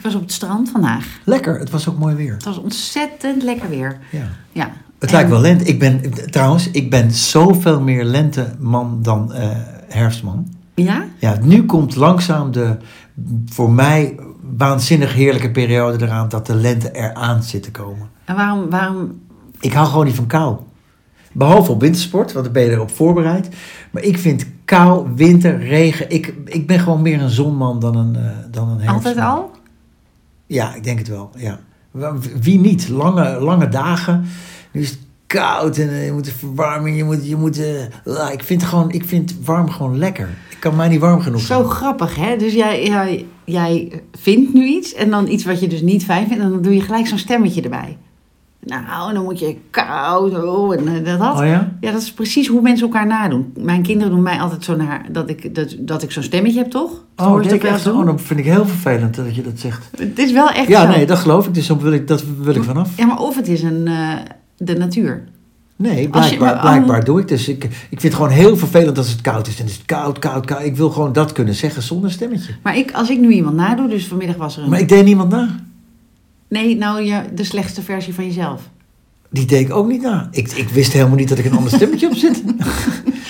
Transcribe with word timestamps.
Ik 0.00 0.06
was 0.06 0.14
op 0.14 0.20
het 0.20 0.32
strand 0.32 0.70
vandaag. 0.70 1.06
Lekker, 1.24 1.58
het 1.58 1.70
was 1.70 1.88
ook 1.88 1.98
mooi 1.98 2.14
weer. 2.14 2.32
Het 2.32 2.44
was 2.44 2.58
ontzettend 2.58 3.42
lekker 3.42 3.68
weer. 3.68 3.98
Ja. 4.10 4.28
Ja. 4.52 4.70
Het 4.98 5.08
En- 5.08 5.14
lijkt 5.14 5.30
wel 5.30 5.40
lente. 5.40 5.64
Ik 5.64 5.78
ben, 5.78 6.00
trouwens, 6.30 6.70
ik 6.70 6.90
ben 6.90 7.10
zoveel 7.10 7.80
meer 7.80 8.04
lenteman 8.04 8.98
dan 9.02 9.32
eh, 9.32 9.48
herfstman. 9.88 10.48
Ja? 10.74 11.04
Ja, 11.18 11.38
nu 11.42 11.64
komt 11.64 11.96
langzaam 11.96 12.52
de, 12.52 12.76
voor 13.46 13.70
mij, 13.72 14.18
waanzinnig 14.56 15.14
heerlijke 15.14 15.50
periode 15.50 16.04
eraan 16.04 16.28
dat 16.28 16.46
de 16.46 16.54
lente 16.54 16.90
eraan 16.92 17.42
zit 17.42 17.62
te 17.62 17.70
komen. 17.70 18.08
En 18.24 18.34
waarom, 18.36 18.70
waarom... 18.70 19.20
Ik 19.60 19.72
hou 19.72 19.86
gewoon 19.88 20.04
niet 20.04 20.14
van 20.14 20.26
kou. 20.26 20.56
Behalve 21.32 21.72
op 21.72 21.80
wintersport, 21.80 22.32
want 22.32 22.44
dan 22.44 22.54
ben 22.54 22.62
je 22.62 22.70
erop 22.70 22.90
voorbereid. 22.90 23.48
Maar 23.90 24.02
ik 24.02 24.18
vind 24.18 24.46
kou, 24.64 25.08
winter, 25.14 25.58
regen. 25.58 26.10
Ik, 26.10 26.34
ik 26.44 26.66
ben 26.66 26.78
gewoon 26.80 27.02
meer 27.02 27.20
een 27.22 27.30
zonman 27.30 27.80
dan 27.80 27.96
een, 27.96 28.16
eh, 28.16 28.22
dan 28.50 28.68
een 28.68 28.80
herfstman. 28.80 28.94
Altijd 28.94 29.18
al? 29.18 29.50
Ja, 30.50 30.74
ik 30.74 30.84
denk 30.84 30.98
het 30.98 31.08
wel. 31.08 31.30
Ja. 31.36 31.60
Wie 32.40 32.58
niet? 32.58 32.88
Lange, 32.88 33.40
lange 33.40 33.68
dagen. 33.68 34.24
Nu 34.72 34.80
is 34.80 34.90
het 34.90 34.98
koud 35.26 35.78
en 35.78 35.88
eh, 35.88 36.04
je 36.04 36.12
moet 36.12 36.24
de 36.24 36.32
verwarming. 36.32 36.96
Je 36.96 37.04
moet, 37.04 37.28
je 37.28 37.36
moet, 37.36 37.58
eh, 37.58 38.32
ik, 38.32 38.42
vind 38.42 38.62
gewoon, 38.62 38.90
ik 38.90 39.04
vind 39.04 39.36
warm 39.44 39.70
gewoon 39.70 39.98
lekker. 39.98 40.28
Ik 40.50 40.56
kan 40.60 40.76
mij 40.76 40.88
niet 40.88 41.00
warm 41.00 41.20
genoeg 41.20 41.40
Zo 41.40 41.64
grappig, 41.64 42.16
hè? 42.16 42.36
Dus 42.36 42.52
jij, 42.52 42.84
jij, 42.84 43.26
jij 43.44 44.02
vindt 44.12 44.54
nu 44.54 44.66
iets 44.66 44.94
en 44.94 45.10
dan 45.10 45.28
iets 45.28 45.44
wat 45.44 45.60
je 45.60 45.68
dus 45.68 45.80
niet 45.80 46.04
fijn 46.04 46.26
vindt. 46.26 46.42
En 46.42 46.50
dan 46.50 46.62
doe 46.62 46.74
je 46.74 46.80
gelijk 46.80 47.06
zo'n 47.06 47.18
stemmetje 47.18 47.62
erbij. 47.62 47.96
Nou, 48.64 49.12
dan 49.14 49.22
moet 49.24 49.38
je 49.38 49.56
koud. 49.70 50.44
Oh, 50.44 50.74
en 50.74 51.04
eh, 51.06 51.18
dat. 51.18 51.38
Oh 51.40 51.46
ja? 51.46 51.72
Ja, 51.80 51.92
dat 51.92 52.02
is 52.02 52.12
precies 52.12 52.46
hoe 52.48 52.60
mensen 52.60 52.86
elkaar 52.86 53.06
nadoen. 53.06 53.52
Mijn 53.58 53.82
kinderen 53.82 54.12
doen 54.12 54.22
mij 54.22 54.40
altijd 54.40 54.64
zo 54.64 54.76
naar 54.76 55.06
dat 55.12 55.28
ik, 55.30 55.54
dat, 55.54 55.76
dat 55.78 56.02
ik 56.02 56.10
zo'n 56.10 56.22
stemmetje 56.22 56.58
heb, 56.58 56.70
toch? 56.70 57.04
Oh, 57.16 57.42
dat 57.42 57.52
echt, 57.52 57.84
doen? 57.84 57.96
oh, 57.98 58.06
dat 58.06 58.20
vind 58.20 58.40
ik 58.40 58.46
heel 58.46 58.66
vervelend 58.66 59.14
dat 59.14 59.34
je 59.34 59.42
dat 59.42 59.58
zegt. 59.58 59.90
Het 59.98 60.18
is 60.18 60.32
wel 60.32 60.48
echt 60.50 60.68
Ja, 60.68 60.82
zo. 60.82 60.88
nee, 60.96 61.06
dat 61.06 61.18
geloof 61.18 61.46
ik. 61.46 61.54
Dus 61.54 61.66
dan 61.66 61.78
wil 61.78 61.92
ik, 61.92 62.08
dat 62.08 62.24
wil 62.40 62.54
ik 62.54 62.62
vanaf. 62.64 62.90
Ja, 62.96 63.06
maar 63.06 63.18
of 63.18 63.36
het 63.36 63.48
is 63.48 63.62
een, 63.62 63.86
eh, 63.86 64.14
de 64.56 64.76
natuur. 64.76 65.24
Nee, 65.76 66.00
je- 66.02 66.36
blijkbaar 66.60 67.04
doe 67.04 67.20
ik. 67.20 67.28
Dus 67.28 67.48
ik, 67.48 67.64
ik 67.64 67.70
vind 67.88 68.02
het 68.02 68.14
gewoon 68.14 68.30
heel 68.30 68.56
vervelend 68.56 68.98
als 68.98 69.10
het 69.10 69.20
koud 69.20 69.46
is. 69.46 69.60
En 69.60 69.66
is 69.66 69.72
het 69.76 69.84
koud, 69.86 70.18
koud, 70.18 70.46
koud. 70.46 70.64
Ik 70.64 70.76
wil 70.76 70.90
gewoon 70.90 71.12
dat 71.12 71.32
kunnen 71.32 71.54
zeggen 71.54 71.82
zonder 71.82 72.10
stemmetje. 72.10 72.52
Maar 72.62 72.76
ik, 72.76 72.92
als 72.92 73.10
ik 73.10 73.20
nu 73.20 73.30
iemand 73.30 73.56
nadoe, 73.56 73.88
dus 73.88 74.06
vanmiddag 74.06 74.36
was 74.36 74.56
er 74.56 74.62
een... 74.62 74.70
Maar 74.70 74.80
ik 74.80 74.88
deed 74.88 75.04
niemand 75.04 75.30
na. 75.30 75.48
Nee, 76.50 76.76
nou, 76.76 77.02
ja, 77.02 77.24
de 77.34 77.44
slechtste 77.44 77.82
versie 77.82 78.14
van 78.14 78.24
jezelf. 78.26 78.60
Die 79.30 79.44
deed 79.46 79.60
ik 79.60 79.74
ook 79.74 79.88
niet 79.88 80.02
na. 80.02 80.28
Ik, 80.30 80.52
ik 80.52 80.68
wist 80.68 80.92
helemaal 80.92 81.16
niet 81.16 81.28
dat 81.28 81.38
ik 81.38 81.44
een 81.44 81.56
ander 81.56 81.72
stemmetje 81.72 82.06
op 82.06 82.14
zit. 82.14 82.42
maar 82.46 82.54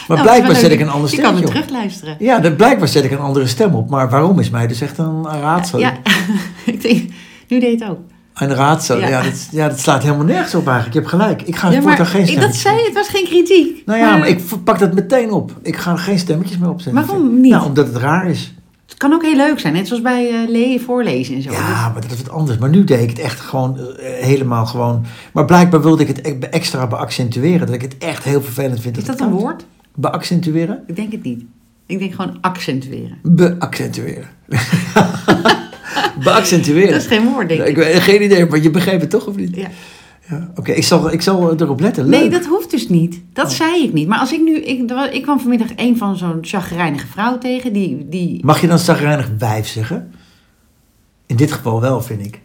Nou, 0.08 0.20
het 0.20 0.22
blijkbaar 0.22 0.56
zet 0.56 0.70
ik 0.70 0.80
een 0.80 0.88
ander 0.88 1.10
Je 1.10 1.16
kan 1.16 1.24
stemmetje 1.24 1.36
hem 1.36 1.44
op. 1.46 1.52
terugluisteren. 1.54 2.16
Ja, 2.18 2.38
dat, 2.38 2.56
blijkbaar 2.56 2.88
zet 2.88 3.04
ik 3.04 3.10
een 3.10 3.18
andere 3.18 3.46
stem 3.46 3.74
op. 3.74 3.90
Maar 3.90 4.10
waarom 4.10 4.38
is 4.38 4.50
mij 4.50 4.66
dus 4.66 4.80
echt 4.80 4.98
een 4.98 5.24
raadsel. 5.24 5.78
Ja, 5.78 5.92
ik 6.72 6.82
denk, 6.82 7.10
nu 7.48 7.60
deed 7.60 7.78
je 7.78 7.84
het 7.84 7.90
ook. 7.90 7.98
Een 8.34 8.54
raadsel. 8.54 8.98
Ja. 8.98 9.08
Ja. 9.08 9.22
dat, 9.22 9.48
ja, 9.50 9.68
dat 9.68 9.78
slaat 9.80 10.02
helemaal 10.02 10.24
nergens 10.24 10.54
op 10.54 10.66
eigenlijk. 10.66 10.94
Je 10.94 10.98
hebt 10.98 11.10
gelijk. 11.10 11.42
Ik 11.42 11.56
ga 11.56 11.70
Ja, 11.70 11.82
voortaan 11.82 12.06
geen 12.06 12.26
stemmetjes 12.26 12.52
dat 12.62 12.62
zei 12.62 12.76
je, 12.76 12.84
het 12.84 12.94
was 12.94 13.08
geen 13.08 13.24
kritiek. 13.24 13.82
Nou 13.86 13.98
ja, 13.98 14.16
maar 14.16 14.28
ik 14.28 14.42
pak 14.64 14.78
dat 14.78 14.94
meteen 14.94 15.30
op. 15.32 15.52
Ik 15.62 15.76
ga 15.76 15.92
er 15.92 15.98
geen 15.98 16.18
stemmetjes 16.18 16.58
meer 16.58 16.70
opzetten. 16.70 17.06
Waarom 17.06 17.40
niet? 17.40 17.52
Nou, 17.52 17.64
omdat 17.66 17.86
het 17.86 17.96
raar 17.96 18.30
is. 18.30 18.54
Het 18.90 18.98
kan 18.98 19.12
ook 19.12 19.22
heel 19.22 19.36
leuk 19.36 19.58
zijn, 19.60 19.72
net 19.72 19.86
zoals 19.86 20.02
bij 20.02 20.46
le- 20.48 20.78
voorlezen 20.78 21.34
en 21.34 21.42
zo. 21.42 21.50
Ja, 21.52 21.88
maar 21.92 22.00
dat 22.02 22.10
is 22.10 22.16
wat 22.22 22.30
anders. 22.30 22.58
Maar 22.58 22.68
nu 22.68 22.84
deed 22.84 23.00
ik 23.02 23.08
het 23.08 23.18
echt 23.18 23.40
gewoon 23.40 23.78
eh, 23.78 24.24
helemaal 24.24 24.66
gewoon. 24.66 25.04
Maar 25.32 25.44
blijkbaar 25.44 25.82
wilde 25.82 26.02
ik 26.02 26.08
het 26.08 26.26
e- 26.26 26.38
extra 26.50 26.86
beaccentueren. 26.86 27.66
Dat 27.66 27.74
ik 27.74 27.82
het 27.82 27.98
echt 27.98 28.24
heel 28.24 28.42
vervelend 28.42 28.80
vind. 28.80 28.96
is 28.96 29.04
dat 29.04 29.20
een 29.20 29.30
woord? 29.30 29.64
Beaccentueren? 29.94 30.82
Ik 30.86 30.96
denk 30.96 31.12
het 31.12 31.22
niet. 31.22 31.42
Ik 31.86 31.98
denk 31.98 32.14
gewoon 32.14 32.38
accentueren. 32.40 33.18
Beaccentueren. 33.22 34.28
beaccentueren. 36.24 36.90
Dat 36.92 37.00
is 37.00 37.06
geen 37.06 37.24
woord, 37.24 37.48
denk 37.48 37.60
ik 37.60 37.66
ik. 37.68 37.76
weet 37.76 38.00
geen 38.00 38.22
idee, 38.22 38.46
maar 38.46 38.58
je 38.62 38.70
begreep 38.70 39.00
het 39.00 39.10
toch 39.10 39.26
of 39.26 39.36
niet? 39.36 39.56
Ja. 39.56 39.68
Ja, 40.30 40.50
Oké, 40.54 40.72
ik, 40.72 40.84
zal, 40.84 41.12
ik 41.12 41.22
zal 41.22 41.60
erop 41.60 41.80
letten. 41.80 42.08
Leuk. 42.08 42.20
Nee, 42.20 42.30
dat 42.30 42.46
hoeft 42.46 42.70
dus 42.70 42.88
niet. 42.88 43.22
Dat 43.32 43.44
Oh. 43.46 43.50
zei 43.52 43.82
ik 43.84 43.92
niet. 43.92 44.08
Maar 44.08 44.18
als 44.18 44.32
ik 44.32 44.40
nu... 44.42 44.56
Ik, 44.56 44.90
ik 45.12 45.22
kwam 45.22 45.40
vanmiddag 45.40 45.68
een 45.76 45.96
van 45.96 46.16
zo'n 46.16 46.38
chagrijnige 46.40 47.06
vrouw 47.06 47.38
tegen. 47.38 47.72
Die, 47.72 48.08
die... 48.08 48.44
Mag 48.44 48.60
je 48.60 48.66
dan 48.66 48.78
zagrijnig 48.78 49.30
wijf 49.38 49.66
zeggen? 49.66 50.12
In 51.26 51.36
dit 51.36 51.52
geval 51.52 51.80
wel, 51.80 52.02
vind 52.02 52.24
ik. 52.26 52.40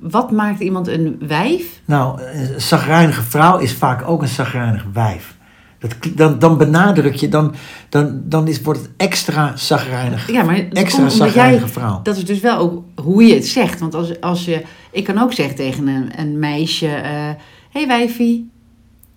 Wat 0.00 0.30
maakt 0.30 0.60
iemand 0.60 0.88
een 0.88 1.16
wijf? 1.28 1.80
Nou, 1.84 2.20
een 2.22 2.60
zagrijnige 2.60 3.22
vrouw 3.22 3.58
is 3.58 3.72
vaak 3.74 4.08
ook 4.08 4.22
een 4.22 4.28
zagrijnig 4.28 4.86
wijf. 4.92 5.36
Dat, 5.84 6.16
dan, 6.16 6.38
dan 6.38 6.58
benadruk 6.58 7.14
je, 7.14 7.28
dan, 7.28 7.54
dan, 7.88 8.22
dan 8.24 8.48
is, 8.48 8.60
wordt 8.60 8.80
het 8.80 8.90
extra 8.96 9.56
zagrijnig. 9.56 10.30
Ja, 10.30 10.42
maar 10.42 10.68
dat 10.68 10.78
extra 10.78 11.26
jij- 11.26 11.60
vrouw. 11.60 12.00
Dat 12.02 12.16
is 12.16 12.24
dus 12.24 12.40
wel 12.40 12.58
ook 12.58 12.84
hoe 13.02 13.24
je 13.24 13.34
het 13.34 13.46
zegt. 13.46 13.80
Want 13.80 13.94
als, 13.94 14.20
als 14.20 14.44
je... 14.44 14.62
Ik 14.90 15.04
kan 15.04 15.18
ook 15.18 15.32
zeggen 15.32 15.56
tegen 15.56 15.86
een, 15.86 16.10
een 16.16 16.38
meisje... 16.38 16.86
Hé 16.86 17.36
hey 17.70 17.86
wijfie. 17.86 18.50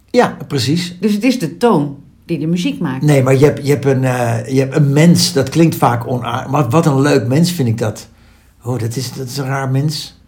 Ja, 0.10 0.38
precies. 0.48 0.98
Dus 1.00 1.14
het 1.14 1.24
is 1.24 1.40
de 1.40 1.58
toon 1.58 1.98
die 2.26 2.40
de 2.40 2.48
muziek 2.48 2.80
maakt. 2.80 3.04
Nee, 3.04 3.24
maar 3.24 3.36
je 3.36 3.46
hebt, 3.46 3.66
je 3.66 3.72
hebt, 3.72 3.86
een, 3.86 4.04
eh, 4.04 4.54
je 4.54 4.60
hebt 4.60 4.76
een 4.76 4.94
mens, 4.94 5.34
dat 5.34 5.50
klinkt 5.50 5.76
vaak 5.76 6.08
onaardig. 6.08 6.52
Maar 6.52 6.70
wat 6.70 6.86
een 6.86 7.02
leuk 7.02 7.28
mens 7.28 7.52
vind 7.52 7.68
ik 7.68 7.78
dat. 7.78 8.08
Oh, 8.64 8.80
dat 8.80 8.96
is, 8.96 9.14
dat 9.14 9.28
is 9.28 9.38
een 9.38 9.46
raar 9.46 9.70
mens. 9.70 10.22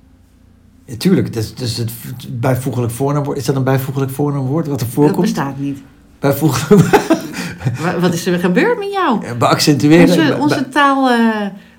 Ja, 0.86 0.96
tuurlijk, 0.98 1.34
dat 1.34 1.44
is, 1.44 1.56
dus 1.56 1.78
het 1.78 1.92
bijvoeglijk 2.40 2.92
voornaamwoord. 2.92 3.38
Is 3.38 3.46
dat 3.46 3.56
een 3.56 3.64
bijvoeglijk 3.64 4.12
voornaamwoord 4.12 4.68
wat 4.68 4.80
er 4.80 4.86
dat 4.86 4.94
voorkomt? 4.96 5.22
bestaat 5.22 5.60
niet. 5.60 5.80
Bijvoeglijk 6.19 6.84
Wa- 7.84 8.00
Wat 8.00 8.13
is 8.13 8.25
er 8.25 8.40
gebeurd 8.40 8.80
met 8.80 8.91
jou? 8.91 9.35
beaccentueren. 9.38 10.07
Onze, 10.09 10.28
Be- 10.28 10.41
onze 10.41 10.69
taal... 10.69 11.09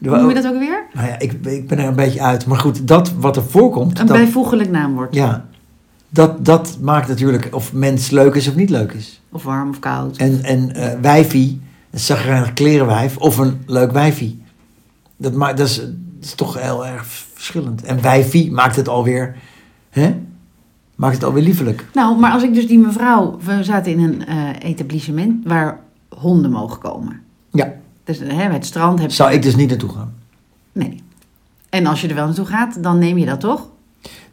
hoe 0.00 0.16
noem 0.18 0.28
je 0.28 0.34
dat 0.34 0.46
ook 0.46 0.58
weer? 0.58 0.86
Nou 0.92 1.06
ja, 1.08 1.18
ik, 1.18 1.32
ik 1.32 1.68
ben 1.68 1.78
er 1.78 1.86
een 1.86 1.94
beetje 1.94 2.22
uit. 2.22 2.46
Maar 2.46 2.58
goed, 2.58 2.88
dat 2.88 3.12
wat 3.18 3.36
er 3.36 3.42
voorkomt, 3.42 3.98
Een 3.98 4.06
dat, 4.06 4.16
bijvoeglijk 4.16 4.70
naamwoord. 4.70 5.14
ja, 5.14 5.44
dat, 6.08 6.44
dat 6.44 6.78
maakt 6.80 7.08
natuurlijk 7.08 7.48
of 7.50 7.72
mens 7.72 8.10
leuk 8.10 8.34
is 8.34 8.48
of 8.48 8.54
niet 8.54 8.70
leuk 8.70 8.92
is. 8.92 9.20
Of 9.32 9.42
warm 9.42 9.68
of 9.68 9.78
koud. 9.78 10.16
En, 10.16 10.42
en 10.42 10.74
eh 10.74 11.00
wijfie, 11.00 11.60
een 11.90 11.98
zagrijnig 11.98 12.52
klerenwijf 12.52 13.16
of 13.16 13.38
een 13.38 13.62
leuk 13.66 13.92
wijfie. 13.92 14.42
Dat, 15.16 15.32
maakt, 15.32 15.56
dat, 15.56 15.68
is, 15.68 15.76
dat 15.76 15.88
is 16.20 16.34
toch 16.34 16.60
heel 16.60 16.86
erg 16.86 17.04
verschillend. 17.34 17.82
En 17.82 18.02
wijfie 18.02 18.52
maakt 18.52 18.76
het 18.76 18.88
alweer, 18.88 19.36
hè? 19.90 20.14
Maakt 21.00 21.14
het 21.14 21.24
alweer 21.24 21.42
liefelijk. 21.42 21.86
Nou, 21.94 22.18
maar 22.18 22.32
als 22.32 22.42
ik 22.42 22.54
dus 22.54 22.66
die 22.66 22.78
mevrouw... 22.78 23.38
We 23.44 23.64
zaten 23.64 23.92
in 23.92 24.00
een 24.00 24.26
eh, 24.26 24.70
etablissement 24.70 25.46
waar 25.46 25.80
honden 26.18 26.50
mogen 26.50 26.78
komen. 26.78 27.20
Ja, 27.50 27.72
Dus 28.04 28.18
hè, 28.18 28.24
bij 28.26 28.46
het 28.52 28.66
strand 28.66 28.98
heb 29.00 29.08
je... 29.08 29.14
zou 29.14 29.32
ik 29.32 29.42
dus 29.42 29.56
niet 29.56 29.68
naartoe 29.68 29.88
gaan. 29.90 30.12
Nee. 30.72 31.02
En 31.68 31.86
als 31.86 32.00
je 32.00 32.08
er 32.08 32.14
wel 32.14 32.24
naartoe 32.26 32.44
gaat, 32.46 32.82
dan 32.82 32.98
neem 32.98 33.18
je 33.18 33.26
dat 33.26 33.40
toch? 33.40 33.68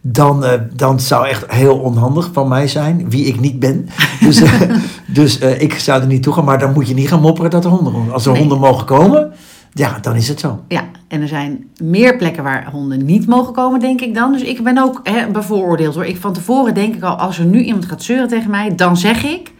Dan, 0.01 0.45
eh, 0.45 0.61
dan 0.73 0.99
zou 0.99 1.27
echt 1.27 1.51
heel 1.51 1.77
onhandig 1.79 2.29
van 2.33 2.47
mij 2.47 2.67
zijn, 2.67 3.09
wie 3.09 3.25
ik 3.25 3.39
niet 3.39 3.59
ben. 3.59 3.89
Dus, 4.19 4.41
eh, 4.41 4.61
dus 5.07 5.37
ik 5.37 5.73
zou 5.73 6.01
er 6.01 6.07
niet 6.07 6.23
toe 6.23 6.33
gaan. 6.33 6.45
Maar 6.45 6.59
dan 6.59 6.73
moet 6.73 6.87
je 6.87 6.93
niet 6.93 7.07
gaan 7.07 7.21
mopperen 7.21 7.51
dat 7.51 7.65
er 7.65 7.71
honden. 7.71 8.11
Als 8.11 8.25
er 8.25 8.31
Nee. 8.31 8.39
honden 8.39 8.59
mogen 8.59 8.85
komen, 8.85 9.31
ja, 9.77 9.99
dan 9.99 10.15
is 10.15 10.27
het 10.27 10.39
zo. 10.39 10.63
Ja, 10.67 10.83
en 11.07 11.21
er 11.21 11.27
zijn 11.27 11.69
meer 11.81 12.17
plekken 12.17 12.43
waar 12.43 12.71
honden 12.71 13.05
niet 13.05 13.27
mogen 13.27 13.53
komen, 13.53 13.79
denk 13.79 14.01
ik 14.01 14.13
dan. 14.13 14.31
Dus 14.31 14.41
ik 14.41 14.63
ben 14.63 14.77
ook 14.77 14.99
hè, 15.03 15.31
bevooroordeeld 15.31 15.95
hoor. 15.95 16.05
Ik 16.05 16.17
van 16.17 16.33
tevoren 16.33 16.73
denk 16.73 16.95
ik 16.95 17.03
al, 17.03 17.15
als 17.15 17.39
er 17.39 17.45
nu 17.45 17.61
iemand 17.63 17.85
gaat 17.85 18.03
zeuren 18.03 18.27
tegen 18.27 18.49
mij, 18.49 18.75
dan 18.75 18.97
zeg 18.97 19.23
ik. 19.23 19.51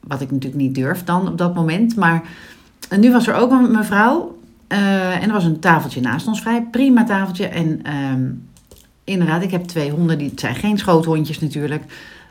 Wat 0.00 0.20
ik 0.20 0.30
natuurlijk 0.30 0.62
niet 0.62 0.74
durf 0.74 1.04
dan 1.04 1.28
op 1.28 1.38
dat 1.38 1.54
moment. 1.54 1.96
Maar 1.96 2.22
nu 2.98 3.12
was 3.12 3.26
er 3.26 3.34
ook 3.34 3.50
een 3.50 3.70
mevrouw. 3.70 4.36
eh, 4.68 5.22
en 5.22 5.22
er 5.22 5.32
was 5.32 5.44
een 5.44 5.60
tafeltje 5.60 6.00
naast 6.00 6.26
ons 6.26 6.40
vrij. 6.40 6.66
Prima 6.70 7.04
tafeltje. 7.04 7.46
En 7.46 7.80
ehm, 7.82 8.24
inderdaad, 9.04 9.42
ik 9.42 9.50
heb 9.50 9.64
twee 9.64 9.90
honden. 9.90 10.18
Die, 10.18 10.32
zijn 10.34 10.54
geen 10.54 10.78
schoothondjes 10.78 11.40
natuurlijk. 11.40 11.82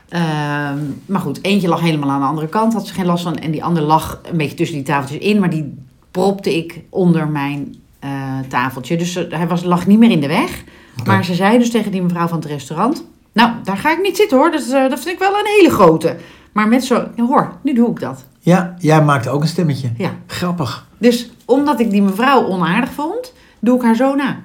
Ehm, 0.08 0.78
maar 1.06 1.20
goed, 1.20 1.44
eentje 1.44 1.68
lag 1.68 1.80
helemaal 1.80 2.10
aan 2.10 2.20
de 2.20 2.26
andere 2.26 2.48
kant. 2.48 2.72
Had 2.72 2.86
ze 2.86 2.94
geen 2.94 3.06
last 3.06 3.22
van. 3.22 3.36
En 3.36 3.50
die 3.50 3.64
andere 3.64 3.86
lag 3.86 4.20
een 4.30 4.36
beetje 4.36 4.56
tussen 4.56 4.76
die 4.76 4.84
tafeltjes 4.84 5.20
in. 5.20 5.40
Maar 5.40 5.50
die 5.50 5.74
propte 6.10 6.56
ik 6.56 6.80
onder 6.88 7.28
mijn 7.28 7.74
eh, 7.98 8.10
tafeltje. 8.48 8.96
Dus 8.96 9.14
hij 9.14 9.46
was, 9.48 9.64
lag 9.64 9.86
niet 9.86 9.98
meer 9.98 10.10
in 10.10 10.20
de 10.20 10.26
weg. 10.28 10.64
Maar 11.04 11.24
ze 11.24 11.34
zei 11.34 11.58
dus 11.58 11.70
tegen 11.70 11.90
die 11.92 12.02
mevrouw 12.02 12.26
van 12.26 12.38
het 12.38 12.46
restaurant... 12.48 13.04
Nou, 13.32 13.50
daar 13.64 13.76
ga 13.76 13.92
ik 13.92 14.02
niet 14.02 14.16
zitten 14.16 14.38
hoor. 14.38 14.50
Dat, 14.50 14.62
eh, 14.62 14.88
dat 14.88 15.00
vind 15.00 15.06
ik 15.14 15.18
wel 15.18 15.38
een 15.38 15.46
hele 15.58 15.70
grote. 15.70 16.16
Maar 16.52 16.68
met 16.68 16.84
zo... 16.84 17.08
Hoor, 17.16 17.52
nu 17.62 17.72
doe 17.72 17.90
ik 17.90 18.00
dat. 18.00 18.24
Ja, 18.40 18.74
jij 18.78 19.02
maakt 19.04 19.28
ook 19.28 19.40
een 19.42 19.48
stemmetje. 19.48 19.90
Ja. 19.96 20.10
Grappig. 20.26 20.86
Dus 20.98 21.30
omdat 21.44 21.80
ik 21.80 21.90
die 21.90 22.02
mevrouw 22.02 22.46
onaardig 22.46 22.90
vond, 22.92 23.32
doe 23.58 23.76
ik 23.76 23.82
haar 23.82 23.96
zo 23.96 24.14
na. 24.14 24.36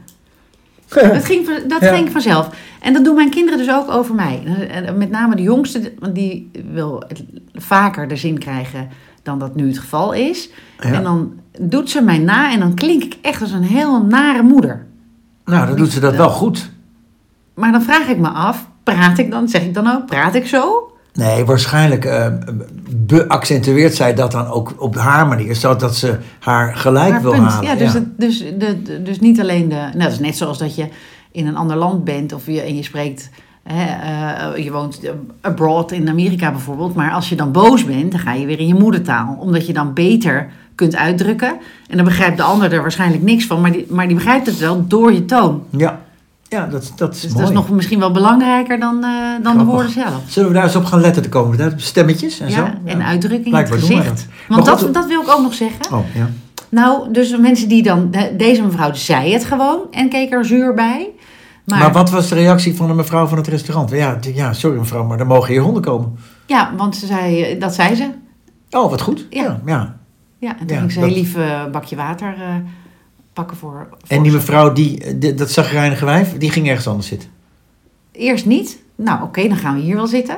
Dat, 1.14 1.26
ging, 1.26 1.46
van- 1.46 1.68
dat 1.68 1.82
Ja. 1.82 1.94
ging 1.96 2.12
vanzelf. 2.12 2.50
En 2.82 2.94
dat 2.94 3.04
doen 3.04 3.16
mijn 3.16 3.30
kinderen 3.30 3.58
dus 3.60 3.72
ook 3.72 3.90
over 3.92 4.16
mij. 4.16 4.44
Met 4.96 5.10
name 5.10 5.36
de 5.36 5.42
jongste, 5.42 5.94
want 6.00 6.16
die 6.16 6.52
wil 6.72 7.04
vaker 7.54 8.08
de 8.08 8.16
zin 8.16 8.38
krijgen 8.38 8.90
dan 9.24 9.40
dat 9.40 9.56
nu 9.56 9.68
het 9.68 9.78
geval 9.80 10.14
is. 10.14 10.50
Ja. 10.80 10.92
En 10.94 11.04
dan 11.04 11.32
doet 11.60 11.90
ze 11.90 12.02
mij 12.02 12.18
na 12.18 12.52
en 12.52 12.60
dan 12.60 12.74
klink 12.74 13.04
ik 13.04 13.18
echt 13.22 13.42
als 13.42 13.52
een 13.52 13.64
heel 13.64 14.04
nare 14.06 14.42
moeder. 14.44 14.86
Nou, 15.46 15.68
dan 15.68 15.76
doet 15.76 15.92
ze 15.92 16.00
dat 16.00 16.16
wel 16.16 16.30
goed. 16.30 16.72
Maar 17.54 17.72
dan 17.72 17.82
vraag 17.82 18.08
ik 18.08 18.18
me 18.18 18.28
af, 18.30 18.68
praat 18.84 19.18
ik 19.18 19.32
dan, 19.32 19.48
zeg 19.48 19.62
ik 19.64 19.74
dan 19.74 19.88
ook, 19.88 20.06
praat 20.06 20.36
ik 20.36 20.48
zo? 20.48 20.92
Nee, 21.14 21.46
waarschijnlijk 21.46 22.06
eh, 22.06 22.28
beaccentueert 22.96 23.96
zij 23.96 24.14
dat 24.14 24.32
dan 24.32 24.48
ook 24.48 24.76
op 24.78 24.96
haar 24.96 25.28
manier, 25.28 25.56
zodat 25.56 25.96
ze 25.96 26.18
haar 26.40 26.76
gelijk 26.76 27.12
Haar 27.12 27.22
wil 27.22 27.32
punt. 27.32 27.48
halen. 27.48 27.70
Ja, 27.70 27.76
dus, 27.76 27.94
Het, 27.94 28.20
dus, 28.20 28.38
de- 28.58 29.02
dus 29.04 29.20
niet 29.20 29.40
alleen 29.40 29.70
de. 29.70 29.76
Nou, 29.76 29.98
dat 29.98 30.12
is 30.12 30.20
net 30.20 30.38
zoals 30.38 30.58
dat 30.58 30.76
je 30.76 30.88
in 31.32 31.48
een 31.48 31.56
ander 31.56 31.76
land 31.78 32.04
bent 32.04 32.34
of 32.34 32.46
je, 32.46 32.62
en 32.62 32.76
je 32.76 32.84
spreekt. 32.84 33.30
Eh, 33.64 34.64
je 34.64 34.72
woont 34.72 35.00
abroad 35.42 35.92
in 35.92 36.10
Amerika 36.10 36.52
bijvoorbeeld. 36.52 36.96
Maar 36.96 37.12
als 37.12 37.30
je 37.30 37.36
dan 37.36 37.52
boos 37.52 37.86
bent, 37.86 38.12
dan 38.12 38.20
ga 38.20 38.34
je 38.34 38.46
weer 38.46 38.60
in 38.60 38.68
je 38.68 38.74
moedertaal. 38.74 39.38
Omdat 39.40 39.68
je 39.68 39.74
dan 39.74 39.94
beter 39.94 40.50
kunt 40.76 40.96
uitdrukken. 40.96 41.54
En 41.90 41.96
dan 41.98 42.06
begrijpt 42.06 42.38
de 42.38 42.44
ander 42.44 42.74
er 42.74 42.82
waarschijnlijk 42.82 43.24
niks 43.24 43.46
van. 43.46 43.62
Maar 43.62 43.72
die, 43.72 43.86
maar 43.90 44.06
die 44.08 44.16
begrijpt 44.16 44.46
het 44.46 44.58
wel 44.60 44.88
door 44.88 45.14
je 45.14 45.26
toon. 45.26 45.64
ja. 45.70 46.00
ja, 46.48 46.66
dat, 46.68 46.94
dat 46.96 47.16
is 47.16 47.22
Dus 47.22 47.30
mooi. 47.32 47.42
dat 47.46 47.52
is 47.54 47.60
nog 47.60 47.70
misschien 47.70 48.00
wel 48.00 48.12
belangrijker 48.12 48.80
dan, 48.80 49.04
eh, 49.04 49.10
dan 49.44 49.58
de 49.58 49.64
woorden 49.64 49.92
zelf. 49.92 50.22
Zullen 50.28 50.50
we 50.50 50.56
daar 50.56 50.64
eens 50.64 50.76
op 50.76 50.86
gaan 50.86 51.02
letten 51.02 51.24
de 51.24 51.30
komende 51.30 51.58
tijd? 51.58 51.74
Op 51.74 51.80
Stemmetjes 51.80 52.40
en 52.40 52.52
zo? 52.52 52.62
Ja, 52.62 52.74
en 52.86 53.04
uitdrukking 53.04 53.46
in 53.46 53.52
Blijkbaar 53.52 53.78
het 53.78 53.88
doen 53.88 53.98
wij 53.98 54.08
gezicht. 54.08 54.28
dat. 54.48 54.56
Want 54.66 54.66
dat, 54.82 54.94
dat 54.94 55.06
wil 55.08 55.22
ik 55.22 55.30
ook 55.30 55.42
nog 55.42 55.54
zeggen. 55.54 55.94
Oh, 55.94 56.00
ja. 56.16 56.30
Nou, 56.70 57.12
dus 57.12 57.38
mensen 57.38 57.68
die 57.68 57.84
dan... 57.84 58.08
de- 58.12 58.34
Deze 58.38 58.62
mevrouw 58.64 58.94
zei 58.94 59.34
het 59.34 59.46
gewoon 59.46 59.80
en 59.92 60.10
keek 60.10 60.32
er 60.34 60.46
zuur 60.46 60.74
bij. 60.74 61.10
Maar, 61.66 61.80
Maar, 61.80 61.92
wat 61.92 62.10
was 62.10 62.30
de 62.30 62.36
reactie 62.36 62.76
van 62.76 62.88
de 62.88 62.94
mevrouw 62.94 63.26
van 63.28 63.38
het 63.38 63.48
restaurant? 63.48 63.90
Ja, 63.90 64.18
ja, 64.34 64.54
sorry 64.54 64.78
mevrouw, 64.78 65.04
maar 65.04 65.20
er 65.20 65.28
mogen 65.28 65.52
hier 65.52 65.62
honden 65.62 65.82
komen. 65.82 66.16
Ja, 66.46 66.74
want 66.78 66.96
ze 66.96 67.06
zei, 67.06 67.42
eh, 67.44 67.60
dat 67.60 67.74
zei 67.76 67.96
ze. 67.96 68.10
Oh, 68.72 68.90
wat 68.90 69.02
goed. 69.02 69.28
Ja. 69.30 69.44
Ja, 69.44 69.60
ja. 69.66 69.98
Ja, 70.40 70.50
en 70.60 70.66
toen 70.66 70.76
Ja, 70.76 70.80
ging 70.80 70.92
ze 70.92 71.00
dat- 71.00 71.10
heel 71.10 71.18
lief 71.18 71.36
eh, 71.36 71.66
bakje 71.72 71.96
water 71.96 72.34
eh, 72.42 72.56
pakken 73.34 73.58
voor, 73.58 73.88
voor 73.90 73.98
En 74.18 74.24
die 74.24 74.32
mevrouw, 74.32 74.74
die, 74.74 75.04
eh, 75.04 75.14
die- 75.18 75.34
dat 75.34 75.52
zagrijnige 75.52 76.06
wijf, 76.06 76.38
die 76.38 76.52
ging 76.52 76.68
ergens 76.68 76.88
anders 76.88 77.08
zitten. 77.08 77.30
Eerst 78.12 78.46
niet. 78.46 78.82
Nou, 78.96 79.24
oké, 79.24 79.48
dan 79.48 79.58
gaan 79.58 79.76
we 79.76 79.82
hier 79.82 79.96
wel 79.96 80.08
zitten. 80.08 80.38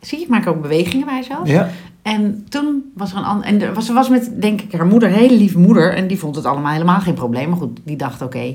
Zie 0.00 0.18
je, 0.18 0.24
ik 0.24 0.30
maak 0.30 0.46
ook 0.46 0.62
bewegingen 0.62 1.06
bij 1.06 1.22
zelf. 1.22 1.48
Ja. 1.48 1.68
En 2.02 2.46
toen 2.48 2.92
was 2.94 3.12
er 3.12 3.18
een 3.18 3.24
ander... 3.24 3.46
En 3.46 3.74
was, 3.74 3.86
ze 3.86 3.92
was 3.92 4.08
met, 4.08 4.30
denk 4.40 4.60
ik, 4.60 4.72
haar 4.72 4.86
moeder, 4.86 5.08
een 5.08 5.14
hele 5.14 5.36
lieve 5.36 5.58
moeder. 5.58 5.94
En 5.94 6.06
die 6.06 6.18
vond 6.18 6.36
het 6.36 6.44
allemaal 6.44 6.72
helemaal 6.72 7.00
geen 7.00 7.14
probleem. 7.14 7.48
Maar 7.48 7.58
goed, 7.58 7.80
die 7.84 7.96
dacht, 7.96 8.22
oké, 8.22 8.54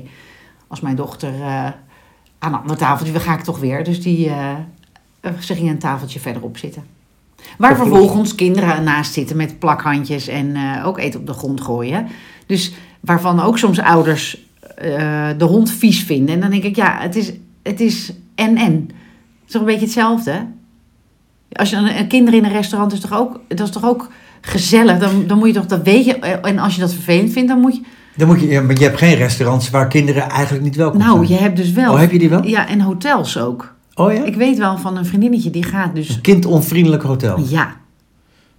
als 0.72 0.80
mijn 0.80 0.96
dochter 0.96 1.34
eh, 1.34 1.64
aan 2.38 2.52
een 2.52 2.60
ander 2.60 2.76
tafeltje... 2.76 3.12
dan 3.12 3.22
ga 3.22 3.34
ik 3.34 3.44
toch 3.44 3.58
weer. 3.58 3.84
Dus 3.84 4.02
die, 4.02 4.28
eh, 4.28 4.56
ze 5.40 5.54
ging 5.54 5.70
een 5.70 5.78
tafeltje 5.78 6.20
verderop 6.20 6.56
zitten. 6.56 6.84
Waar 7.58 7.76
vervolgens 7.76 8.34
kinderen 8.34 8.84
naast 8.84 9.12
zitten 9.12 9.36
met 9.36 9.58
plakhandjes 9.58 10.28
en 10.28 10.56
eh, 10.56 10.86
ook 10.86 10.98
eten 10.98 11.20
op 11.20 11.26
de 11.26 11.32
grond 11.32 11.60
gooien. 11.60 12.06
Dus 12.46 12.72
waarvan 13.00 13.40
ook 13.40 13.58
soms 13.58 13.78
ouders 13.78 14.50
de 15.36 15.44
hond 15.44 15.70
vies 15.70 16.02
vinden. 16.02 16.34
En 16.34 16.40
dan 16.40 16.50
denk 16.50 16.62
ik, 16.62 16.76
ja, 16.76 16.98
het 17.00 17.16
is, 17.16 17.32
het 17.62 17.80
is 17.80 18.12
en-en. 18.34 18.74
Het 18.74 19.46
is 19.46 19.52
toch 19.52 19.60
een 19.60 19.66
beetje 19.66 19.84
hetzelfde? 19.84 20.46
Als 21.52 21.70
je 21.70 21.76
een, 21.76 21.98
een 21.98 22.08
kinderen 22.08 22.38
in 22.38 22.44
een 22.44 22.52
restaurant 22.52 22.92
is 22.92 23.00
toch 23.00 23.12
ook, 23.12 23.40
dat 23.48 23.66
is 23.66 23.70
toch 23.70 23.84
ook 23.84 24.10
gezellig? 24.40 24.98
Dan, 24.98 25.26
dan 25.26 25.38
moet 25.38 25.46
je 25.48 25.54
toch, 25.54 25.66
dat 25.66 25.82
weet 25.82 26.04
je. 26.04 26.18
En 26.18 26.58
als 26.58 26.74
je 26.74 26.80
dat 26.80 26.92
vervelend 26.92 27.32
vindt, 27.32 27.48
dan 27.48 27.60
moet 27.60 27.76
je... 27.76 27.82
Dan 28.16 28.26
moet 28.28 28.40
je, 28.40 28.60
maar 28.60 28.76
je 28.78 28.84
hebt 28.84 28.98
geen 28.98 29.14
restaurants 29.14 29.70
waar 29.70 29.88
kinderen 29.88 30.28
eigenlijk 30.30 30.64
niet 30.64 30.76
welkom 30.76 31.00
Nou, 31.00 31.26
zijn. 31.26 31.28
je 31.38 31.44
hebt 31.44 31.56
dus 31.56 31.72
wel... 31.72 31.92
Oh, 31.92 31.98
heb 31.98 32.10
je 32.12 32.18
die 32.18 32.28
wel? 32.28 32.44
Ja, 32.46 32.68
en 32.68 32.80
hotels 32.80 33.38
ook. 33.38 33.74
Oh 33.94 34.12
ja? 34.12 34.24
Ik 34.24 34.34
weet 34.36 34.58
wel 34.58 34.78
van 34.78 34.96
een 34.96 35.06
vriendinnetje 35.06 35.50
die 35.50 35.64
gaat 35.64 35.94
dus... 35.94 36.08
Een 36.08 36.20
kindonvriendelijk 36.20 37.02
hotel. 37.02 37.40
Ja, 37.48 37.74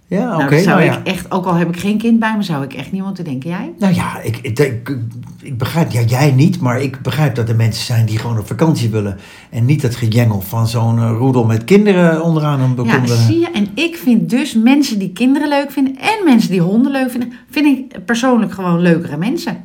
Ja, 0.06 0.34
oké. 0.34 0.38
nou, 0.38 0.50
dat 0.50 0.60
zou 0.60 0.78
nou 0.78 0.90
ja. 0.90 0.98
ik 0.98 1.06
echt, 1.06 1.30
ook 1.30 1.46
al 1.46 1.54
heb 1.54 1.68
ik 1.68 1.80
geen 1.80 1.98
kind 1.98 2.18
bij 2.18 2.36
me, 2.36 2.42
zou 2.42 2.64
ik 2.64 2.72
echt 2.74 2.92
niet 2.92 3.02
moeten 3.02 3.24
denken. 3.24 3.50
Jij? 3.50 3.72
Nou 3.78 3.94
ja, 3.94 4.20
ik, 4.20 4.38
ik, 4.42 4.58
ik, 4.58 4.96
ik 5.42 5.58
begrijp, 5.58 5.90
ja, 5.90 6.00
jij 6.00 6.30
niet, 6.30 6.60
maar 6.60 6.80
ik 6.80 7.00
begrijp 7.02 7.34
dat 7.34 7.48
er 7.48 7.56
mensen 7.56 7.84
zijn 7.84 8.06
die 8.06 8.18
gewoon 8.18 8.38
op 8.38 8.46
vakantie 8.46 8.90
willen. 8.90 9.18
En 9.50 9.64
niet 9.64 9.82
het 9.82 9.96
gejengel 9.96 10.40
van 10.40 10.68
zo'n 10.68 10.98
eh, 10.98 11.10
roedel 11.18 11.44
met 11.44 11.64
kinderen 11.64 12.22
onderaan 12.22 12.60
een. 12.60 12.84
Ja, 12.84 13.06
zie 13.06 13.38
je. 13.38 13.50
En 13.50 13.68
ik 13.74 13.96
vind 13.96 14.30
dus 14.30 14.54
mensen 14.54 14.98
die 14.98 15.12
kinderen 15.12 15.48
leuk 15.48 15.70
vinden 15.70 15.96
en 15.98 16.24
mensen 16.24 16.50
die 16.50 16.60
honden 16.60 16.92
leuk 16.92 17.10
vinden, 17.10 17.32
vind 17.50 17.66
ik 17.66 18.04
persoonlijk 18.04 18.52
gewoon 18.52 18.80
leukere 18.80 19.16
mensen. 19.16 19.56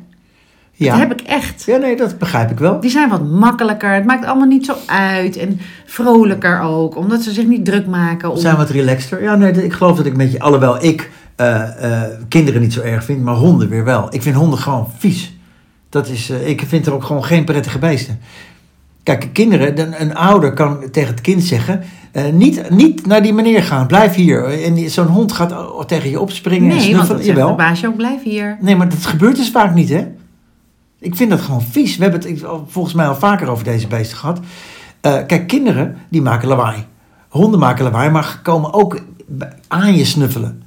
Ja. 0.84 0.90
Dat 0.90 1.08
heb 1.08 1.20
ik 1.20 1.26
echt. 1.26 1.62
ja, 1.66 1.76
nee, 1.76 1.96
dat 1.96 2.18
begrijp 2.18 2.50
ik 2.50 2.58
wel. 2.58 2.80
Die 2.80 2.90
zijn 2.90 3.08
wat 3.08 3.28
makkelijker. 3.28 3.92
Het 3.92 4.04
maakt 4.04 4.24
allemaal 4.24 4.46
niet 4.46 4.64
zo 4.64 4.74
uit. 4.86 5.36
En 5.36 5.60
vrolijker 5.84 6.60
ook. 6.60 6.96
Omdat 6.96 7.22
ze 7.22 7.32
zich 7.32 7.46
niet 7.46 7.64
druk 7.64 7.86
maken. 7.86 8.30
Om... 8.30 8.38
Zijn 8.38 8.56
wat 8.56 8.70
relaxter. 8.70 9.22
Ja, 9.22 9.34
nee, 9.34 9.64
ik 9.64 9.72
geloof 9.72 9.96
dat 9.96 10.06
ik 10.06 10.16
met 10.16 10.32
je, 10.32 10.40
alhoewel 10.40 10.84
ik 10.84 11.10
eh, 11.36 12.02
eh, 12.02 12.10
kinderen 12.28 12.60
niet 12.60 12.72
zo 12.72 12.80
erg 12.80 13.04
vind, 13.04 13.22
maar 13.22 13.34
honden 13.34 13.68
weer 13.68 13.84
wel. 13.84 14.06
Ik 14.10 14.22
vind 14.22 14.36
honden 14.36 14.58
gewoon 14.58 14.88
vies. 14.98 15.36
Dat 15.88 16.08
is, 16.08 16.30
eh, 16.30 16.48
ik 16.48 16.62
vind 16.66 16.86
er 16.86 16.92
ook 16.92 17.04
gewoon 17.04 17.24
geen 17.24 17.44
prettige 17.44 17.78
beesten. 17.78 18.18
Kijk, 19.02 19.28
kinderen, 19.32 19.80
een, 19.80 20.00
een 20.00 20.14
ouder 20.14 20.52
kan 20.52 20.90
tegen 20.90 21.10
het 21.10 21.20
kind 21.20 21.42
zeggen, 21.42 21.82
niet, 22.32 22.70
niet 22.70 23.06
naar 23.06 23.22
die 23.22 23.32
meneer 23.32 23.62
gaan, 23.62 23.86
blijf 23.86 24.14
hier. 24.14 24.62
En 24.64 24.90
zo'n 24.90 25.06
hond 25.06 25.32
gaat 25.32 25.88
tegen 25.88 26.10
je 26.10 26.20
opspringen 26.20 26.70
en 26.70 26.76
nee, 26.76 26.96
want 26.96 27.08
dat 27.08 27.16
zegt 27.16 27.28
Jawel. 27.28 27.48
de 27.48 27.54
baasje 27.54 27.86
ook, 27.86 27.96
blijf 27.96 28.22
hier. 28.22 28.58
Nee, 28.60 28.76
maar 28.76 28.88
dat 28.88 29.06
gebeurt 29.06 29.36
dus 29.36 29.50
vaak 29.50 29.74
niet, 29.74 29.88
hè? 29.88 30.06
Ik 31.00 31.16
vind 31.16 31.30
dat 31.30 31.40
gewoon 31.40 31.62
vies. 31.62 31.96
We 31.96 32.02
hebben 32.02 32.20
het 32.30 32.44
volgens 32.66 32.94
mij 32.94 33.06
al 33.06 33.14
vaker 33.14 33.48
over 33.48 33.64
deze 33.64 33.86
beesten 33.86 34.16
gehad. 34.18 34.40
Eh, 35.00 35.26
kijk, 35.26 35.46
kinderen, 35.46 35.96
die 36.08 36.22
maken 36.22 36.48
lawaai. 36.48 36.84
Honden 37.28 37.60
maken 37.60 37.84
lawaai, 37.84 38.10
maar 38.10 38.40
komen 38.42 38.72
ook 38.72 39.00
aan 39.68 39.96
je 39.96 40.04
snuffelen. 40.04 40.62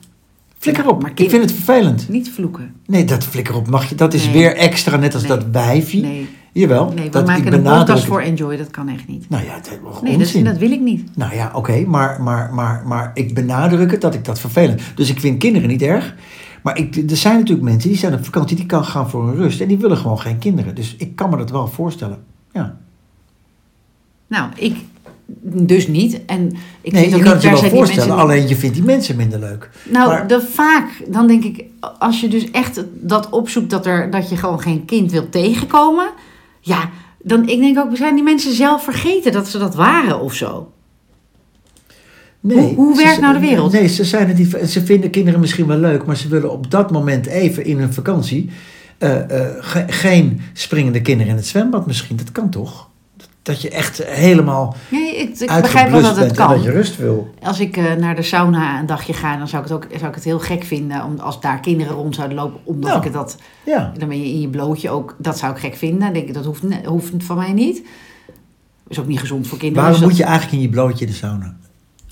Flikker 0.57 0.87
op. 0.89 1.01
maar 1.01 1.11
Ik 1.15 1.29
vind 1.29 1.41
het 1.43 1.51
vervelend. 1.51 2.09
Niet 2.09 2.31
vloeken. 2.31 2.73
Nee, 2.85 3.05
dat 3.05 3.23
flikker 3.23 3.55
op 3.55 3.67
mag 3.67 3.89
je. 3.89 3.95
Dat 3.95 4.13
is 4.13 4.23
Nee. 4.23 4.33
weer 4.33 4.55
extra, 4.55 4.97
net 4.97 5.13
als 5.13 5.23
Nee. 5.23 5.31
dat 5.31 5.45
wijfie. 5.51 6.01
Nee, 6.01 6.29
Jawel. 6.51 6.91
nee 6.95 7.03
we 7.05 7.09
dat, 7.09 7.25
maken 7.25 7.45
ik 7.47 7.53
een 7.53 7.61
podcast 7.63 8.05
voor 8.05 8.21
Enjoy. 8.21 8.57
Dat 8.57 8.71
kan 8.71 8.89
echt 8.89 9.07
niet. 9.07 9.29
Nou 9.29 9.43
ja, 9.45 9.53
dat 9.55 9.65
is 9.65 10.01
Nee, 10.01 10.43
dat, 10.43 10.51
dat 10.53 10.57
wil 10.57 10.71
ik 10.71 10.79
niet. 10.81 11.17
Nou 11.17 11.35
ja, 11.35 11.51
oké, 11.53 11.85
maar, 11.85 12.21
maar, 12.21 12.53
maar, 12.53 12.83
maar 12.85 13.11
ik 13.13 13.33
benadruk 13.33 13.91
het 13.91 14.01
dat 14.01 14.13
ik 14.13 14.25
dat 14.25 14.39
vervelend. 14.39 14.81
Dus 14.95 15.09
ik 15.09 15.19
vind 15.19 15.37
kinderen 15.39 15.67
niet 15.67 15.81
erg. 15.81 16.15
Maar 16.63 16.77
ik, 16.77 16.95
er 17.09 17.17
zijn 17.17 17.37
natuurlijk 17.37 17.67
mensen 17.67 17.89
die 17.89 17.97
zijn 17.97 18.13
op 18.13 18.25
vakantie, 18.25 18.55
die 18.55 18.65
kan 18.65 18.85
gaan 18.85 19.09
voor 19.09 19.27
een 19.27 19.35
rust. 19.35 19.61
En 19.61 19.67
die 19.67 19.77
willen 19.77 19.97
gewoon 19.97 20.19
geen 20.19 20.37
kinderen. 20.37 20.75
Dus 20.75 20.95
ik 20.97 21.15
kan 21.15 21.29
me 21.29 21.37
dat 21.37 21.51
wel 21.51 21.67
voorstellen. 21.67 22.23
Ja. 22.51 22.77
Nou, 24.27 24.49
ik 24.55 24.75
dus 25.43 25.87
niet. 25.87 26.25
En 26.25 26.55
ik 26.81 26.91
nee, 26.91 27.01
vind 27.01 27.13
je 27.13 27.17
ook 27.17 27.23
kan 27.23 27.33
niet 27.33 27.43
het 27.43 27.43
je 27.43 27.49
wel 27.49 27.69
voorstellen, 27.69 28.07
mensen... 28.07 28.25
alleen 28.25 28.47
je 28.47 28.55
vindt 28.55 28.75
die 28.75 28.85
mensen 28.85 29.15
minder 29.15 29.39
leuk. 29.39 29.69
Nou, 29.89 30.09
Maar- 30.09 30.27
de, 30.27 30.41
vaak, 30.41 30.89
dan 31.07 31.27
denk 31.27 31.43
ik, 31.43 31.65
als 31.99 32.21
je 32.21 32.27
dus 32.27 32.51
echt 32.51 32.83
dat 32.93 33.29
opzoekt 33.29 33.69
dat, 33.69 33.85
er, 33.85 34.09
dat 34.09 34.29
je 34.29 34.37
gewoon 34.37 34.61
geen 34.61 34.85
kind 34.85 35.11
wilt 35.11 35.31
tegenkomen. 35.31 36.09
Ja, 36.59 36.89
dan 37.21 37.47
ik 37.47 37.59
denk 37.59 37.79
ook, 37.79 37.97
zijn 37.97 38.15
die 38.15 38.23
mensen 38.23 38.53
zelf 38.53 38.83
vergeten 38.83 39.31
dat 39.31 39.47
ze 39.47 39.57
dat 39.57 39.75
waren 39.75 40.19
of 40.19 40.33
zo? 40.33 40.71
Nee, 42.45 42.57
Hoe- 42.57 42.75
hoe 42.75 42.95
ze- 42.95 43.03
werkt 43.03 43.21
nou 43.21 43.33
de 43.33 43.39
wereld? 43.39 43.71
Nee, 43.71 43.87
ze, 43.87 44.03
zijn 44.03 44.27
het 44.27 44.37
niet, 44.37 44.57
ze 44.69 44.85
vinden 44.85 45.09
kinderen 45.09 45.39
misschien 45.39 45.67
wel 45.67 45.77
leuk, 45.77 46.05
maar 46.05 46.17
ze 46.17 46.27
willen 46.27 46.51
op 46.51 46.71
dat 46.71 46.91
moment 46.91 47.25
even 47.25 47.65
in 47.65 47.79
hun 47.79 47.93
vakantie 47.93 48.49
eh, 48.97 49.39
eh, 49.41 49.47
ge- 49.59 49.85
geen 49.87 50.41
springende 50.53 51.01
kinderen 51.01 51.31
in 51.31 51.37
het 51.37 51.47
zwembad 51.47 51.87
misschien. 51.87 52.15
Dat 52.17 52.31
kan 52.31 52.49
toch? 52.49 52.89
Dat 53.41 53.61
je 53.61 53.69
echt 53.69 54.03
helemaal 54.05 54.75
Nee, 54.91 55.15
ik, 55.17 55.29
ik 55.39 55.47
begrijp 55.61 55.89
wel 55.91 56.01
dat 56.01 56.17
het 56.17 56.31
kan. 56.31 56.49
dat 56.49 56.63
je 56.63 56.71
rust 56.71 56.97
wil. 56.97 57.33
Als 57.41 57.59
ik 57.59 57.77
eh, 57.77 57.93
naar 57.93 58.15
de 58.15 58.21
sauna 58.21 58.79
een 58.79 58.85
dagje 58.85 59.13
ga, 59.13 59.37
dan 59.37 59.47
zou 59.47 59.63
ik 59.63 59.69
het 59.69 59.77
ook 59.77 59.87
zou 59.97 60.09
ik 60.09 60.15
het 60.15 60.23
heel 60.23 60.39
gek 60.39 60.63
vinden 60.63 61.03
om, 61.05 61.19
als 61.19 61.41
daar 61.41 61.59
kinderen 61.59 61.93
rond 61.93 62.15
zouden 62.15 62.37
lopen. 62.37 62.59
Omdat 62.63 62.91
Ja. 62.91 62.97
ik 62.97 63.03
het 63.03 63.13
dat, 63.13 63.37
Ja. 63.65 63.91
dan 63.97 64.07
ben 64.07 64.19
je 64.19 64.27
in 64.33 64.41
je 64.41 64.47
blootje 64.49 64.89
ook, 64.89 65.15
dat 65.17 65.37
zou 65.37 65.53
ik 65.53 65.59
gek 65.59 65.75
vinden. 65.75 65.99
Dan 65.99 66.13
denk 66.13 66.27
ik, 66.27 66.33
dat 66.33 66.45
hoeft, 66.45 66.61
hoeft 66.85 67.11
van 67.17 67.37
mij 67.37 67.53
niet. 67.53 67.81
Is 68.87 68.99
ook 68.99 69.07
niet 69.07 69.19
gezond 69.19 69.47
voor 69.47 69.57
kinderen. 69.57 69.83
Waarom 69.83 70.01
dus 70.01 70.09
moet 70.09 70.19
je 70.19 70.23
eigenlijk 70.25 70.53
in 70.55 70.61
je 70.61 70.69
blootje 70.69 71.05
de 71.05 71.13
sauna? 71.13 71.55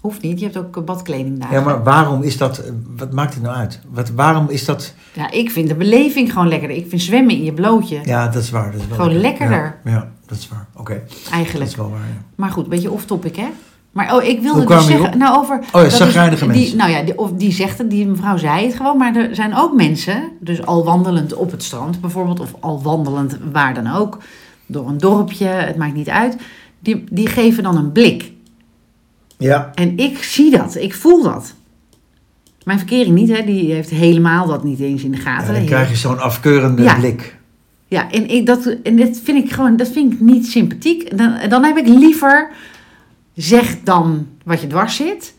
Hoeft 0.01 0.21
niet, 0.21 0.39
je 0.39 0.45
hebt 0.45 0.57
ook 0.57 0.77
eh, 0.77 0.83
badkleding 0.83 1.39
daar. 1.39 1.53
Ja, 1.53 1.61
maar 1.61 1.83
waarom 1.83 2.21
is 2.21 2.37
dat, 2.37 2.57
eh, 2.57 2.71
wat 2.97 3.11
maakt 3.11 3.33
het 3.33 3.43
nou 3.43 3.55
uit? 3.55 3.79
Wat, 3.89 4.09
waarom 4.09 4.49
is 4.49 4.65
dat, 4.65 4.93
Ja, 5.13 5.31
ik 5.31 5.51
vind 5.51 5.67
de 5.67 5.75
beleving 5.75 6.31
gewoon 6.31 6.47
lekkerder. 6.47 6.77
Ik 6.77 6.85
vind 6.89 7.01
zwemmen 7.01 7.35
in 7.35 7.43
je 7.43 7.53
blootje 7.53 7.99
ja 8.03 8.27
dat 8.27 8.41
is 8.43 8.49
waar. 8.49 8.71
Dat 8.71 8.81
is 8.81 8.87
wel 8.87 8.95
Gewoon 8.97 9.11
lekker. 9.19 9.49
lekkerder. 9.49 9.77
Ja, 9.83 9.91
ja, 9.91 10.11
dat 10.25 10.37
is 10.37 10.47
waar. 10.49 10.67
Oké, 10.75 11.01
dat 11.07 11.31
eigenlijk. 11.33 11.69
is 11.69 11.75
wel 11.75 11.89
waar, 11.89 11.99
ja. 11.99 12.21
Maar 12.35 12.49
goed, 12.49 12.63
een 12.63 12.69
beetje 12.69 12.91
off-topic, 12.91 13.35
hè? 13.35 13.47
Maar 13.91 14.15
oh, 14.15 14.23
ik 14.23 14.41
wilde 14.41 14.65
dus 14.65 14.85
zeggen... 14.85 15.17
Nou, 15.17 15.37
over... 15.37 15.57
Oh 15.59 15.65
ja, 15.71 15.81
dat 15.81 15.85
is- 15.91 15.97
zagrijnige 15.97 16.45
die, 16.47 16.55
mensen. 16.55 16.77
Nou 16.77 16.91
ja, 16.91 17.01
die, 17.03 17.17
of 17.17 17.31
die 17.31 17.51
zegt 17.51 17.77
het, 17.77 17.89
die 17.89 18.07
mevrouw 18.07 18.37
zei 18.37 18.65
het 18.65 18.75
gewoon. 18.75 18.97
Maar 18.97 19.15
er 19.15 19.35
zijn 19.35 19.55
ook 19.55 19.75
mensen, 19.75 20.23
dus 20.39 20.65
al 20.65 20.83
wandelend 20.83 21.33
op 21.33 21.51
het 21.51 21.63
strand 21.63 22.01
bijvoorbeeld... 22.01 22.39
of 22.39 22.53
al 22.59 22.81
wandelend 22.81 23.37
waar 23.51 23.73
dan 23.73 23.87
ook, 23.87 24.17
door 24.65 24.87
een 24.87 24.97
dorpje, 24.97 25.45
het 25.45 25.75
maakt 25.77 25.93
niet 25.93 26.09
uit... 26.09 26.35
die, 26.79 27.03
die 27.11 27.27
geven 27.27 27.63
dan 27.63 27.77
een 27.77 27.91
blik. 27.91 28.31
Ja, 29.41 29.71
En 29.75 29.97
ik 29.97 30.23
zie 30.23 30.51
dat, 30.51 30.75
ik 30.75 30.93
voel 30.93 31.23
dat. 31.23 31.53
Mijn 32.63 32.77
verkering 32.77 33.15
niet, 33.15 33.29
hè? 33.37 33.43
Die 33.43 33.73
heeft 33.73 33.89
helemaal 33.89 34.47
dat 34.47 34.63
niet 34.63 34.79
eens 34.79 35.03
in 35.03 35.11
de 35.11 35.17
ja, 35.17 35.23
gaten. 35.23 35.53
dan 35.53 35.65
krijg 35.65 35.89
je 35.89 35.95
zo'n 35.95 36.19
afkeurende 36.19 36.81
Ja. 36.83 36.95
blik. 36.95 37.39
Ja, 37.87 38.11
en, 38.11 38.27
ik, 38.29 38.45
dat, 38.45 38.75
en 38.83 38.97
dat 38.97 39.19
vind 39.23 39.45
ik 39.45 39.51
gewoon, 39.51 39.75
dat 39.77 39.87
vind 39.87 40.13
ik 40.13 40.19
niet 40.19 40.47
sympathiek. 40.47 41.17
Dan, 41.17 41.35
dan 41.49 41.63
heb 41.63 41.77
ik 41.77 41.87
liever, 41.87 42.49
zeg 43.35 43.77
dan 43.83 44.27
wat 44.43 44.61
je 44.61 44.67
dwars 44.67 44.95
zit, 44.95 45.33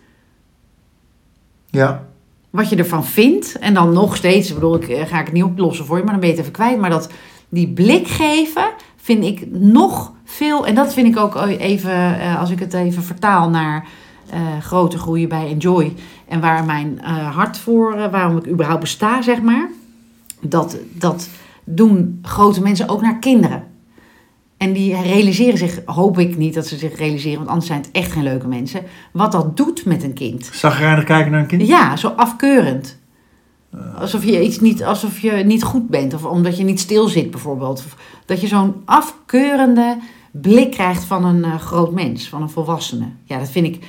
Ja, 1.71 2.07
wat 2.51 2.69
je 2.69 2.77
ervan 2.77 3.05
vindt. 3.07 3.59
En 3.59 3.75
dan 3.75 3.93
nog 3.93 4.17
steeds, 4.17 4.49
ik 4.49 4.55
bedoel, 4.55 4.75
ik 4.75 4.89
eh, 4.89 5.07
ga 5.07 5.19
ik 5.19 5.25
het 5.25 5.35
niet 5.35 5.43
oplossen 5.45 5.85
voor 5.87 5.97
je, 5.97 6.03
maar 6.03 6.13
dan 6.13 6.21
ben 6.21 6.29
je 6.31 6.35
het 6.35 6.45
even 6.45 6.57
kwijt. 6.59 6.79
Maar 6.81 6.91
dat, 6.91 7.09
die 7.49 7.69
blik 7.69 8.09
geven, 8.09 8.71
vind 8.97 9.25
ik 9.25 9.47
nog 9.51 10.13
veel, 10.33 10.67
en 10.67 10.75
dat 10.75 10.95
vind 10.95 11.07
ik 11.07 11.17
ook 11.17 11.37
even, 11.47 12.21
eh, 12.21 12.41
als 12.41 12.51
ik 12.51 12.59
het 12.59 12.75
even 12.75 13.03
vertaal 13.03 13.51
naar 13.51 13.87
eh, 14.31 14.41
groter 14.61 14.99
groeien 14.99 15.29
bij 15.29 15.49
Enjoy. 15.49 15.95
En 16.29 16.41
waar 16.41 16.65
mijn 16.65 17.01
eh, 17.03 17.35
hart 17.37 17.59
voor, 17.59 18.11
waarom 18.11 18.37
ik 18.37 18.49
überhaupt 18.49 18.81
besta, 18.81 19.23
zeg 19.23 19.43
maar. 19.43 19.69
Dat, 20.41 20.77
dat 20.93 21.29
doen 21.65 22.19
grote 22.23 22.63
mensen 22.63 22.89
ook 22.89 23.01
naar 23.03 23.19
kinderen. 23.19 23.65
En 24.57 24.73
die 24.73 25.03
realiseren 25.03 25.59
zich, 25.59 25.81
hoop 25.85 26.19
ik 26.19 26.37
niet 26.37 26.55
dat 26.55 26.67
ze 26.67 26.77
zich 26.77 26.99
realiseren, 26.99 27.37
want 27.39 27.49
anders 27.49 27.67
zijn 27.67 27.81
het 27.81 27.91
echt 27.91 28.13
geen 28.13 28.23
leuke 28.23 28.49
mensen. 28.49 28.83
Wat 29.13 29.33
dat 29.33 29.57
doet 29.57 29.85
met 29.85 30.03
een 30.03 30.13
kind. 30.13 30.51
Zagrijnig 30.53 31.05
kijken 31.05 31.31
naar 31.31 31.41
een 31.41 31.47
kind? 31.47 31.67
Ja, 31.67 31.97
zo 31.97 32.09
afkeurend. 32.09 33.01
Alsof 33.99 34.25
je 34.25 34.43
iets 34.43 34.61
niet, 34.61 34.85
alsof 34.85 35.19
je 35.19 35.31
niet 35.31 35.63
goed 35.63 35.89
bent. 35.89 36.15
Of 36.15 36.25
omdat 36.25 36.57
je 36.57 36.65
niet 36.65 36.81
stil 36.81 37.09
zit 37.09 37.31
bijvoorbeeld. 37.31 37.85
Dat 38.27 38.41
je 38.41 38.47
zo'n 38.47 38.75
afkeurende 38.85 39.99
blik 40.33 40.71
krijgt 40.71 41.05
van 41.05 41.25
een 41.25 41.45
eh, 41.45 41.59
groot 41.59 41.93
mens, 41.93 42.29
van 42.29 42.43
een 42.43 42.51
volwassene. 42.51 43.07
Ja, 43.25 43.39
dat 43.39 43.51
vind 43.51 43.67
ik. 43.67 43.85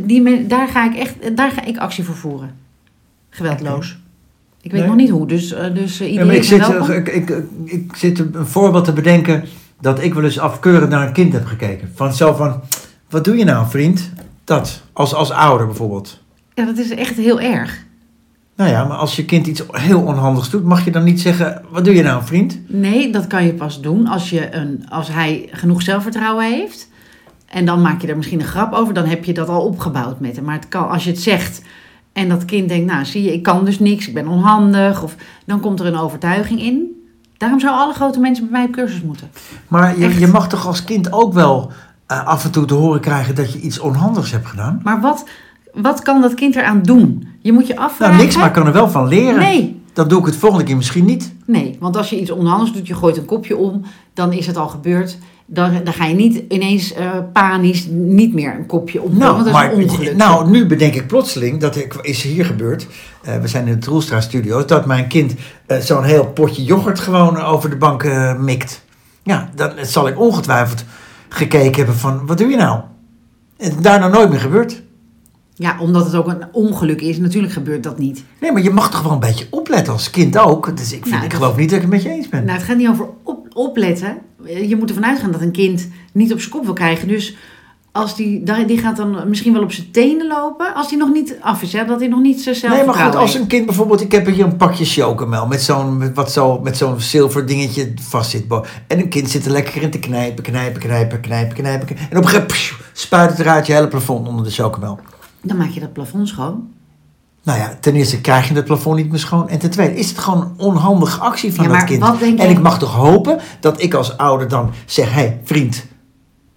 Die, 0.00 0.46
daar 0.46 0.68
ga 0.68 0.90
ik 0.90 0.96
echt, 0.96 1.36
daar 1.36 1.50
ga 1.50 1.64
ik 1.64 1.76
actie 1.78 2.04
voor 2.04 2.14
voeren. 2.14 2.54
Geweldloos. 3.30 3.98
Ik 4.60 4.70
weet 4.70 4.80
Nee? 4.80 4.88
nog 4.88 4.98
niet 4.98 5.10
hoe, 5.10 5.26
dus, 5.26 5.52
eh, 5.52 5.74
dus 5.74 5.98
Ja, 5.98 6.04
iedereen 6.04 6.34
ik 6.36 6.42
zit, 6.44 6.58
welkom. 6.68 6.90
ik, 6.90 7.08
ik, 7.08 7.28
ik, 7.30 7.44
ik 7.64 7.96
zit 7.96 8.18
een 8.18 8.46
voorbeeld 8.46 8.84
te 8.84 8.92
bedenken 8.92 9.44
dat 9.80 10.02
ik 10.02 10.14
wel 10.14 10.24
eens 10.24 10.38
afkeurend 10.38 10.90
naar 10.90 11.06
een 11.06 11.12
kind 11.12 11.32
heb 11.32 11.46
gekeken. 11.46 11.90
Van 11.94 12.12
zo 12.12 12.32
van, 12.32 12.60
wat 13.10 13.24
doe 13.24 13.36
je 13.36 13.44
nou 13.44 13.68
vriend? 13.70 14.10
Dat, 14.44 14.82
als, 14.92 15.14
als 15.14 15.30
ouder 15.30 15.66
bijvoorbeeld. 15.66 16.20
Ja, 16.54 16.64
dat 16.64 16.78
is 16.78 16.90
echt 16.90 17.16
heel 17.16 17.40
erg. 17.40 17.84
Nou 18.56 18.70
ja, 18.70 18.84
maar 18.84 18.96
als 18.96 19.16
je 19.16 19.24
kind 19.24 19.46
iets 19.46 19.62
heel 19.70 20.02
onhandigs 20.02 20.50
doet, 20.50 20.64
mag 20.64 20.84
je 20.84 20.90
dan 20.90 21.04
niet 21.04 21.20
zeggen, 21.20 21.62
wat 21.70 21.84
doe 21.84 21.94
je 21.94 22.02
nou 22.02 22.24
vriend? 22.24 22.58
Nee, 22.66 23.12
dat 23.12 23.26
kan 23.26 23.44
je 23.44 23.54
pas 23.54 23.80
doen 23.80 24.06
als, 24.06 24.30
je 24.30 24.54
een, 24.54 24.86
als 24.88 25.08
hij 25.08 25.48
genoeg 25.50 25.82
zelfvertrouwen 25.82 26.44
heeft. 26.52 26.88
En 27.46 27.64
dan 27.64 27.82
maak 27.82 28.00
je 28.00 28.08
er 28.08 28.16
misschien 28.16 28.40
een 28.40 28.46
grap 28.46 28.72
over. 28.72 28.94
Dan 28.94 29.06
heb 29.06 29.24
je 29.24 29.34
dat 29.34 29.48
al 29.48 29.64
opgebouwd 29.64 30.20
met 30.20 30.36
hem. 30.36 30.44
Maar 30.44 30.54
het 30.54 30.68
kan, 30.68 30.88
als 30.88 31.04
je 31.04 31.10
het 31.10 31.20
zegt 31.20 31.62
en 32.12 32.28
dat 32.28 32.44
kind 32.44 32.68
denkt... 32.68 32.92
nou, 32.92 33.04
zie 33.04 33.22
je, 33.22 33.32
ik 33.32 33.42
kan 33.42 33.64
dus 33.64 33.78
niks, 33.78 34.08
ik 34.08 34.14
ben 34.14 34.28
onhandig. 34.28 35.02
Of, 35.02 35.14
dan 35.46 35.60
komt 35.60 35.80
er 35.80 35.86
een 35.86 35.98
overtuiging 35.98 36.60
in. 36.60 37.02
Daarom 37.36 37.60
zouden 37.60 37.82
alle 37.82 37.94
grote 37.94 38.20
mensen 38.20 38.44
bij 38.44 38.52
mij 38.52 38.66
op 38.66 38.72
cursus 38.72 39.02
moeten. 39.02 39.30
Maar 39.68 39.98
je, 39.98 40.18
je 40.18 40.26
mag 40.26 40.48
toch 40.48 40.66
als 40.66 40.84
kind 40.84 41.12
ook 41.12 41.32
wel 41.32 41.72
eh, 42.06 42.26
af 42.26 42.44
en 42.44 42.50
toe 42.50 42.64
te 42.64 42.74
horen 42.74 43.00
krijgen 43.00 43.34
dat 43.34 43.52
je 43.52 43.60
iets 43.60 43.78
onhandigs 43.78 44.30
hebt 44.30 44.46
gedaan? 44.46 44.80
Maar 44.82 45.00
wat, 45.00 45.24
wat 45.74 46.02
kan 46.02 46.20
dat 46.20 46.34
kind 46.34 46.56
eraan 46.56 46.82
doen? 46.82 47.26
Je 47.40 47.52
moet 47.52 47.66
je 47.66 47.76
afvragen... 47.76 48.14
Nou, 48.14 48.22
niks, 48.26 48.36
maar 48.36 48.46
ik 48.46 48.52
kan 48.52 48.66
er 48.66 48.72
wel 48.72 48.88
van 48.90 49.08
leren. 49.08 49.38
Nee, 49.40 49.80
Dan 49.92 50.08
doe 50.08 50.20
ik 50.20 50.26
het 50.26 50.36
volgende 50.36 50.64
keer 50.64 50.76
misschien 50.76 51.04
niet. 51.04 51.32
Nee, 51.46 51.76
want 51.80 51.96
als 51.96 52.10
je 52.10 52.20
iets 52.20 52.30
onhandigs 52.30 52.72
doet, 52.72 52.86
je 52.86 52.94
gooit 52.94 53.16
een 53.16 53.24
kopje 53.24 53.56
om, 53.56 53.82
dan 54.14 54.32
is 54.32 54.46
het 54.46 54.56
al 54.56 54.68
gebeurd. 54.68 55.18
Dan, 55.46 55.70
dan 55.84 55.92
ga 55.94 56.04
je 56.04 56.14
niet 56.14 56.42
ineens 56.48 56.92
eh, 56.92 57.10
panisch 57.32 57.86
niet 57.90 58.34
meer 58.34 58.54
een 58.54 58.66
kopje 58.66 59.02
om. 59.02 59.18
want 59.18 59.44
dat 59.44 59.54
is 59.54 59.60
een 59.62 59.82
ongeluk. 59.90 60.16
nou, 60.16 60.50
nu 60.50 60.66
bedenk 60.66 60.94
ik 60.94 61.06
plotseling, 61.06 61.60
dat 61.60 61.76
ik- 61.76 61.94
is 62.02 62.22
hier 62.22 62.44
gebeurd. 62.44 62.86
eh, 63.22 63.36
we 63.36 63.48
zijn 63.48 63.66
in 63.66 63.72
de 63.72 63.78
Troelstra 63.78 64.20
studio, 64.20 64.64
dat 64.64 64.86
mijn 64.86 65.06
kind 65.08 65.34
eh, 65.66 65.78
zo'n 65.78 66.02
heel 66.04 66.26
potje 66.26 66.64
yoghurt 66.64 67.00
gewoon 67.00 67.36
over 67.36 67.70
de 67.70 67.76
bank 67.76 68.04
mikt. 68.38 68.84
Ja, 69.22 69.50
dan 69.54 69.70
zal 69.82 70.08
ik 70.08 70.20
ongetwijfeld 70.20 70.84
gekeken 71.28 71.76
hebben 71.76 71.94
van, 71.94 72.26
wat 72.26 72.38
doe 72.38 72.48
je 72.48 72.56
nou? 72.56 72.80
En 73.56 73.72
daarna 73.80 74.08
nooit 74.08 74.30
meer 74.30 74.40
gebeurd. 74.40 74.82
Ja, 75.56 75.76
omdat 75.80 76.04
het 76.04 76.14
ook 76.14 76.26
een 76.28 76.44
ongeluk 76.52 77.00
is. 77.00 77.18
Natuurlijk 77.18 77.52
gebeurt 77.52 77.82
dat 77.82 77.98
niet. 77.98 78.24
Nee, 78.40 78.52
maar 78.52 78.62
je 78.62 78.70
mag 78.70 78.90
toch 78.90 79.02
wel 79.02 79.12
een 79.12 79.18
beetje 79.20 79.46
opletten 79.50 79.92
als 79.92 80.10
kind 80.10 80.38
ook. 80.38 80.76
Dus 80.76 80.92
ik, 80.92 81.02
vind, 81.02 81.10
Nou, 81.14 81.24
ik 81.24 81.32
geloof 81.32 81.56
niet 81.56 81.68
dat 81.68 81.76
ik 81.76 81.82
het 81.84 81.90
met 81.94 82.02
je 82.02 82.08
eens 82.10 82.28
ben. 82.28 82.44
Nou, 82.44 82.58
het 82.58 82.66
gaat 82.66 82.76
niet 82.76 82.88
over 82.88 83.06
op, 83.22 83.46
opletten. 83.52 84.16
Je 84.44 84.76
moet 84.76 84.88
ervan 84.88 85.06
uitgaan 85.06 85.30
dat 85.32 85.40
een 85.40 85.52
kind 85.52 85.88
niet 86.12 86.32
op 86.32 86.38
zijn 86.38 86.50
kop 86.50 86.64
wil 86.64 86.72
krijgen. 86.72 87.08
Dus 87.08 87.36
als 87.92 88.16
die, 88.16 88.42
die 88.66 88.78
gaat 88.78 88.96
dan 88.96 89.28
misschien 89.28 89.52
wel 89.52 89.62
op 89.62 89.72
zijn 89.72 89.90
tenen 89.90 90.26
lopen. 90.26 90.74
Als 90.74 90.88
die 90.88 90.98
nog 90.98 91.12
niet 91.12 91.36
af 91.40 91.62
is, 91.62 91.72
hè, 91.72 91.84
dat 91.84 92.00
hij 92.00 92.08
nog 92.08 92.20
niet 92.20 92.40
zijn 92.42 92.72
Nee, 92.72 92.84
maar 92.84 92.94
goed, 92.94 93.14
als 93.14 93.34
een 93.34 93.46
kind 93.46 93.66
bijvoorbeeld, 93.66 94.00
ik 94.00 94.12
heb 94.12 94.26
hier 94.26 94.44
een 94.44 94.56
pakje 94.56 94.84
chocomel 94.84 95.46
met 95.46 95.62
zo'n 95.62 95.96
met 95.96 96.14
wat 96.14 96.32
zo, 96.32 96.60
met 96.60 96.76
zo'n 96.76 97.00
zilver 97.00 97.46
dingetje 97.46 97.92
vast 98.00 98.30
zit. 98.30 98.48
bo- 98.48 98.64
En 98.86 98.98
een 98.98 99.08
kind 99.08 99.30
zit 99.30 99.44
er 99.44 99.50
lekker 99.52 99.82
in 99.82 99.90
te 99.90 99.98
knijpen, 99.98 100.44
knijpen, 100.44 100.80
knijpen, 100.80 101.20
knijpen, 101.20 101.56
knijpen. 101.56 101.96
En 101.96 102.04
op 102.16 102.22
een 102.22 102.28
gegeven 102.28 102.40
moment 102.46 102.72
spuit 102.92 103.30
het 103.30 103.38
eruit 103.38 103.66
je 103.66 103.72
hele 103.72 103.88
plafond 103.88 104.28
onder 104.28 104.44
de 104.44 104.50
chocomel. 104.50 104.98
Dan 105.44 105.56
maak 105.56 105.70
je 105.70 105.80
dat 105.80 105.92
plafond 105.92 106.28
schoon. 106.28 106.68
Nou 107.42 107.58
ja, 107.58 107.76
ten 107.80 107.94
eerste 107.94 108.20
krijg 108.20 108.48
je 108.48 108.54
het 108.54 108.64
plafond 108.64 108.96
niet 108.96 109.10
meer 109.10 109.18
schoon. 109.18 109.48
En 109.48 109.58
ten 109.58 109.70
tweede 109.70 109.94
is 109.98 110.08
het 110.08 110.18
gewoon 110.18 110.40
een 110.40 110.52
onhandige 110.66 111.20
actie 111.20 111.52
van 111.54 111.64
Ja, 111.64 111.70
dat 111.70 111.78
maar 111.78 111.86
kind. 112.16 112.22
en 112.22 112.36
jij- 112.36 112.50
ik 112.50 112.60
mag 112.62 112.78
toch 112.78 112.94
hopen 112.94 113.38
dat 113.60 113.82
ik 113.82 113.94
als 113.94 114.16
ouder 114.16 114.48
dan 114.48 114.70
zeg, 114.86 115.06
hé 115.06 115.12
hey, 115.20 115.40
vriend, 115.44 115.84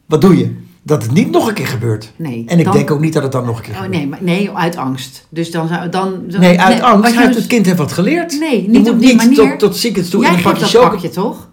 wat 0.05 0.21
doe 0.21 0.37
je? 0.37 0.55
Dat 0.83 1.01
het 1.03 1.11
niet 1.11 1.31
nog 1.31 1.47
een 1.47 1.53
keer 1.53 1.67
gebeurt. 1.67 2.11
Nee, 2.15 2.43
En 2.47 2.59
ik 2.59 2.65
dan- 2.65 2.73
denk 2.73 2.91
ook 2.91 2.99
niet 2.99 3.13
dat 3.13 3.23
het 3.23 3.31
dan 3.31 3.45
nog 3.45 3.57
een 3.57 3.63
keer 3.63 3.73
Oh, 3.73 3.79
gebeurt. 3.81 3.97
nee, 3.99 4.07
maar, 4.09 4.19
nee, 4.21 4.51
uit 4.51 4.75
angst. 4.75 5.25
Dus 5.29 5.51
dan 5.51 5.67
zou 5.67 5.89
dan. 5.89 6.13
dan- 6.27 6.39
Nee, 6.39 6.59
uit 6.61 6.81
angst. 6.81 7.15
heeft 7.15 7.27
dus- 7.27 7.35
het 7.35 7.47
kind 7.47 7.65
heeft 7.65 7.77
wat 7.77 7.91
geleerd. 7.91 8.39
Nee, 8.39 8.69
niet 8.69 8.89
op 8.89 8.99
die 8.99 9.07
niet 9.07 9.17
manier. 9.17 9.35
tot, 9.49 9.59
tot 9.59 9.75
ziekens 9.75 10.09
toe 10.09 10.21
Jij 10.21 10.29
in 10.31 10.37
een 10.37 10.43
pakje 10.43 10.65
chocolade. 10.65 10.91
pakje 10.91 11.09
toch? 11.09 11.47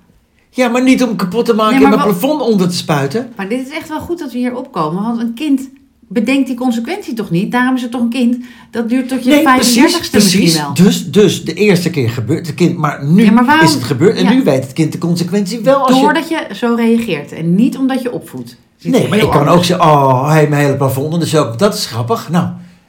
Ja, 0.51 0.69
maar 0.69 0.83
niet 0.83 1.03
om 1.03 1.17
kapot 1.17 1.45
te 1.45 1.55
maken 1.55 1.75
Nee, 1.75 1.85
en 1.85 1.89
mijn 1.91 2.09
wat- 2.09 2.19
plafond 2.19 2.41
onder 2.41 2.69
te 2.69 2.77
spuiten. 2.77 3.33
Maar 3.37 3.49
dit 3.49 3.67
is 3.67 3.73
echt 3.73 3.89
wel 3.89 4.01
goed 4.01 4.19
dat 4.19 4.33
we 4.33 4.39
hier 4.39 4.57
opkomen. 4.57 5.03
Want 5.03 5.21
een 5.21 5.35
kind 5.35 5.69
bedenkt 6.09 6.47
die 6.47 6.57
consequentie 6.57 7.15
toch 7.15 7.31
niet? 7.31 7.53
Daarom 7.53 7.75
is 7.77 7.83
het 7.83 7.91
toch 7.91 8.01
een 8.01 8.09
kind. 8.09 8.37
Dat 8.71 8.89
duurt 8.89 9.09
tot 9.09 9.25
je 9.25 9.31
Nee, 9.31 9.43
35ste 9.45 10.11
precies, 10.11 10.57
wel. 10.57 10.75
Dus, 10.75 11.11
dus 11.11 11.45
de 11.45 11.55
eerste 11.55 11.91
keer 11.91 12.11
gebeurt 12.11 12.47
het 12.47 12.55
kind, 12.57 12.77
maar 12.77 13.05
nu 13.05 13.25
Ja, 13.25 13.31
maar 13.31 13.45
waarom- 13.45 13.67
is 13.67 13.75
het 13.75 13.83
gebeurd 13.85 14.17
en 14.17 14.25
Ja. 14.25 14.33
nu 14.33 14.43
weet 14.43 14.63
het 14.65 14.73
kind 14.73 14.93
de 14.93 14.99
consequentie 14.99 15.61
wel. 15.61 15.87
Als. 15.89 16.01
Doordat 16.01 16.29
je 16.29 16.47
zo 16.55 16.75
reageert. 16.75 17.33
En 17.33 17.55
niet 17.55 17.77
omdat 17.79 18.03
je 18.03 18.13
opvoedt. 18.13 18.57
Nee, 18.83 19.09
maar 19.09 19.19
ik 19.19 19.31
kan 19.31 19.49
ook 19.49 19.65
zeggen, 19.65 19.87
oh, 19.87 20.29
hij 20.29 20.39
heeft 20.39 20.51
mijn 20.51 20.65
hele 20.65 20.77
plafond 20.77 21.05
onder, 21.05 21.21
dus 21.21 21.37
ook, 21.37 21.59
dat 21.59 21.75
is 21.75 21.87
grappig. 21.87 22.29
Nou, 22.31 22.49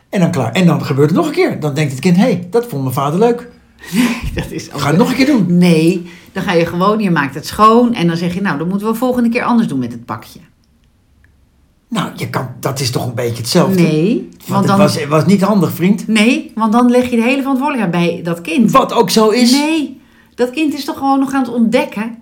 en 0.09 0.19
dan 0.19 0.31
klaar. 0.31 0.51
En 0.51 0.65
dan 0.65 0.85
gebeurt 0.85 1.09
het 1.09 1.17
nog 1.17 1.27
een 1.27 1.33
keer. 1.33 1.59
Dan 1.59 1.73
denkt 1.73 1.91
het 1.91 2.01
kind, 2.01 2.15
hé, 2.15 2.21
hey, 2.21 2.47
dat 2.49 2.65
vond 2.69 2.81
mijn 2.81 2.93
vader 2.93 3.19
leuk. 3.19 3.47
Dat 4.35 4.51
is 4.51 4.71
ook- 4.73 4.79
Ga 4.79 4.87
het 4.87 4.97
nog 4.97 5.09
een 5.09 5.15
keer 5.15 5.25
doen. 5.25 5.57
Nee, 5.57 6.09
dan 6.31 6.43
ga 6.43 6.53
je 6.53 6.65
gewoon, 6.65 6.99
je 6.99 7.11
maakt 7.11 7.35
het 7.35 7.47
schoon. 7.47 7.93
En 7.93 8.07
dan 8.07 8.17
zeg 8.17 8.33
je, 8.33 8.41
nou, 8.41 8.57
dan 8.57 8.67
moeten 8.67 8.87
we 8.87 8.93
volgende 8.93 9.29
keer 9.29 9.43
anders 9.43 9.67
doen 9.67 9.79
met 9.79 9.91
het 9.91 10.05
pakje. 10.05 10.39
Nou, 11.95 12.09
je 12.15 12.29
kan, 12.29 12.47
dat 12.59 12.79
is 12.79 12.91
toch 12.91 13.05
een 13.07 13.13
beetje 13.13 13.37
hetzelfde? 13.37 13.81
Nee, 13.81 14.29
Want 14.31 14.47
want 14.47 14.59
het 14.59 14.67
dan, 14.67 14.77
was, 14.77 14.99
het 14.99 15.09
was 15.09 15.25
niet 15.25 15.41
handig, 15.41 15.71
vriend. 15.71 16.07
nee, 16.07 16.51
want 16.55 16.71
dan 16.71 16.89
leg 16.89 17.09
je 17.09 17.15
de 17.15 17.21
hele 17.21 17.41
verantwoordelijkheid 17.41 17.91
bij 18.05 18.21
dat 18.23 18.41
kind. 18.41 18.71
Wat 18.71 18.93
ook 18.93 19.09
zo 19.09 19.29
is. 19.29 19.51
Nee, 19.51 20.01
dat 20.35 20.49
kind 20.49 20.73
is 20.73 20.85
toch 20.85 20.97
gewoon 20.97 21.19
nog 21.19 21.33
aan 21.33 21.43
het 21.43 21.53
ontdekken. 21.53 22.15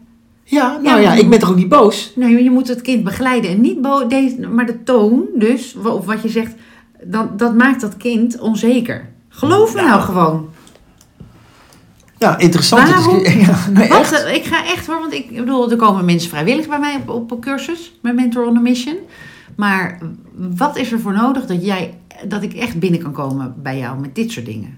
Ja, 0.44 0.80
nou 0.84 1.02
ja, 1.02 1.14
ik 1.14 1.30
ben 1.30 1.40
toch 1.40 1.50
ook 1.50 1.56
niet 1.56 1.70
boos? 1.70 2.12
Nee, 2.16 2.44
je 2.44 2.52
moet 2.52 2.68
het 2.68 2.82
kind 2.82 3.04
begeleiden 3.04 3.50
en 3.52 3.62
niet 3.62 3.82
bo- 3.82 4.08
deze, 4.08 4.40
maar 4.48 4.66
de 4.66 4.84
toon, 4.84 5.24
dus, 5.36 5.76
of 5.84 6.06
wat 6.06 6.22
je 6.22 6.30
zegt, 6.30 6.54
dan, 7.04 7.30
dat 7.38 7.56
maakt 7.56 7.82
dat 7.82 7.98
kind 7.98 8.40
onzeker. 8.40 9.10
Geloof 9.30 9.74
me 9.76 9.82
nou 9.82 10.02
gewoon. 10.02 10.50
Ja, 12.18 12.38
interessant. 12.38 12.90
Waarom? 12.90 13.20
Ja, 13.46 13.58
nee, 13.74 13.90
Wat, 13.90 14.12
echt. 14.12 14.36
ik 14.36 14.44
ga 14.46 14.66
echt 14.66 14.86
hoor, 14.88 15.00
want 15.00 15.14
ik 15.14 15.36
bedoel, 15.36 15.72
er 15.72 15.78
komen 15.78 16.06
mensen 16.06 16.30
vrijwillig 16.30 16.68
bij 16.68 16.80
mij 16.80 16.96
op, 16.96 17.10
op 17.10 17.32
een 17.32 17.40
cursus 17.40 17.94
met 18.02 18.16
Mentor 18.16 18.46
on 18.46 18.58
a 18.58 18.60
Mission. 18.60 18.96
Maar 19.56 20.00
wat 20.36 20.78
is 20.78 20.92
er 20.92 21.00
voor 21.00 21.14
nodig 21.14 21.46
dat 21.46 21.66
jij, 21.66 21.94
dat 22.28 22.44
ik 22.44 22.54
echt 22.54 22.80
binnen 22.80 23.02
kan 23.02 23.12
komen 23.12 23.54
bij 23.64 23.78
jou 23.78 24.00
met 24.00 24.16
dit 24.16 24.32
soort 24.32 24.46
dingen? 24.46 24.78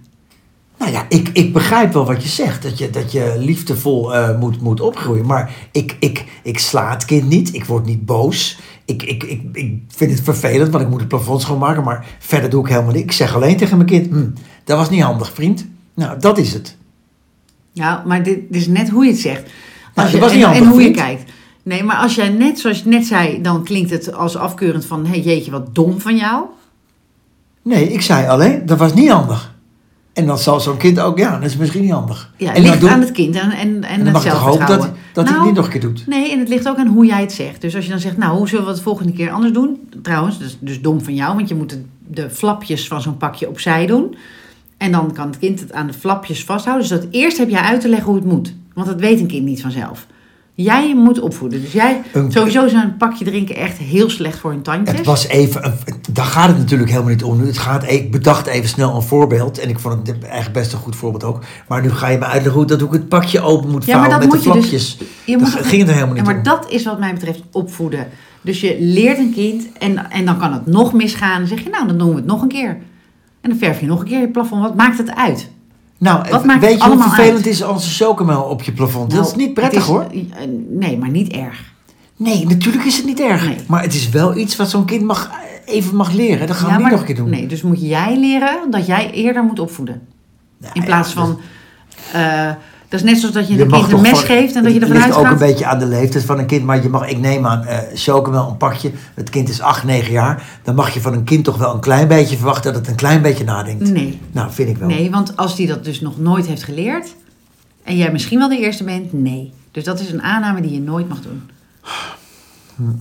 Nou 0.78 0.92
ja, 0.92 1.06
ik, 1.10 1.30
ik 1.34 1.54
begrijp 1.54 1.94
wel 1.94 2.06
wat 2.06 2.24
je 2.24 2.30
zegt. 2.30 2.64
Dat 2.64 2.78
je, 2.78 2.90
dat 2.90 3.12
je 3.12 3.36
liefdevol 3.38 4.16
eh, 4.16 4.40
moet, 4.40 4.62
moet 4.62 4.82
opgroeien. 4.82 5.26
Maar 5.26 5.54
ik, 5.72 5.96
ik, 6.00 6.26
ik 6.44 6.60
sla 6.60 6.90
het 6.90 7.06
kind 7.06 7.30
niet. 7.30 7.54
Ik 7.54 7.66
word 7.66 7.86
niet 7.86 8.06
boos. 8.06 8.60
Ik, 8.86 9.04
ik, 9.04 9.24
ik, 9.24 9.42
ik 9.52 9.82
vind 9.88 10.12
het 10.12 10.22
vervelend, 10.22 10.72
want 10.72 10.84
ik 10.84 10.90
moet 10.90 11.00
het 11.00 11.10
plafond 11.10 11.42
schoonmaken. 11.42 11.84
Maar 11.84 12.06
verder 12.20 12.50
doe 12.50 12.64
ik 12.64 12.70
helemaal 12.70 12.92
niks. 12.92 13.04
Ik 13.04 13.12
zeg 13.12 13.36
alleen 13.36 13.58
tegen 13.58 13.78
mijn 13.78 13.90
kind, 13.90 14.10
hm, 14.10 14.30
dat 14.64 14.78
was 14.78 14.90
niet 14.90 15.02
handig, 15.02 15.34
vriend. 15.34 15.66
Nou, 15.94 16.20
dat 16.20 16.38
is 16.38 16.54
het. 16.54 16.78
Ja, 17.72 18.04
maar 18.06 18.24
dit, 18.24 18.40
dit 18.52 18.62
is 18.62 18.68
net 18.68 18.90
hoe 18.90 19.06
je 19.06 19.12
het 19.12 19.20
zegt. 19.20 19.44
Nou, 19.44 19.52
Als 20.08 20.12
je, 20.12 20.20
was 20.20 20.34
niet 20.34 20.44
en, 20.44 20.48
handig, 20.48 20.64
en 20.64 20.72
hoe 20.72 20.82
je 20.82 20.92
kijkt. 20.92 21.32
Nee, 21.66 21.84
maar 21.84 21.98
als 21.98 22.16
jij 22.16 22.30
net, 22.30 22.60
zoals 22.60 22.80
je 22.80 22.90
net 22.90 23.06
zei, 23.06 23.42
dan 23.42 23.64
klinkt 23.64 23.90
het 23.90 24.14
als 24.14 24.36
afkeurend 24.38 24.86
van... 24.86 25.06
Hé, 25.06 25.16
jeetje, 25.16 25.52
wat 25.52 25.76
dom 25.76 26.00
van 26.00 26.16
jou. 26.16 26.46
Nee, 27.62 27.94
ik 27.94 28.02
zei 28.02 28.28
alleen, 28.28 28.66
dat 28.66 28.78
was 28.78 28.94
niet 28.94 29.10
handig. 29.10 29.54
En 30.14 30.26
dan 30.26 30.38
zal 30.38 30.60
zo'n 30.60 30.78
kind 30.78 31.00
ook, 31.00 31.18
ja, 31.18 31.40
dat 31.40 31.50
is 31.50 31.58
misschien 31.58 31.82
niet 31.82 31.92
handig. 31.92 32.34
Ja, 32.38 32.48
het 32.48 32.58
en 32.58 32.64
ligt 32.64 32.86
aan 32.86 33.00
het 33.00 33.12
kind 33.12 33.36
en, 33.36 33.52
en, 33.52 33.52
en, 33.52 33.84
en 33.84 34.04
dan 34.04 34.14
het 34.14 34.24
mag 34.24 34.40
hopen 34.40 34.68
dat, 34.68 34.90
dat 35.14 35.24
hij 35.24 35.24
Nou, 35.24 35.36
het 35.36 35.46
niet 35.46 35.56
nog 35.56 35.66
een 35.66 35.72
keer 35.72 35.82
doet. 35.82 36.08
Nee, 36.08 36.32
en 36.32 36.40
het 36.40 36.50
ligt 36.50 36.68
ook 36.68 36.78
aan 36.78 36.88
hoe 36.88 37.06
jij 37.06 37.22
het 37.22 37.32
zegt. 37.32 37.62
Dus 37.62 37.76
als 37.76 37.84
je 37.86 37.92
dan 37.92 38.00
zegt, 38.00 38.18
nou, 38.18 38.38
hoe 38.38 38.48
zullen 38.48 38.66
we 38.66 38.72
het 38.72 38.82
volgende 38.82 39.12
keer 39.12 39.32
anders 39.32 39.54
doen? 39.54 39.90
Trouwens, 40.02 40.38
dus, 40.40 40.58
dus 40.60 40.82
dom 40.82 41.02
van 41.02 41.16
jou, 41.16 41.36
want 41.36 41.48
je 41.50 41.56
moet 41.56 41.70
de, 41.70 41.82
de 42.08 42.30
flapjes 42.30 42.88
van 42.88 43.02
zo'n 43.02 43.18
pakje 43.18 43.50
opzij 43.50 43.86
doen. 43.86 44.16
En 44.78 44.92
dan 44.92 45.14
kan 45.14 45.28
het 45.28 45.40
kind 45.40 45.60
het 45.60 45.74
aan 45.74 45.88
de 45.88 45.94
flapjes 45.94 46.44
vasthouden. 46.44 46.88
Dus 46.88 47.00
dat 47.00 47.08
eerst 47.12 47.38
heb 47.38 47.50
jij 47.50 47.62
uit 47.62 47.82
te 47.82 47.90
leggen 47.90 48.08
hoe 48.08 48.16
het 48.16 48.26
moet. 48.26 48.54
Want 48.74 48.88
dat 48.88 49.00
weet 49.00 49.20
een 49.20 49.28
kind 49.28 49.46
niet 49.46 49.62
vanzelf. 49.62 50.08
Jij 50.58 50.96
moet 50.96 51.20
opvoeden. 51.20 51.62
Dus 51.62 51.72
jij, 51.72 52.02
Een- 52.14 52.32
sowieso 52.32 52.66
is 52.66 52.74
een 52.74 52.98
pakje 52.98 53.26
drinken 53.26 53.56
echt 53.56 53.78
heel 53.78 54.10
slecht 54.10 54.40
voor 54.40 54.52
hun 54.52 54.62
tandjes. 54.62 54.98
Het 54.98 55.06
was 55.06 55.28
even, 55.28 55.66
een- 55.66 55.74
daar 56.12 56.26
gaat 56.26 56.48
het 56.48 56.58
natuurlijk 56.58 56.90
helemaal 56.90 57.12
niet 57.12 57.24
om. 57.24 57.40
Het 57.40 57.58
gaat, 57.58 57.92
ik 57.92 58.12
bedacht 58.12 58.48
even 58.48 58.70
snel 58.70 58.96
een 58.96 59.02
voorbeeld. 59.02 59.60
En 59.60 59.70
ik 59.70 59.80
vond 59.80 60.08
het 60.08 60.24
eigenlijk 60.24 60.54
best 60.54 60.74
een 60.74 60.80
goed 60.80 60.96
voorbeeld 60.96 61.24
ook. 61.24 61.44
Maar 61.68 61.82
nu 61.82 61.90
ga 61.92 62.08
je 62.08 62.18
me 62.18 62.24
uitleggen 62.26 62.52
hoe, 62.54 62.66
dat, 62.66 62.80
hoe 62.80 62.90
ik 62.90 62.96
het 62.96 63.10
pakje 63.10 63.42
open 63.42 63.70
moet 63.72 63.88
maar 63.88 63.96
vouwen 63.96 64.10
dat 64.10 64.20
met 64.20 64.42
de 64.42 64.50
moet 64.50 64.64
je 64.64 64.70
dus- 64.72 64.90
flapjes. 64.94 64.98
Je 65.26 65.38
moet 65.38 65.50
ging 65.50 65.80
het 65.82 65.88
er 65.90 65.94
helemaal 65.94 66.16
niet 66.16 66.26
maar 66.26 66.36
om. 66.38 66.44
dat 66.44 66.66
is 66.70 66.84
wat 66.84 67.00
mij 67.00 67.14
betreft 67.14 67.42
opvoeden. 67.52 68.08
Dus 68.42 68.62
je 68.62 68.78
leert 68.80 69.18
een 69.18 69.34
kind 69.34 69.68
en, 69.80 70.12
en 70.12 70.26
dan 70.26 70.38
kan 70.38 70.54
het 70.54 70.66
nog 70.66 70.94
misgaan. 70.94 71.40
Dan 71.40 71.48
zeg 71.48 71.64
je, 71.64 71.70
nou, 71.70 71.88
dan 71.88 71.98
doen 71.98 72.10
we 72.10 72.16
het 72.16 72.26
nog 72.26 72.42
een 72.42 72.48
keer. 72.48 72.70
En 73.42 73.50
dan 73.50 73.58
verf 73.58 73.80
je 73.80 73.86
nog 73.86 74.00
een 74.00 74.08
keer 74.08 74.20
je 74.20 74.30
plafond. 74.30 74.62
Wat 74.62 74.76
maakt 74.76 74.98
het 74.98 75.16
uit? 75.16 75.50
Nou, 76.06 76.30
Wat 76.30 76.46
maakt 76.46 76.60
weet 76.62 76.84
je 76.84 76.90
hoe 76.90 77.02
vervelend 77.02 77.36
uit? 77.36 77.46
is 77.46 77.64
als 77.64 77.86
een 77.86 77.92
chocomel 78.06 78.42
op 78.44 78.62
je 78.62 78.72
plafond? 78.72 79.10
dat 79.12 79.20
Nou, 79.20 79.32
is 79.32 79.36
niet 79.38 79.54
prettig 79.54 79.80
is- 79.82 79.88
hoor. 79.88 80.02
eh, 80.12 80.20
Nee, 80.70 80.98
maar 80.98 81.10
niet 81.10 81.32
erg. 81.32 81.74
Nee, 82.18 82.46
natuurlijk 82.48 82.86
is 82.86 82.98
het 82.98 83.06
niet 83.06 83.20
erg. 83.20 83.46
Nee. 83.46 83.56
Maar 83.68 83.82
het 83.82 83.94
is 83.94 84.10
wel 84.10 84.38
iets 84.38 84.56
wat 84.56 84.70
zo'n 84.70 84.86
kind 84.86 85.04
mag, 85.04 85.32
even 85.66 85.96
mag 85.96 86.12
leren. 86.12 86.48
Dat 86.48 86.56
gaan 86.56 86.66
Ja, 86.70 86.76
we 86.76 86.82
niet 86.82 86.82
maar- 86.82 86.92
nog 86.92 87.00
een 87.00 87.06
keer 87.06 87.16
doen. 87.16 87.30
Nee, 87.30 87.48
dus 87.48 87.62
moet 87.62 87.82
jij 87.82 88.18
leren 88.20 88.72
dat 88.72 88.86
jij 88.86 89.12
eerder 89.12 89.44
moet 89.44 89.60
opvoeden. 89.60 90.02
Nou 90.58 90.74
In 90.74 90.82
ja, 90.82 90.88
plaats 90.88 91.12
van... 91.14 91.40
eh, 92.14 92.50
dat 92.96 93.04
is 93.06 93.12
net 93.12 93.20
zoals 93.20 93.36
dat 93.36 93.48
je, 93.48 93.56
Je 93.56 93.62
een 93.64 93.72
kind 93.72 93.92
een 93.92 94.02
mes 94.02 94.10
van- 94.10 94.20
geeft 94.20 94.56
en 94.56 94.64
dat 94.64 94.74
je 94.74 94.80
het 94.80 94.90
ervan 94.90 95.04
ligt 95.06 95.18
ook 95.18 95.24
een 95.24 95.30
uitgaat. 95.30 95.48
beetje 95.48 95.66
aan 95.66 95.80
de 95.80 95.86
leeftijd 95.86 96.24
van 96.24 96.40
een 96.40 96.46
kind. 96.46 96.64
Maar 96.66 96.84
je 96.84 96.90
mag, 96.90 97.08
ik 97.10 97.18
neem 97.20 97.46
aan, 97.46 97.64
eh 97.66 97.78
chocomel, 97.94 98.50
een 98.50 98.58
pakje. 98.58 98.92
Het 99.14 99.30
kind 99.30 99.50
is 99.50 99.62
8, 99.62 99.84
9 99.84 100.12
jaar. 100.12 100.44
Dan 100.64 100.76
mag 100.76 100.94
je 100.94 101.02
van 101.02 101.14
een 101.14 101.24
kind 101.24 101.44
toch 101.44 101.58
wel 101.58 101.74
een 101.74 101.80
klein 101.80 102.08
beetje 102.08 102.36
verwachten 102.36 102.74
dat 102.74 102.82
het 102.82 102.90
een 102.90 102.96
klein 102.96 103.22
beetje 103.22 103.44
nadenkt. 103.44 103.92
Nee. 103.92 104.20
Nou, 104.32 104.52
vind 104.52 104.70
ik 104.70 104.78
wel. 104.78 104.88
Nee, 104.88 105.12
want 105.12 105.38
als 105.38 105.56
die 105.56 105.68
dat 105.68 105.84
dus 105.84 106.02
nog 106.02 106.20
nooit 106.20 106.46
heeft 106.46 106.64
geleerd... 106.64 107.16
en 107.84 107.98
jij 107.98 108.12
misschien 108.12 108.40
wel 108.40 108.50
de 108.50 108.60
eerste 108.60 108.84
bent, 108.84 109.14
nee. 109.14 109.54
Dus 109.72 109.84
dat 109.84 110.00
is 110.00 110.12
een 110.12 110.22
aanname 110.22 110.62
die 110.62 110.72
je 110.72 110.82
nooit 110.82 111.10
mag 111.10 111.22
doen. 111.22 111.42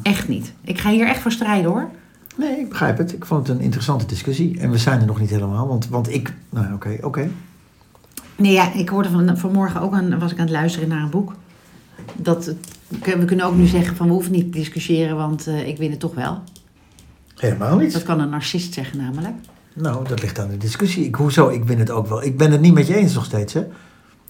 Echt 0.02 0.28
niet. 0.28 0.52
Ik 0.64 0.78
ga 0.80 0.90
hier 0.90 1.06
echt 1.06 1.20
voor 1.20 1.32
strijden 1.32 1.70
hoor. 1.70 1.88
Nee, 2.36 2.58
ik 2.60 2.68
begrijp 2.68 2.98
het. 2.98 3.12
Ik 3.12 3.24
vond 3.24 3.46
het 3.48 3.56
een 3.56 3.62
interessante 3.62 4.06
discussie. 4.06 4.60
En 4.60 4.70
we 4.70 4.78
zijn 4.78 5.00
er 5.00 5.06
nog 5.06 5.20
niet 5.20 5.30
helemaal. 5.30 5.68
Want, 5.68 5.88
want 5.88 6.14
ik... 6.14 6.34
Nou, 6.50 6.72
oké, 6.74 6.98
oké. 7.02 7.28
Nee, 8.36 8.52
ja, 8.52 8.72
ik 8.72 8.88
hoorde 8.88 9.10
van, 9.10 9.38
vanmorgen 9.38 9.80
ook 9.80 9.94
aan, 9.94 10.18
was 10.18 10.32
ik 10.32 10.38
aan 10.38 10.44
het 10.44 10.54
luisteren 10.54 10.88
naar 10.88 11.02
een 11.02 11.10
boek. 11.10 11.34
Dat, 12.14 12.54
we 12.88 13.24
kunnen 13.24 13.46
ook 13.46 13.56
nu 13.56 13.66
zeggen 13.66 13.96
van 13.96 14.06
we 14.06 14.12
hoeven 14.12 14.32
niet 14.32 14.52
te 14.52 14.58
discussiëren, 14.58 15.16
want 15.16 15.46
eh, 15.46 15.68
ik 15.68 15.76
win 15.76 15.90
het 15.90 16.00
toch 16.00 16.14
wel. 16.14 16.42
Helemaal 17.36 17.76
niet. 17.76 17.92
Dat 17.92 18.02
kan 18.02 18.20
een 18.20 18.28
narcist 18.28 18.74
zeggen 18.74 18.98
namelijk. 18.98 19.34
Nou, 19.74 20.08
dat 20.08 20.22
ligt 20.22 20.38
aan 20.38 20.48
de 20.48 20.56
discussie. 20.56 21.04
Ik, 21.04 21.14
hoezo? 21.14 21.48
Ik 21.48 21.64
ben 21.64 21.78
het 21.78 21.90
ook 21.90 22.06
wel. 22.06 22.22
Ik 22.22 22.36
ben 22.36 22.52
het 22.52 22.60
niet 22.60 22.74
met 22.74 22.86
je 22.86 22.94
eens 22.94 23.14
nog 23.14 23.24
steeds, 23.24 23.52
hè? 23.52 23.66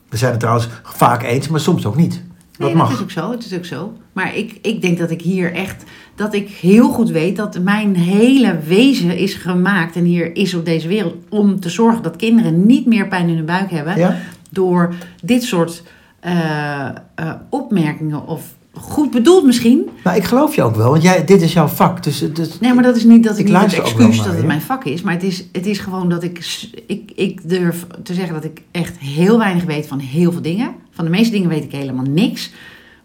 We 0.08 0.16
zijn 0.16 0.30
het 0.30 0.40
trouwens 0.40 0.68
vaak 0.82 1.22
eens, 1.22 1.48
maar 1.48 1.60
soms 1.60 1.86
ook 1.86 1.96
niet. 1.96 2.22
Dat 2.58 2.74
mag. 2.74 2.92
is 2.92 3.00
ook 3.00 3.10
zo. 3.10 3.30
Het 3.30 3.44
is 3.44 3.54
ook 3.56 3.64
zo. 3.64 3.92
Maar 4.12 4.36
ik, 4.36 4.58
ik 4.62 4.80
denk 4.80 4.98
dat 4.98 5.10
ik 5.10 5.22
hier 5.22 5.52
echt, 5.52 5.84
dat 6.14 6.34
ik 6.34 6.48
heel 6.48 6.88
goed 6.88 7.10
weet 7.10 7.36
dat 7.36 7.58
mijn 7.58 7.96
hele 7.96 8.58
wezen 8.66 9.16
is 9.16 9.34
gemaakt 9.34 9.96
en 9.96 10.04
hier 10.04 10.36
is 10.36 10.54
op 10.54 10.64
deze 10.64 10.88
wereld 10.88 11.14
om 11.28 11.60
te 11.60 11.68
zorgen 11.68 12.02
dat 12.02 12.16
kinderen 12.16 12.66
niet 12.66 12.86
meer 12.86 13.08
pijn 13.08 13.28
in 13.28 13.36
hun 13.36 13.44
buik 13.44 13.70
hebben 13.70 13.96
Ja? 13.96 14.16
door 14.50 14.94
dit 15.22 15.42
soort 15.42 15.82
eh, 16.20 16.88
eh, 17.14 17.32
opmerkingen 17.50 18.26
of 18.26 18.54
goed 18.72 19.10
bedoeld 19.10 19.44
misschien. 19.44 19.88
Nou, 20.04 20.16
ik 20.16 20.24
geloof 20.24 20.54
je 20.54 20.62
ook 20.62 20.76
wel, 20.76 20.90
want 20.90 21.02
jij, 21.02 21.24
dit 21.24 21.42
is 21.42 21.52
jouw 21.52 21.66
vak. 21.66 22.02
Dus, 22.02 22.32
dus 22.32 22.60
Nee, 22.60 22.74
maar 22.74 22.82
dat 22.82 22.96
is 22.96 23.04
niet 23.04 23.24
dat 23.24 23.38
Ik 23.38 23.46
ik, 23.48 23.52
niet 23.52 23.62
het 23.62 23.74
excuus 23.74 24.16
dat 24.16 24.34
het 24.36 24.46
mijn 24.46 24.60
vak 24.60 24.84
is. 24.84 25.02
Maar 25.02 25.12
het 25.12 25.22
is, 25.22 25.44
het 25.52 25.66
is 25.66 25.78
gewoon 25.78 26.08
dat 26.08 26.22
ik, 26.22 26.66
ik... 26.86 27.12
Ik 27.14 27.48
durf 27.48 27.86
te 28.02 28.14
zeggen 28.14 28.34
dat 28.34 28.44
ik 28.44 28.62
echt 28.70 28.98
heel 28.98 29.38
weinig 29.38 29.64
weet 29.64 29.86
van 29.86 29.98
heel 29.98 30.32
veel 30.32 30.42
dingen. 30.42 30.74
Van 30.94 31.04
de 31.04 31.10
meeste 31.10 31.32
dingen 31.32 31.48
weet 31.48 31.64
ik 31.64 31.72
helemaal 31.72 32.04
niks. 32.08 32.50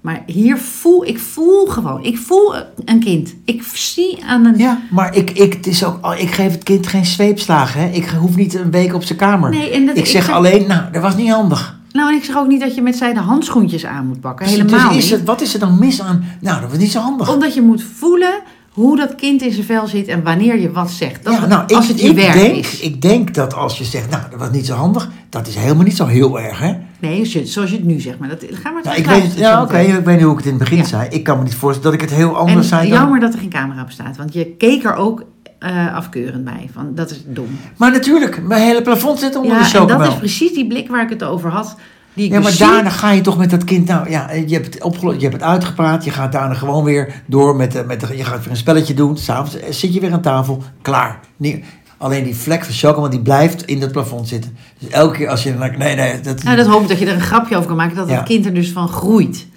Maar 0.01 0.23
hier 0.25 0.57
voel 0.57 1.05
ik 1.07 1.19
voel 1.19 1.65
gewoon. 1.65 2.03
Ik 2.03 2.17
voel 2.17 2.53
een 2.85 2.99
kind. 2.99 3.35
Ik 3.45 3.63
zie 3.73 4.23
aan 4.25 4.45
een... 4.45 4.57
Ja, 4.57 4.81
maar 4.89 5.15
ik, 5.15 5.31
ik, 5.31 5.53
het 5.53 5.67
is 5.67 5.83
ook, 5.85 6.15
ik 6.15 6.31
geef 6.31 6.51
het 6.51 6.63
kind 6.63 6.87
geen 6.87 7.05
zweepslagen. 7.05 7.81
Hè? 7.81 7.87
Ik 7.89 8.05
hoef 8.09 8.35
niet 8.35 8.53
een 8.53 8.71
week 8.71 8.93
op 8.93 9.03
zijn 9.03 9.17
kamer. 9.17 9.49
Nee, 9.49 9.69
en 9.69 9.85
dat- 9.85 9.97
ik 9.97 10.05
zeg 10.05 10.27
ik- 10.27 10.33
alleen, 10.33 10.67
nou, 10.67 10.81
dat 10.91 11.01
was 11.01 11.15
niet 11.15 11.29
handig. 11.31 11.77
Nou, 11.91 12.09
en 12.11 12.17
ik 12.17 12.23
zeg 12.23 12.37
ook 12.37 12.47
niet 12.47 12.59
dat 12.61 12.75
je 12.75 12.81
met 12.81 12.95
zijde 12.95 13.19
handschoentjes 13.19 13.85
aan 13.85 14.07
moet 14.07 14.19
pakken. 14.19 14.45
Dus- 14.45 14.55
Helemaal 14.55 14.87
dus 14.89 14.97
is 14.97 15.03
niet. 15.03 15.11
het, 15.13 15.23
wat 15.27 15.41
is 15.41 15.53
er 15.53 15.59
dan 15.59 15.79
mis 15.79 16.01
aan? 16.01 16.23
Nou, 16.41 16.61
dat 16.61 16.69
was 16.69 16.79
niet 16.79 16.91
zo 16.91 16.99
handig. 16.99 17.33
Omdat 17.33 17.53
je 17.53 17.61
moet 17.61 17.83
voelen 17.97 18.33
hoe 18.71 18.97
dat 18.97 19.15
kind 19.15 19.41
in 19.41 19.51
zijn 19.51 19.65
vel 19.65 19.87
zit 19.87 20.07
en 20.07 20.23
wanneer 20.23 20.59
je 20.59 20.71
wat 20.71 20.91
zegt. 20.91 21.23
Dat, 21.23 21.33
ja, 21.33 21.45
nou, 21.45 21.73
als 21.75 21.83
ik, 21.85 21.91
het 21.91 22.01
je 22.01 22.07
ik 22.09 22.15
werk 22.15 22.33
denk, 22.33 22.55
is. 22.55 22.79
ik 22.79 23.01
denk 23.01 23.33
dat 23.33 23.53
als 23.53 23.77
je 23.77 23.83
zegt, 23.83 24.09
nou, 24.09 24.23
dat 24.31 24.39
was 24.39 24.49
niet 24.51 24.65
zo 24.65 24.73
handig, 24.73 25.09
dat 25.29 25.47
is 25.47 25.55
helemaal 25.55 25.83
niet 25.83 25.95
zo 25.95 26.05
heel 26.05 26.39
erg, 26.39 26.59
hè? 26.59 26.73
Nee, 26.99 27.25
zoals 27.25 27.69
je 27.69 27.75
het 27.75 27.85
nu 27.85 27.99
zegt. 27.99 28.19
Maar 28.19 28.29
dat, 28.29 28.45
ga 28.51 28.69
maar 28.71 28.83
Nou, 28.83 28.97
ik 28.97 29.05
weet, 29.05 29.33
ja, 29.37 29.61
oké, 29.61 29.77
ik 29.79 30.05
weet 30.05 30.15
niet 30.15 30.23
hoe 30.23 30.31
ik 30.31 30.37
het 30.37 30.45
in 30.47 30.53
het 30.53 30.59
begin 30.63 30.77
Ja. 30.77 30.83
zei. 30.83 31.07
Ik 31.09 31.23
kan 31.23 31.37
me 31.37 31.43
niet 31.43 31.55
voorstellen 31.55 31.91
dat 31.91 32.01
ik 32.01 32.09
het 32.09 32.19
heel 32.19 32.35
anders 32.37 32.57
En 32.57 32.63
zei 32.77 32.89
dan... 32.89 32.97
jammer 32.99 33.19
dat 33.19 33.33
er 33.33 33.39
geen 33.39 33.49
camera 33.49 33.81
op 33.81 33.91
staat, 33.91 34.17
want 34.17 34.33
je 34.33 34.45
keek 34.57 34.83
er 34.83 34.95
ook 34.95 35.23
eh, 35.59 35.95
afkeurend 35.95 36.43
bij. 36.43 36.69
Van, 36.73 36.91
dat 36.95 37.11
is 37.11 37.21
dom. 37.25 37.47
Maar 37.77 37.91
natuurlijk, 37.91 38.41
mijn 38.43 38.61
hele 38.61 38.81
plafond 38.81 39.19
zit 39.19 39.35
onder 39.35 39.51
Ja, 39.51 39.59
de 39.59 39.63
chocomel. 39.69 39.97
dat 39.97 40.07
is 40.07 40.17
precies 40.19 40.53
die 40.53 40.67
blik 40.67 40.89
waar 40.89 41.03
ik 41.03 41.09
het 41.09 41.23
over 41.23 41.49
had. 41.49 41.75
Die 42.13 42.25
ik 42.25 42.31
Ja, 42.31 42.39
maar 42.39 42.57
daarna 42.57 42.89
ga 42.89 43.11
je 43.11 43.21
toch 43.21 43.37
met 43.37 43.49
dat 43.49 43.63
kind, 43.63 43.87
nou 43.87 44.09
ja, 44.09 44.31
je 44.31 44.53
hebt 44.53 44.65
het 44.73 44.83
opgelost, 44.83 45.15
je 45.15 45.21
hebt 45.27 45.33
het 45.41 45.43
uitgepraat, 45.51 46.03
je 46.03 46.11
gaat 46.11 46.31
daarna 46.31 46.53
gewoon 46.53 46.83
weer 46.83 47.21
door 47.25 47.55
met, 47.55 47.71
de, 47.71 47.83
met 47.87 47.99
de, 47.99 48.17
je 48.17 48.23
gaat 48.23 48.39
weer 48.39 48.49
een 48.49 48.57
spelletje 48.57 48.93
doen, 48.93 49.17
s'avonds 49.17 49.59
eh, 49.59 49.71
zit 49.71 49.93
je 49.93 49.99
weer 49.99 50.11
aan 50.13 50.21
tafel, 50.21 50.63
klaar. 50.81 51.19
Nee, 51.37 51.63
alleen 51.97 52.23
die 52.23 52.35
vlek 52.35 52.65
van 52.65 52.73
chocomel, 52.73 53.09
die 53.09 53.21
blijft 53.21 53.65
in 53.65 53.81
het 53.81 53.91
plafond 53.91 54.27
zitten. 54.27 54.57
Dus 54.79 54.89
elke 54.89 55.15
keer 55.17 55.29
als 55.29 55.43
je 55.43 55.57
dan, 55.57 55.77
nee, 55.77 55.95
nee, 55.95 56.19
dat, 56.19 56.43
Nou, 56.43 56.55
dat 56.57 56.67
hoop 56.67 56.81
ik 56.81 56.87
dat 56.87 56.99
je 56.99 57.05
er 57.05 57.13
een 57.13 57.21
grapje 57.21 57.55
over 57.55 57.67
kan 57.67 57.77
maken, 57.77 57.95
dat 57.95 58.09
Ja. 58.09 58.15
het 58.15 58.23
kind 58.25 58.45
er 58.45 58.53
dus 58.53 58.71
van 58.71 58.87
groeit. 58.87 59.47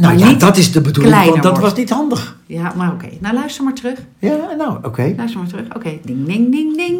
nou 0.00 0.18
ja, 0.18 0.32
dat 0.32 0.56
is 0.56 0.72
de 0.72 0.80
bedoeling, 0.80 1.14
want 1.24 1.34
dat 1.34 1.42
wordt. 1.44 1.60
was 1.60 1.74
niet 1.74 1.90
handig. 1.90 2.38
Ja, 2.46 2.72
maar 2.76 2.92
oké. 2.92 3.08
Nou, 3.20 3.34
luister 3.34 3.64
maar 3.64 3.74
terug. 3.74 3.98
Ja, 4.18 4.36
nou, 4.58 4.78
oké, 4.82 5.14
Luister 5.16 5.40
maar 5.40 5.48
terug. 5.48 5.66
Oké, 5.76 5.90
ding, 6.04 6.26
ding, 6.26 6.50
ding, 6.52 6.76
ding. 6.76 6.98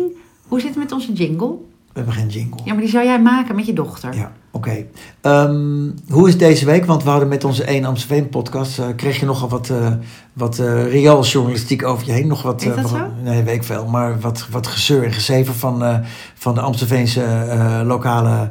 Hoe 0.48 0.60
zit 0.60 0.68
het 0.68 0.78
met 0.78 0.92
onze 0.92 1.12
jingle? 1.12 1.54
We 2.04 2.12
hebben 2.12 2.32
geen 2.32 2.40
jingle. 2.40 2.60
Ja, 2.64 2.72
maar 2.72 2.82
die 2.82 2.90
zou 2.90 3.04
jij 3.04 3.20
maken 3.20 3.54
met 3.54 3.66
je 3.66 3.72
dochter. 3.72 4.14
Ja, 4.14 4.32
oké. 4.50 4.84
Ehm, 5.20 5.90
hoe 6.08 6.28
is 6.28 6.38
deze 6.38 6.64
week? 6.64 6.84
Want 6.84 7.02
we 7.02 7.10
hadden 7.10 7.28
met 7.28 7.44
onze 7.44 7.64
1 7.64 7.84
Amstelveen 7.84 8.28
podcast... 8.28 8.78
eh, 8.78 8.86
kreeg 8.96 9.20
je 9.20 9.26
nogal 9.26 9.48
wat, 9.48 9.70
eh 9.70 9.92
wat 10.32 10.58
eh 10.58 10.90
riooljournalistiek 10.90 11.84
over 11.84 12.06
je 12.06 12.12
heen. 12.12 12.26
Nog 12.26 12.42
wat, 12.42 12.62
eh, 12.62 12.76
dat 12.76 12.88
zo? 12.88 13.06
Nee, 13.22 13.42
weet 13.42 13.54
ik 13.54 13.64
veel. 13.64 13.86
Maar 13.86 14.20
wat, 14.20 14.46
wat 14.50 14.66
gezeur 14.66 15.04
en 15.04 15.12
gezever 15.12 15.54
van, 15.54 16.04
van 16.34 16.54
de 16.54 16.60
Amstelveense 16.60 17.22
eh, 17.22 17.80
lokale 17.84 18.50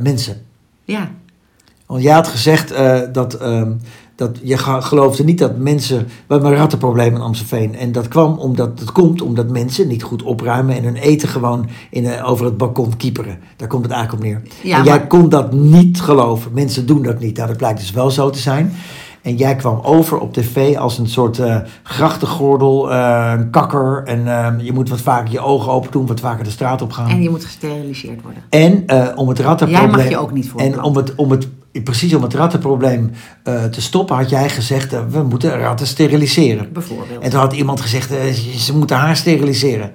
mensen. 0.00 0.42
Ja. 0.84 1.10
Want 1.86 2.02
jij 2.02 2.14
had 2.14 2.28
gezegd 2.28 2.74
dat, 3.12 3.34
ehm, 3.34 3.72
dat 4.16 4.38
je 4.42 4.58
geloofde 4.58 5.24
niet 5.24 5.38
dat 5.38 5.58
mensen... 5.58 5.98
We 6.06 6.32
hebben 6.34 6.50
een 6.50 6.56
rattenprobleem 6.56 7.14
in 7.14 7.20
Amstelveen. 7.20 7.74
En 7.76 7.92
dat 7.92 8.08
kwam 8.08 8.38
omdat 8.38 8.80
het 8.80 8.92
komt 8.92 9.22
omdat 9.22 9.50
mensen 9.50 9.88
niet 9.88 10.02
goed 10.02 10.22
opruimen... 10.22 10.76
en 10.76 10.84
hun 10.84 10.96
eten 10.96 11.28
gewoon 11.28 11.68
in, 11.90 12.06
eh, 12.06 12.30
over 12.30 12.44
het 12.44 12.56
balkon 12.56 12.96
kieperen. 12.96 13.38
Daar 13.56 13.68
komt 13.68 13.82
het 13.84 13.92
eigenlijk 13.92 14.24
op 14.24 14.28
neer. 14.30 14.42
Ja, 14.62 14.78
en 14.78 14.84
jij 14.84 14.96
maar- 14.98 15.06
kon 15.06 15.28
dat 15.28 15.52
niet 15.52 16.00
geloven. 16.00 16.52
Mensen 16.52 16.86
doen 16.86 17.02
dat 17.02 17.18
niet. 17.18 17.36
Nou, 17.36 17.48
dat 17.48 17.56
blijkt 17.56 17.78
dus 17.78 17.90
wel 17.90 18.10
zo 18.10 18.30
te 18.30 18.38
zijn. 18.38 18.72
En 19.22 19.36
jij 19.36 19.56
kwam 19.56 19.80
over 19.82 20.18
op 20.18 20.32
tv 20.32 20.76
als 20.76 20.98
een 20.98 21.08
soort 21.08 21.38
eh 21.38 21.56
grachtengordel, 21.82 22.92
eh, 22.92 23.32
een 23.38 23.50
kakker. 23.50 24.02
En 24.04 24.26
eh, 24.58 24.64
je 24.64 24.72
moet 24.72 24.88
wat 24.88 25.00
vaker 25.00 25.32
je 25.32 25.40
ogen 25.40 25.72
open 25.72 25.90
doen, 25.90 26.06
wat 26.06 26.20
vaker 26.20 26.44
de 26.44 26.50
straat 26.50 26.82
op 26.82 26.92
gaan. 26.92 27.08
En 27.08 27.22
je 27.22 27.30
moet 27.30 27.44
gesteriliseerd 27.44 28.22
worden. 28.22 28.42
En 28.50 28.84
om 29.16 29.28
het 29.28 29.38
rattenprobleem. 29.38 29.90
Jij 29.90 29.98
mag 30.04 30.08
je 30.08 30.18
ook 30.18 30.32
niet 30.32 30.44
En 30.44 30.50
voorplanten. 30.50 30.82
om 30.82 30.96
het, 30.96 31.14
om 31.14 31.30
het, 31.30 31.48
precies 31.82 32.14
om 32.14 32.22
het 32.22 32.34
rattenprobleem 32.34 33.10
eh, 33.42 33.64
te 33.64 33.80
stoppen, 33.80 34.16
had 34.16 34.30
jij 34.30 34.48
gezegd: 34.48 34.92
eh, 34.92 35.00
we 35.08 35.22
moeten 35.22 35.58
ratten 35.58 35.86
steriliseren. 35.86 36.72
Bijvoorbeeld. 36.72 37.22
En 37.22 37.30
toen 37.30 37.40
had 37.40 37.52
iemand 37.52 37.80
gezegd: 37.80 38.10
eh, 38.10 38.32
ze 38.56 38.76
moeten 38.76 38.96
haar 38.96 39.16
steriliseren. 39.16 39.92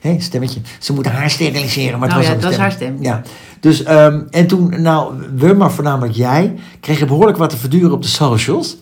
Hé, 0.00 0.16
stemmetje. 0.20 0.60
Ze 0.78 0.92
moeten 0.92 1.12
haar 1.12 1.30
steriliseren. 1.30 1.98
Maar 1.98 2.08
het 2.08 2.18
Nou 2.18 2.28
was 2.28 2.34
ja, 2.36 2.40
dat 2.40 2.50
is 2.50 2.56
stem. 2.56 2.60
haar 2.60 2.72
stem. 2.72 2.96
Ja. 3.00 3.22
Dus, 3.60 3.82
ehm, 3.82 4.20
en 4.30 4.46
toen, 4.46 4.82
nou, 4.82 5.14
we, 5.34 5.52
maar 5.54 5.72
voornamelijk 5.72 6.14
jij, 6.16 6.54
kreeg 6.80 6.98
je 6.98 7.04
behoorlijk 7.04 7.38
wat 7.38 7.50
te 7.50 7.56
verduren 7.56 7.92
op 7.92 8.02
de 8.02 8.08
socials. 8.08 8.76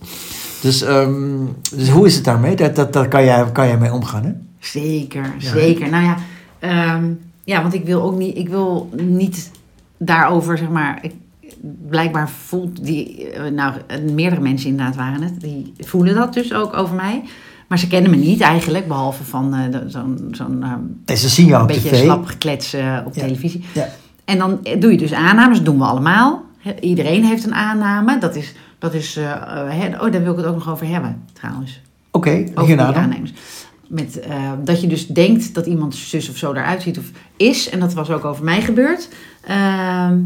Dus, 0.61 0.83
ehm, 0.83 1.44
dus 1.74 1.88
hoe 1.88 2.07
is 2.07 2.14
het 2.14 2.24
daarmee? 2.24 2.57
Dat, 2.57 2.77
dat, 2.77 2.92
daar 2.92 3.09
kan 3.09 3.24
jij, 3.24 3.53
kan 3.53 3.66
jij 3.66 3.79
mee 3.79 3.92
omgaan, 3.92 4.24
hè? 4.24 4.31
Zeker, 4.59 5.35
Ja, 5.38 5.51
zeker. 5.51 5.90
Nou 5.90 6.05
ja, 6.05 6.16
ehm, 6.59 7.05
ja, 7.44 7.62
want 7.62 7.74
ik 7.74 7.85
wil 7.85 8.03
ook 8.03 8.16
niet, 8.16 8.37
ik 8.37 8.48
wil 8.48 8.90
niet 8.96 9.51
daarover, 9.98 10.59
zeg 10.59 10.68
maar. 10.68 10.98
Ik, 11.03 11.12
blijkbaar 11.88 12.30
voelt 12.30 12.84
die, 12.84 13.30
eh, 13.30 13.52
nou, 13.52 13.72
meerdere 14.14 14.40
mensen 14.40 14.68
inderdaad 14.70 14.96
waren 14.96 15.22
het, 15.22 15.40
die 15.40 15.72
voelen 15.78 16.14
dat 16.14 16.34
dus 16.34 16.52
ook 16.54 16.76
over 16.76 16.94
mij. 16.94 17.22
Maar 17.68 17.78
ze 17.78 17.88
kennen 17.88 18.11
me 18.11 18.16
niet 18.16 18.40
eigenlijk, 18.40 18.88
behalve 18.88 19.24
van 19.24 19.54
eh, 19.54 19.78
zo'n 19.87 20.28
zo'n 20.32 20.62
eh, 20.62 20.72
En 21.04 21.16
ze 21.16 21.28
zien 21.28 21.46
jou 21.46 21.62
op 21.62 21.68
beetje 21.68 21.88
tv. 21.88 22.02
slap 22.02 22.26
geklets 22.26 22.74
op 22.74 22.80
Ja. 23.14 23.20
televisie. 23.22 23.64
Ja. 23.74 23.88
En 24.24 24.38
dan 24.38 24.61
doe 24.78 24.92
je 24.92 24.98
dus 24.98 25.12
aannames, 25.12 25.56
dat 25.56 25.66
doen 25.66 25.78
we 25.78 25.84
allemaal. 25.84 26.44
Iedereen 26.80 27.24
heeft 27.24 27.44
een 27.44 27.54
aanname. 27.54 28.18
Dat 28.18 28.37
is, 28.37 28.54
dat 28.78 28.94
is 28.94 29.16
oh, 29.16 30.12
daar 30.12 30.22
wil 30.22 30.30
ik 30.32 30.37
het 30.37 30.46
ook 30.46 30.54
nog 30.54 30.70
over 30.70 30.87
hebben, 30.87 31.22
trouwens. 31.32 31.80
Oké, 32.11 32.44
Over 32.54 32.66
hierna 32.66 32.84
die 32.84 32.94
dan. 32.94 33.02
aannemers. 33.02 33.32
Met, 33.88 34.26
dat 34.64 34.80
je 34.80 34.87
dus 34.87 35.06
denkt 35.06 35.54
dat 35.54 35.66
iemand 35.66 35.94
zus 35.94 36.28
of 36.30 36.37
zo 36.37 36.52
eruit 36.52 36.82
ziet 36.82 36.98
of 36.98 37.04
is. 37.37 37.68
En 37.70 37.80
dat 37.80 37.92
was 37.94 38.11
ook 38.11 38.24
over 38.24 38.44
mij 38.44 38.61
gebeurd. 38.62 39.08
Ehm, 39.46 40.18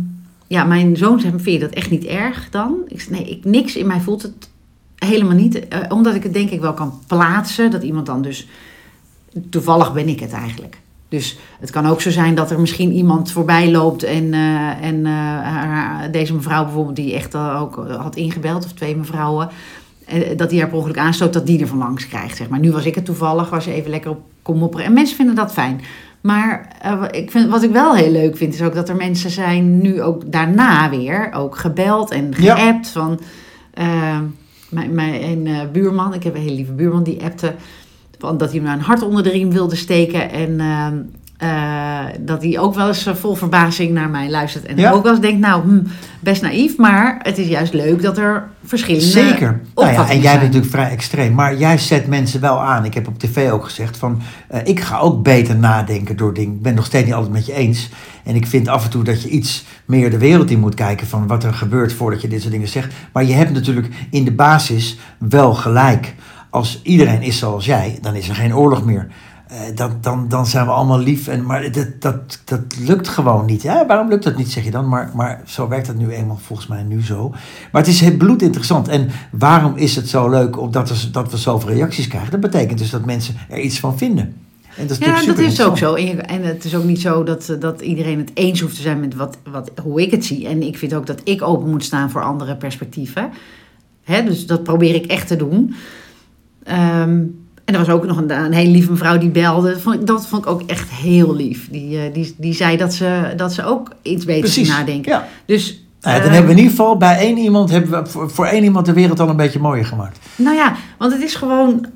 ja, 0.52 0.64
mijn 0.64 0.96
zoon 0.96 1.20
zei, 1.20 1.32
vind 1.32 1.44
je 1.44 1.58
dat 1.58 1.70
echt 1.70 1.90
niet 1.90 2.04
erg 2.04 2.50
dan? 2.50 2.76
Ik 2.86 3.06
nee, 3.10 3.24
ik, 3.24 3.44
niks 3.44 3.76
in 3.76 3.86
mij 3.86 4.00
voelt 4.00 4.22
het 4.22 4.48
helemaal 4.96 5.36
niet. 5.36 5.68
Eh, 5.68 5.80
omdat 5.88 6.14
ik 6.14 6.22
het 6.22 6.32
denk 6.32 6.50
ik 6.50 6.60
wel 6.60 6.74
kan 6.74 6.98
plaatsen. 7.06 7.70
Dat 7.70 7.82
iemand 7.82 8.06
dan 8.06 8.22
dus... 8.22 8.48
Toevallig 9.50 9.92
ben 9.92 10.08
ik 10.08 10.20
het 10.20 10.32
eigenlijk. 10.32 10.80
Dus 11.08 11.38
het 11.60 11.70
kan 11.70 11.86
ook 11.86 12.00
zo 12.00 12.10
zijn 12.10 12.34
dat 12.34 12.50
er 12.50 12.60
misschien 12.60 12.92
iemand 12.92 13.30
voorbij 13.30 13.70
loopt 13.70 14.02
en, 14.02 14.34
eh, 14.34 14.84
en 14.84 15.06
eh, 15.06 16.12
deze 16.12 16.34
mevrouw 16.34 16.64
bijvoorbeeld 16.64 16.96
die 16.96 17.14
echt 17.14 17.36
ook 17.36 17.86
had 17.88 18.16
ingebeld, 18.16 18.64
of 18.64 18.72
twee 18.72 18.96
mevrouwen, 18.96 19.48
dat 20.36 20.50
hij 20.50 20.60
haar 20.60 20.68
per 20.68 20.78
ongeluk 20.78 20.98
aanstoot, 20.98 21.32
dat 21.32 21.46
die 21.46 21.60
er 21.60 21.66
van 21.66 21.78
langs 21.78 22.08
krijgt. 22.08 22.36
Zeg 22.36 22.48
maar. 22.48 22.58
Nu 22.58 22.72
was 22.72 22.84
ik 22.84 22.94
het 22.94 23.04
toevallig, 23.04 23.50
was 23.50 23.66
even 23.66 23.90
lekker 23.90 24.10
op 24.10 24.20
kom 24.42 24.58
mopperen. 24.58 24.86
En 24.86 24.92
mensen 24.92 25.16
vinden 25.16 25.34
dat 25.34 25.52
fijn. 25.52 25.80
Maar 26.22 26.68
uh, 26.84 27.02
ik 27.10 27.30
vind, 27.30 27.50
wat 27.50 27.62
ik 27.62 27.70
wel 27.70 27.94
heel 27.94 28.10
leuk 28.10 28.36
vind, 28.36 28.54
is 28.54 28.62
ook 28.62 28.74
dat 28.74 28.88
er 28.88 28.96
mensen 28.96 29.30
zijn 29.30 29.80
nu 29.80 30.02
ook 30.02 30.32
daarna 30.32 30.90
weer 30.90 31.32
ook 31.32 31.56
gebeld 31.56 32.10
en 32.10 32.34
geappt 32.34 32.88
van 32.88 33.20
uh, 33.78 34.18
mijn, 34.68 34.94
mijn 34.94 35.46
uh, 35.46 35.60
buurman. 35.72 36.14
Ik 36.14 36.22
heb 36.22 36.34
een 36.34 36.40
hele 36.40 36.54
lieve 36.54 36.72
buurman 36.72 37.02
die 37.02 37.22
appte 37.22 37.54
van 38.18 38.38
dat 38.38 38.50
hij 38.50 38.60
me 38.60 38.72
een 38.72 38.80
hart 38.80 39.02
onder 39.02 39.22
de 39.22 39.30
riem 39.30 39.50
wilde 39.50 39.76
steken 39.76 40.30
en 40.30 40.60
ehm, 40.60 40.96
uh, 41.42 42.00
dat 42.20 42.42
hij 42.42 42.58
ook 42.58 42.74
wel 42.74 42.88
eens 42.88 43.06
eh, 43.06 43.14
vol 43.14 43.34
verbazing 43.34 43.92
naar 43.92 44.10
mij 44.10 44.30
luistert. 44.30 44.64
En 44.64 44.88
ook 44.88 45.02
wel 45.02 45.12
eens 45.12 45.20
denkt, 45.20 45.40
nou, 45.40 45.62
hm, 45.62 45.82
best 46.20 46.42
naïef. 46.42 46.76
Maar 46.76 47.18
het 47.22 47.38
is 47.38 47.48
juist 47.48 47.72
leuk 47.72 48.02
dat 48.02 48.18
er 48.18 48.48
verschillende 48.64 49.06
Zeker. 49.06 49.60
Nou 49.74 49.92
ja, 49.92 50.08
en 50.08 50.20
jij 50.20 50.32
bent 50.32 50.44
natuurlijk 50.44 50.72
vrij 50.72 50.90
extreem. 50.90 51.34
Maar 51.34 51.56
jij 51.56 51.78
zet 51.78 52.06
mensen 52.06 52.40
wel 52.40 52.60
aan. 52.60 52.84
Ik 52.84 52.94
heb 52.94 53.08
op 53.08 53.18
tv 53.18 53.50
ook 53.50 53.64
gezegd 53.64 53.96
van... 53.96 54.22
Uh, 54.54 54.60
ik 54.64 54.80
ga 54.80 54.98
ook 54.98 55.22
beter 55.22 55.56
nadenken 55.56 56.16
door 56.16 56.34
dingen. 56.34 56.54
Ik 56.54 56.62
ben 56.62 56.74
nog 56.74 56.86
steeds 56.86 57.04
niet 57.04 57.14
altijd 57.14 57.32
met 57.32 57.46
je 57.46 57.54
eens. 57.54 57.88
En 58.24 58.34
ik 58.34 58.46
vind 58.46 58.68
af 58.68 58.84
en 58.84 58.90
toe 58.90 59.04
dat 59.04 59.22
je 59.22 59.28
iets 59.28 59.64
meer 59.84 60.10
de 60.10 60.18
wereld 60.18 60.50
in 60.50 60.60
moet 60.60 60.74
kijken... 60.74 61.06
van 61.06 61.26
wat 61.26 61.44
er 61.44 61.54
gebeurt 61.54 61.92
voordat 61.92 62.22
je 62.22 62.28
dit 62.28 62.40
soort 62.40 62.52
dingen 62.52 62.68
zegt. 62.68 62.94
Maar 63.12 63.24
je 63.24 63.32
hebt 63.32 63.52
natuurlijk 63.52 63.88
in 64.10 64.24
de 64.24 64.32
basis 64.32 64.98
wel 65.18 65.54
gelijk. 65.54 66.14
Als 66.50 66.80
iedereen 66.82 67.22
is 67.22 67.38
zoals 67.38 67.64
jij, 67.64 67.98
dan 68.00 68.14
is 68.14 68.28
er 68.28 68.34
geen 68.34 68.56
oorlog 68.56 68.84
meer. 68.84 69.08
Uh, 69.52 69.58
dan, 69.74 69.98
dan, 70.00 70.28
dan 70.28 70.46
zijn 70.46 70.66
we 70.66 70.72
allemaal 70.72 70.98
lief. 70.98 71.28
En, 71.28 71.44
maar 71.46 71.72
dat, 71.72 71.88
dat, 71.98 72.40
dat 72.44 72.60
lukt 72.78 73.08
gewoon 73.08 73.44
niet. 73.44 73.62
Ja, 73.62 73.86
waarom 73.86 74.08
lukt 74.08 74.24
dat 74.24 74.36
niet, 74.36 74.52
zeg 74.52 74.64
je 74.64 74.70
dan? 74.70 74.88
Maar, 74.88 75.10
maar 75.14 75.42
zo 75.44 75.68
werkt 75.68 75.86
het 75.86 75.98
nu 75.98 76.10
eenmaal 76.10 76.38
volgens 76.42 76.68
mij 76.68 76.82
nu 76.82 77.02
zo. 77.02 77.30
Maar 77.72 77.82
het 77.82 77.90
is 77.90 78.00
het 78.00 78.18
bloedinteressant. 78.18 78.88
En 78.88 79.08
waarom 79.30 79.76
is 79.76 79.96
het 79.96 80.08
zo 80.08 80.30
leuk 80.30 80.60
omdat 80.60 80.88
we, 80.88 81.10
dat 81.10 81.30
we 81.30 81.36
zoveel 81.36 81.68
reacties 81.68 82.08
krijgen? 82.08 82.30
Dat 82.30 82.40
betekent 82.40 82.78
dus 82.78 82.90
dat 82.90 83.04
mensen 83.04 83.34
er 83.48 83.60
iets 83.60 83.80
van 83.80 83.98
vinden. 83.98 84.34
En 84.76 84.86
dat 84.86 85.00
is 85.00 85.06
ja, 85.06 85.24
dat 85.24 85.38
is 85.38 85.62
ook 85.62 85.78
zo. 85.78 85.94
En 85.94 86.42
het 86.42 86.64
is 86.64 86.74
ook 86.74 86.84
niet 86.84 87.00
zo 87.00 87.24
dat, 87.24 87.56
dat 87.58 87.80
iedereen 87.80 88.18
het 88.18 88.30
eens 88.34 88.60
hoeft 88.60 88.76
te 88.76 88.82
zijn 88.82 89.00
met 89.00 89.14
wat, 89.14 89.38
wat, 89.50 89.70
hoe 89.82 90.02
ik 90.02 90.10
het 90.10 90.24
zie. 90.24 90.48
En 90.48 90.62
ik 90.62 90.78
vind 90.78 90.94
ook 90.94 91.06
dat 91.06 91.20
ik 91.24 91.42
open 91.42 91.70
moet 91.70 91.84
staan 91.84 92.10
voor 92.10 92.22
andere 92.22 92.56
perspectieven. 92.56 93.30
Hè, 94.04 94.24
dus 94.24 94.46
dat 94.46 94.62
probeer 94.62 94.94
ik 94.94 95.06
echt 95.06 95.26
te 95.26 95.36
doen. 95.36 95.74
Um, 97.00 97.41
en 97.72 97.80
er 97.80 97.86
was 97.86 97.94
ook 97.94 98.06
nog 98.06 98.16
een, 98.16 98.30
een 98.30 98.52
hele 98.52 98.70
lieve 98.70 98.90
mevrouw 98.90 99.18
die 99.18 99.28
belde. 99.28 99.70
Dat 99.70 99.80
vond, 99.80 99.94
ik, 99.94 100.06
dat 100.06 100.26
vond 100.26 100.44
ik 100.44 100.50
ook 100.50 100.62
echt 100.62 100.90
heel 100.90 101.34
lief. 101.34 101.68
Die, 101.70 101.96
uh, 101.96 102.00
die, 102.12 102.34
die 102.38 102.54
zei 102.54 102.76
dat 102.76 102.94
ze, 102.94 103.32
dat 103.36 103.52
ze 103.52 103.64
ook 103.64 103.90
iets 104.02 104.24
beter 104.24 104.66
nadenken. 104.66 105.12
Ja. 105.12 105.28
Dus, 105.46 105.84
nou 106.00 106.16
ja, 106.16 106.22
dan 106.22 106.30
uh, 106.30 106.34
hebben 106.34 106.54
we 106.54 106.60
in 106.60 106.64
ieder 106.64 106.76
geval 106.76 106.96
bij 106.96 107.18
één 107.18 107.38
iemand, 107.38 107.70
hebben 107.70 108.04
we 108.04 108.28
voor 108.28 108.46
één 108.46 108.64
iemand 108.64 108.86
de 108.86 108.92
wereld 108.92 109.20
al 109.20 109.28
een 109.28 109.36
beetje 109.36 109.58
mooier 109.58 109.84
gemaakt. 109.84 110.18
Nou 110.36 110.56
ja, 110.56 110.76
want 110.98 111.12
het 111.12 111.22
is 111.22 111.34
gewoon 111.34 111.86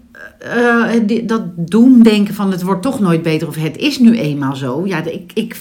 uh, 0.57 1.22
dat 1.26 1.42
doen 1.57 2.02
denken 2.02 2.35
van 2.35 2.50
het 2.50 2.62
wordt 2.62 2.83
toch 2.83 3.00
nooit 3.00 3.22
beter 3.22 3.48
of 3.48 3.57
het 3.57 3.76
is 3.76 3.98
nu 3.98 4.18
eenmaal 4.18 4.57
zo. 4.57 4.87
Ja, 4.87 5.05
ik, 5.05 5.31
ik, 5.35 5.57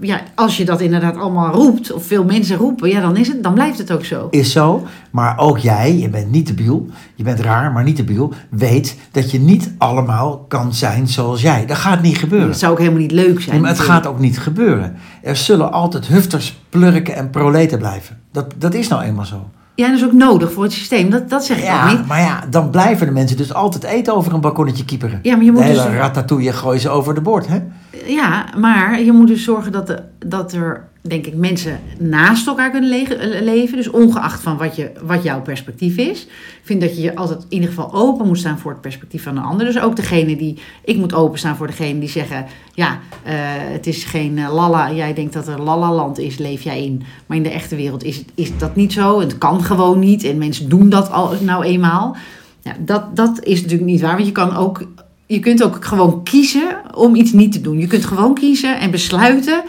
ja, 0.00 0.20
als 0.34 0.56
je 0.56 0.64
dat 0.64 0.80
inderdaad 0.80 1.16
allemaal 1.16 1.52
roept 1.52 1.92
of 1.92 2.06
veel 2.06 2.24
mensen 2.24 2.56
roepen, 2.56 2.88
ja, 2.88 3.00
dan, 3.00 3.16
is 3.16 3.28
het, 3.28 3.42
dan 3.42 3.54
blijft 3.54 3.78
het 3.78 3.92
ook 3.92 4.04
zo. 4.04 4.26
Is 4.30 4.52
zo, 4.52 4.86
maar 5.10 5.38
ook 5.38 5.58
jij, 5.58 5.98
je 5.98 6.08
bent 6.08 6.30
niet 6.30 6.46
debiel, 6.46 6.88
je 7.14 7.24
bent 7.24 7.40
raar, 7.40 7.72
maar 7.72 7.84
niet 7.84 7.96
debiel, 7.96 8.32
weet 8.50 8.96
dat 9.10 9.30
je 9.30 9.40
niet 9.40 9.72
allemaal 9.78 10.44
kan 10.48 10.74
zijn 10.74 11.08
zoals 11.08 11.42
jij. 11.42 11.66
Dat 11.66 11.76
gaat 11.76 12.02
niet 12.02 12.18
gebeuren. 12.18 12.48
Dat 12.48 12.58
zou 12.58 12.72
ook 12.72 12.78
helemaal 12.78 13.00
niet 13.00 13.12
leuk 13.12 13.40
zijn. 13.40 13.50
Nee, 13.50 13.60
maar 13.60 13.70
het 13.70 13.80
gaat 13.80 14.06
ook 14.06 14.18
niet 14.18 14.38
gebeuren. 14.38 14.96
Er 15.22 15.36
zullen 15.36 15.72
altijd 15.72 16.06
hufters, 16.06 16.60
plurken 16.68 17.14
en 17.14 17.30
proleten 17.30 17.78
blijven. 17.78 18.18
Dat, 18.32 18.54
dat 18.58 18.74
is 18.74 18.88
nou 18.88 19.02
eenmaal 19.02 19.24
zo. 19.24 19.50
Ja, 19.78 19.86
dat 19.88 19.96
is 19.96 20.04
ook 20.04 20.12
nodig 20.12 20.52
voor 20.52 20.62
het 20.62 20.72
systeem. 20.72 21.10
Dat, 21.10 21.30
dat 21.30 21.44
zeg 21.44 21.58
ik 21.58 21.64
ja, 21.64 21.84
ook 21.84 21.98
niet. 21.98 22.06
Maar 22.06 22.20
ja, 22.20 22.44
dan 22.50 22.70
blijven 22.70 23.06
de 23.06 23.12
mensen 23.12 23.36
dus 23.36 23.54
altijd 23.54 23.84
eten 23.84 24.14
over 24.14 24.32
een 24.34 24.40
balkonnetje 24.40 24.84
kieperen. 24.84 25.18
Ja, 25.22 25.36
maar 25.36 25.44
je 25.44 25.52
moet 25.52 25.60
de 25.60 25.66
hele 25.66 25.82
dus... 25.82 25.92
ratatouille 25.92 26.52
gooien 26.52 26.80
ze 26.80 26.88
over 26.88 27.14
de 27.14 27.20
bord, 27.20 27.46
hè? 27.46 27.62
Ja, 28.06 28.46
maar 28.56 29.00
je 29.00 29.12
moet 29.12 29.26
dus 29.26 29.44
zorgen 29.44 29.72
dat, 29.72 29.86
de, 29.86 30.02
dat 30.18 30.52
er 30.52 30.88
denk 31.08 31.26
ik, 31.26 31.34
mensen 31.34 31.80
naast 31.98 32.46
elkaar 32.46 32.70
kunnen 32.70 32.90
le 32.90 33.40
leven. 33.42 33.76
Dus 33.76 33.90
ongeacht 33.90 34.42
van 34.42 34.56
wat, 34.56 34.76
je, 34.76 34.90
wat 35.02 35.22
jouw 35.22 35.42
perspectief 35.42 35.96
is. 35.96 36.22
Ik 36.22 36.60
vind 36.62 36.80
dat 36.80 36.96
je 36.96 37.02
je 37.02 37.16
altijd 37.16 37.38
in 37.40 37.46
ieder 37.48 37.68
geval 37.68 37.92
open 37.92 38.26
moet 38.26 38.38
staan 38.38 38.58
voor 38.58 38.70
het 38.70 38.80
perspectief 38.80 39.22
van 39.22 39.34
de 39.34 39.40
ander. 39.40 39.66
Dus 39.66 39.80
ook 39.80 39.96
degene 39.96 40.36
die, 40.36 40.58
ik 40.84 40.96
moet 40.96 41.14
openstaan 41.14 41.56
voor 41.56 41.66
degene 41.66 41.98
die 41.98 42.08
zeggen, 42.08 42.46
ja, 42.74 42.90
uh, 42.90 43.32
het 43.72 43.86
is 43.86 44.04
geen 44.04 44.36
uh, 44.36 44.54
lala. 44.54 44.92
Jij 44.92 45.14
denkt 45.14 45.32
dat 45.32 45.48
er 45.48 45.62
lala-land 45.62 46.18
is, 46.18 46.38
leef 46.38 46.62
jij 46.62 46.84
in. 46.84 47.02
Maar 47.26 47.36
in 47.36 47.42
de 47.42 47.50
echte 47.50 47.76
wereld 47.76 48.04
is, 48.04 48.24
is 48.34 48.58
dat 48.58 48.76
niet 48.76 48.92
zo. 48.92 49.20
Het 49.20 49.38
kan 49.38 49.62
gewoon 49.62 49.98
niet. 49.98 50.24
En 50.24 50.38
mensen 50.38 50.68
doen 50.68 50.88
dat 50.88 51.10
al 51.10 51.34
nou 51.40 51.64
eenmaal. 51.64 52.16
Ja, 52.60 52.76
dat, 52.78 53.16
dat 53.16 53.44
is 53.44 53.62
natuurlijk 53.62 53.90
niet 53.90 54.00
waar. 54.00 54.14
Want 54.14 54.26
je 54.26 54.32
kan 54.32 54.56
ook 54.56 54.86
je 55.28 55.40
kunt 55.40 55.62
ook 55.62 55.84
gewoon 55.84 56.22
kiezen 56.22 56.80
om 56.94 57.14
iets 57.14 57.32
niet 57.32 57.52
te 57.52 57.60
doen. 57.60 57.78
Je 57.78 57.86
kunt 57.86 58.04
gewoon 58.04 58.34
kiezen 58.34 58.78
en 58.78 58.90
besluiten 58.90 59.62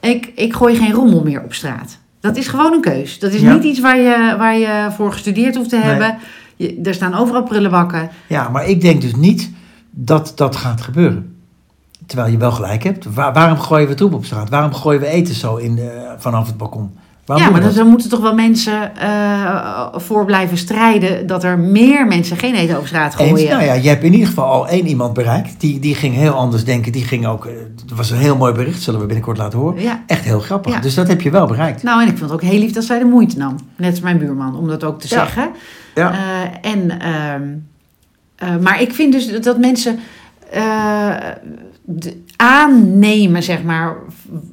ik, 0.00 0.32
ik 0.34 0.54
gooi 0.54 0.76
geen 0.76 0.92
rommel 0.92 1.22
meer 1.22 1.42
op 1.42 1.54
straat. 1.54 1.98
Dat 2.20 2.36
is 2.36 2.48
gewoon 2.48 2.72
een 2.72 2.80
keus. 2.80 3.18
Dat 3.18 3.32
is 3.32 3.40
niet 3.40 3.64
iets 3.64 3.80
waar 3.80 3.98
je, 3.98 4.34
waar 4.38 4.58
je 4.58 4.88
voor 4.96 5.12
gestudeerd 5.12 5.56
hoeft 5.56 5.68
te 5.68 5.76
hebben. 5.76 6.18
Je, 6.56 6.80
er 6.84 6.94
staan 6.94 7.14
overal 7.14 7.42
prullenbakken. 7.42 8.10
Ja, 8.26 8.48
maar 8.48 8.66
ik 8.66 8.80
denk 8.80 9.00
dus 9.00 9.14
niet 9.14 9.50
dat 9.90 10.32
dat 10.34 10.56
gaat 10.56 10.80
gebeuren. 10.80 11.34
Terwijl 12.06 12.30
je 12.30 12.38
wel 12.38 12.52
gelijk 12.52 12.82
hebt. 12.82 13.14
waarom 13.14 13.58
gooien 13.58 13.88
we 13.88 13.94
troep 13.94 14.14
op 14.14 14.24
straat? 14.24 14.48
Waarom 14.48 14.74
gooien 14.74 15.00
we 15.00 15.06
eten 15.06 15.34
zo 15.34 15.56
in 15.56 15.74
de, 15.74 16.14
vanaf 16.18 16.46
het 16.46 16.56
balkon? 16.56 16.90
Ja, 17.38 17.50
maar 17.50 17.74
dan 17.74 17.86
moeten 17.86 18.08
toch 18.08 18.20
wel 18.20 18.34
mensen 18.34 18.92
uh, 19.02 19.86
voor 19.94 20.24
blijven 20.24 20.58
strijden 20.58 21.26
dat 21.26 21.44
er 21.44 21.58
meer 21.58 22.06
mensen 22.06 22.36
geen 22.36 22.54
eten 22.54 22.76
over 22.76 22.88
straat 22.88 23.14
gooien. 23.14 23.36
Eens, 23.36 23.48
nou 23.48 23.62
ja, 23.62 23.72
je 23.72 23.88
hebt 23.88 24.02
in 24.02 24.12
ieder 24.12 24.28
geval 24.28 24.44
al 24.44 24.68
één 24.68 24.86
iemand 24.86 25.14
bereikt. 25.14 25.60
Die, 25.60 25.78
die 25.78 25.94
ging 25.94 26.14
heel 26.14 26.32
anders 26.32 26.64
denken. 26.64 26.92
Die 26.92 27.04
ging 27.04 27.26
ook, 27.26 27.44
het 27.44 27.94
was 27.94 28.10
een 28.10 28.18
heel 28.18 28.36
mooi 28.36 28.52
bericht, 28.52 28.82
zullen 28.82 29.00
we 29.00 29.06
binnenkort 29.06 29.38
laten 29.38 29.58
horen. 29.58 29.82
Ja. 29.82 30.02
Echt 30.06 30.24
heel 30.24 30.40
grappig. 30.40 30.72
Ja. 30.72 30.80
Dus 30.80 30.94
dat 30.94 31.08
heb 31.08 31.20
je 31.20 31.30
wel 31.30 31.46
bereikt. 31.46 31.82
Nou, 31.82 32.02
en 32.02 32.08
ik 32.08 32.18
vond 32.18 32.30
het 32.30 32.42
ook 32.42 32.48
heel 32.48 32.58
lief 32.58 32.72
dat 32.72 32.84
zij 32.84 32.98
de 32.98 33.04
moeite 33.04 33.36
nam. 33.36 33.56
Net 33.76 33.90
als 33.90 34.00
mijn 34.00 34.18
buurman, 34.18 34.56
om 34.56 34.68
dat 34.68 34.84
ook 34.84 35.00
te 35.00 35.08
zeggen. 35.08 35.50
Ja. 35.94 36.12
Uh, 36.12 36.72
en, 36.72 36.90
uh, 38.42 38.56
maar 38.60 38.80
ik 38.80 38.94
vind 38.94 39.12
dus 39.12 39.40
dat 39.40 39.58
mensen 39.58 39.98
aannemen, 42.40 43.42
zeg 43.42 43.62
maar, 43.62 43.96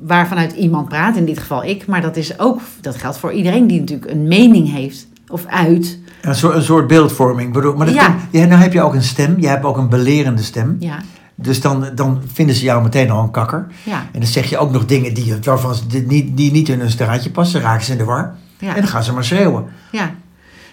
waarvanuit 0.02 0.52
iemand 0.52 0.90
praat, 0.90 1.16
in 1.16 1.26
dit 1.26 1.38
geval 1.38 1.64
ik, 1.64 1.86
maar 1.86 2.02
dat, 2.02 2.16
is 2.16 2.40
ook, 2.40 2.62
dat 2.82 2.96
geldt 2.96 3.18
voor 3.18 3.32
iedereen 3.32 3.68
die 3.68 3.80
natuurlijk 3.80 4.12
een 4.12 4.28
mening 4.28 4.72
heeft 4.72 5.08
of 5.28 5.46
uit. 5.46 6.00
Een 6.22 6.36
soort, 6.36 6.56
een 6.56 6.64
soort 6.64 6.88
beeldvorming. 6.88 7.54
Bedoel, 7.54 7.76
maar 7.76 7.86
dat 7.86 7.96
ja. 7.96 8.06
Kan, 8.06 8.16
ja, 8.32 8.46
nou 8.46 8.62
heb 8.62 8.74
je 8.74 8.82
ook 8.82 8.94
een 8.94 9.04
stem, 9.04 9.36
je 9.40 9.48
hebt 9.48 9.66
ook 9.66 9.78
een 9.78 9.90
belerende 9.90 10.44
stem. 10.44 10.76
Ja. 10.80 11.00
Dus 11.36 11.62
dan, 11.62 11.86
dan 11.96 12.22
vinden 12.34 12.56
ze 12.56 12.64
jou 12.64 12.84
meteen 12.84 13.12
al 13.12 13.24
een 13.24 13.32
kakker. 13.32 13.68
Ja. 13.84 14.00
En 14.12 14.20
dan 14.20 14.30
zeg 14.30 14.50
je 14.50 14.58
ook 14.58 14.72
nog 14.72 14.86
dingen 14.86 15.14
die, 15.14 15.36
waarvan 15.44 15.76
ze 15.76 16.04
niet, 16.08 16.38
die 16.38 16.52
niet 16.52 16.70
in 16.70 16.80
hun 16.80 16.92
straatje 16.92 17.32
passen, 17.32 17.62
raken 17.62 17.86
ze 17.86 17.92
in 17.92 17.98
de 17.98 18.04
war. 18.04 18.36
Ja. 18.60 18.76
En 18.76 18.82
dan 18.82 18.90
gaan 18.90 19.04
ze 19.04 19.14
maar 19.14 19.24
schreeuwen. 19.24 19.66
Ja. 19.92 20.12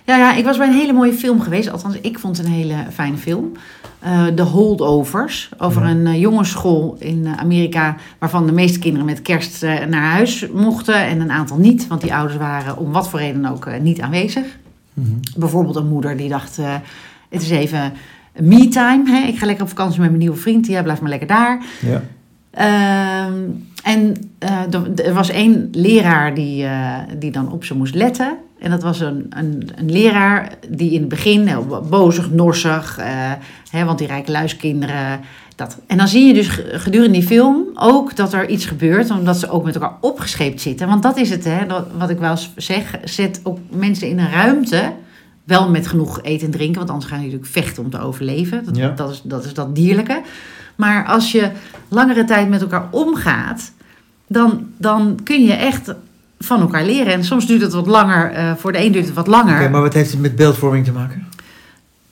Ja, 0.07 0.17
ja, 0.17 0.35
ik 0.35 0.45
was 0.45 0.57
bij 0.57 0.67
een 0.67 0.73
hele 0.73 0.93
mooie 0.93 1.12
film 1.12 1.40
geweest. 1.40 1.71
Althans, 1.71 2.01
ik 2.01 2.19
vond 2.19 2.37
het 2.37 2.47
een 2.47 2.53
hele 2.53 2.75
fijne 2.93 3.17
film. 3.17 3.53
Uh, 4.05 4.27
de 4.35 4.43
Holdovers. 4.43 5.51
Over 5.59 5.83
een 5.83 6.07
uh, 6.07 6.21
jongensschool 6.21 6.97
in 6.99 7.19
uh, 7.19 7.37
Amerika. 7.37 7.97
Waarvan 8.19 8.47
de 8.47 8.53
meeste 8.53 8.79
kinderen 8.79 9.07
met 9.07 9.23
kerst 9.23 9.62
naar 9.62 10.12
huis 10.12 10.47
mochten. 10.53 10.95
En 10.95 11.21
een 11.21 11.31
aantal 11.31 11.59
niet. 11.59 11.87
Want 11.87 12.01
die 12.01 12.14
ouders 12.14 12.38
waren 12.38 12.77
om 12.77 12.93
wat 12.93 13.09
voor 13.09 13.19
reden 13.19 13.47
ook 13.47 13.81
niet 13.81 14.01
aanwezig. 14.01 14.45
Mm 14.95 15.05
-hmm. 15.05 15.21
Bijvoorbeeld 15.37 15.77
een 15.77 15.88
moeder 15.88 16.17
die 16.17 16.29
dacht: 16.29 16.57
Het 17.29 17.43
is 17.43 17.51
even 17.51 17.93
me-time. 18.33 19.27
Ik 19.27 19.38
ga 19.38 19.47
lekker 19.47 19.64
op 19.64 19.71
vakantie 19.71 20.01
met 20.01 20.09
mijn 20.09 20.21
nieuwe 20.21 20.37
vriend. 20.37 20.67
Jij 20.67 20.83
blijft 20.83 21.01
maar 21.01 21.11
lekker 21.11 21.29
daar. 21.29 21.64
Ja. 21.81 22.03
Ehm, 22.51 23.43
en 23.83 24.17
er 25.05 25.14
was 25.14 25.29
één 25.29 25.69
leraar 25.73 26.35
die, 26.35 26.67
die 27.19 27.31
dan 27.31 27.53
op 27.53 27.64
ze 27.64 27.77
moest 27.77 27.95
letten. 27.95 28.38
En 28.64 28.70
dat 28.70 28.83
was 28.83 29.00
een, 29.00 29.27
een, 29.31 29.68
een 29.74 29.90
leraar 29.90 30.48
die 30.68 30.90
in 30.90 31.00
het 31.00 31.09
begin 31.09 31.46
heel 31.46 31.87
bozig, 31.90 32.31
norsig, 32.31 32.98
uh, 32.98 33.07
hè, 33.70 33.85
want 33.85 33.98
die 33.98 34.07
rijke 34.07 34.31
luiskinderen. 34.31 35.20
Dat. 35.57 35.79
En 35.87 35.96
dan 35.96 36.09
zie 36.09 36.27
je 36.27 36.35
dus 36.35 36.61
gedurende 36.72 37.18
die 37.18 37.27
film 37.27 37.64
ook 37.74 38.16
dat 38.16 38.33
er 38.33 38.48
iets 38.48 38.66
gebeurt, 38.66 39.11
omdat 39.11 39.38
ze 39.38 39.50
ook 39.50 39.64
met 39.64 39.74
elkaar 39.74 39.96
opgescheept 40.00 40.61
zitten. 40.61 40.88
Want 40.88 41.03
dat 41.03 41.16
is 41.16 41.31
het, 41.31 41.44
hè, 41.44 41.66
wat 41.98 42.11
ik 42.11 42.18
wel 42.18 42.31
eens 42.31 42.53
zeg, 42.57 42.98
zet 43.05 43.40
ook 43.42 43.59
mensen 43.70 44.09
in 44.09 44.18
een 44.18 44.31
ruimte, 44.31 44.92
wel 45.44 45.70
met 45.70 45.87
genoeg 45.87 46.22
eten 46.22 46.46
en 46.46 46.53
drinken, 46.53 46.79
want 46.79 46.90
anders 46.90 47.11
gaan 47.11 47.18
je 47.18 47.24
natuurlijk 47.24 47.53
vechten 47.53 47.85
om 47.85 47.90
te 47.90 48.00
overleven. 48.00 48.64
Dat, 48.64 48.77
ja. 48.77 48.88
dat, 48.88 49.11
is, 49.11 49.20
dat 49.24 49.44
is 49.44 49.55
dat 49.55 49.74
dierlijke. 49.74 50.22
Maar 50.77 51.07
als 51.07 51.33
je 51.33 51.50
langere 51.88 52.24
tijd 52.24 52.48
met 52.48 52.61
elkaar 52.61 52.88
omgaat, 52.90 53.72
dan, 54.27 54.66
dan 54.77 55.18
kun 55.24 55.44
je 55.44 55.53
echt 55.53 55.94
van 56.38 56.61
elkaar 56.61 56.85
leren. 56.85 57.12
En 57.12 57.25
soms 57.25 57.47
duurt 57.47 57.61
het 57.61 57.73
wat 57.73 57.87
langer, 57.87 58.33
uh, 58.33 58.53
voor 58.57 58.73
de 58.73 58.85
een 58.85 58.92
duurt 58.92 59.05
het 59.05 59.14
wat 59.14 59.27
langer. 59.27 59.55
Okay, 59.55 59.70
maar 59.70 59.83
wat 59.83 59.94
heeft 59.94 60.11
het 60.11 60.20
met 60.20 60.37
beeldvorming 60.37 60.85
te 60.85 60.92
maken? 60.92 61.29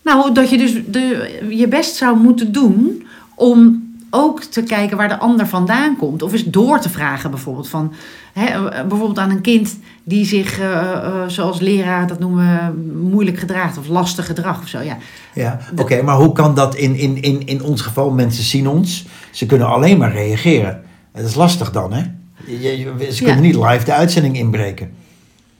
Nou, 0.03 0.35
dat 0.35 0.51
je 0.51 0.59
dus 0.59 0.83
de, 0.87 1.39
je 1.49 1.69
best 1.69 1.97
zou 1.97 2.19
moeten 2.19 2.53
doen 2.53 3.07
om 3.35 3.91
ook 4.15 4.43
te 4.43 4.63
kijken 4.63 4.97
waar 4.97 5.09
de 5.09 5.19
ander 5.19 5.47
vandaan 5.47 5.97
komt. 5.97 6.23
Of 6.23 6.33
eens 6.33 6.45
door 6.45 6.81
te 6.81 6.89
vragen 6.89 7.31
bijvoorbeeld. 7.31 7.69
Van, 7.69 7.93
hè, 8.33 8.45
eh, 8.45 8.87
bijvoorbeeld 8.87 9.19
aan 9.19 9.31
een 9.31 9.41
kind 9.41 9.79
die 10.05 10.25
zich, 10.25 10.59
eh, 10.59 10.93
eh, 10.93 11.13
zoals 11.27 11.61
leraar 11.61 12.07
dat 12.07 12.19
noemen, 12.19 12.75
we, 12.75 12.99
moeilijk 12.99 13.39
gedraagt. 13.39 13.79
Of 13.79 13.89
lastig 13.89 14.27
gedrag 14.27 14.61
of 14.61 14.69
zo. 14.69 14.81
Ja. 14.81 14.97
Ja, 15.35 15.59
oké, 15.77 16.03
maar 16.03 16.17
hoe 16.17 16.33
kan 16.33 16.55
dat 16.55 16.75
in, 16.75 16.95
in, 16.95 17.23
in, 17.23 17.47
in 17.47 17.63
ons 17.63 17.81
geval? 17.81 18.11
Mensen 18.11 18.45
zien 18.45 18.69
ons, 18.69 19.07
ze 19.31 19.47
kunnen 19.47 19.69
alleen 19.69 19.99
maar 19.99 20.13
reageren. 20.13 20.83
Dat 21.13 21.25
is 21.25 21.35
lastig 21.35 21.73
dan, 21.73 21.93
hè? 21.93 22.03
Je- 22.47 22.61
je- 22.79 23.13
Ze 23.13 23.25
Ja. 23.25 23.33
kunnen 23.33 23.41
niet 23.51 23.55
live 23.71 23.85
de 23.85 23.93
uitzending 23.93 24.37
inbreken. 24.37 24.91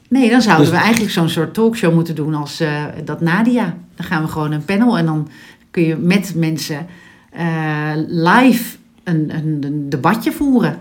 Nee, 0.09 0.29
dan 0.29 0.41
zouden 0.41 0.65
Dus- 0.65 0.75
we 0.75 0.81
eigenlijk 0.81 1.13
zo'n 1.13 1.29
soort 1.29 1.53
talkshow 1.53 1.93
moeten 1.93 2.15
doen 2.15 2.33
als 2.33 2.59
eh, 2.59 2.83
dat 3.05 3.21
Nadia. 3.21 3.75
Dan 3.95 4.05
gaan 4.05 4.21
we 4.23 4.27
gewoon 4.27 4.51
een 4.51 4.65
panel 4.65 4.97
en 4.97 5.05
dan 5.05 5.27
kun 5.71 5.83
je 5.83 5.95
met 5.95 6.33
mensen 6.35 6.87
eh, 7.31 7.91
live 8.07 8.75
een, 9.03 9.31
een, 9.35 9.57
een 9.61 9.89
debatje 9.89 10.31
voeren. 10.31 10.79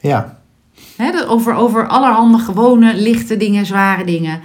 Ja, 0.00 0.40
Hè, 0.96 1.28
over, 1.28 1.54
over 1.54 1.86
allerhande 1.88 2.38
gewone, 2.38 2.94
lichte 2.96 3.36
dingen, 3.36 3.66
zware 3.66 4.04
dingen. 4.04 4.40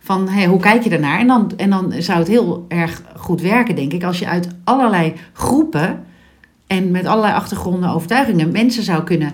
Van 0.00 0.28
hey, 0.28 0.46
hoe 0.46 0.60
kijk 0.60 0.82
je 0.82 0.90
daarnaar? 0.90 1.18
En 1.18 1.26
dan, 1.26 1.52
en 1.56 1.70
dan 1.70 1.92
zou 1.98 2.18
het 2.18 2.28
heel 2.28 2.64
erg 2.68 3.02
goed 3.16 3.40
werken, 3.40 3.74
denk 3.76 3.92
ik, 3.92 4.04
als 4.04 4.18
je 4.18 4.26
uit 4.28 4.48
allerlei 4.64 5.12
groepen 5.32 6.04
en 6.66 6.90
met 6.90 7.06
allerlei 7.06 7.34
achtergronden 7.34 7.88
en 7.88 7.94
overtuigingen 7.94 8.52
mensen 8.52 8.82
zou 8.82 9.02
kunnen 9.02 9.32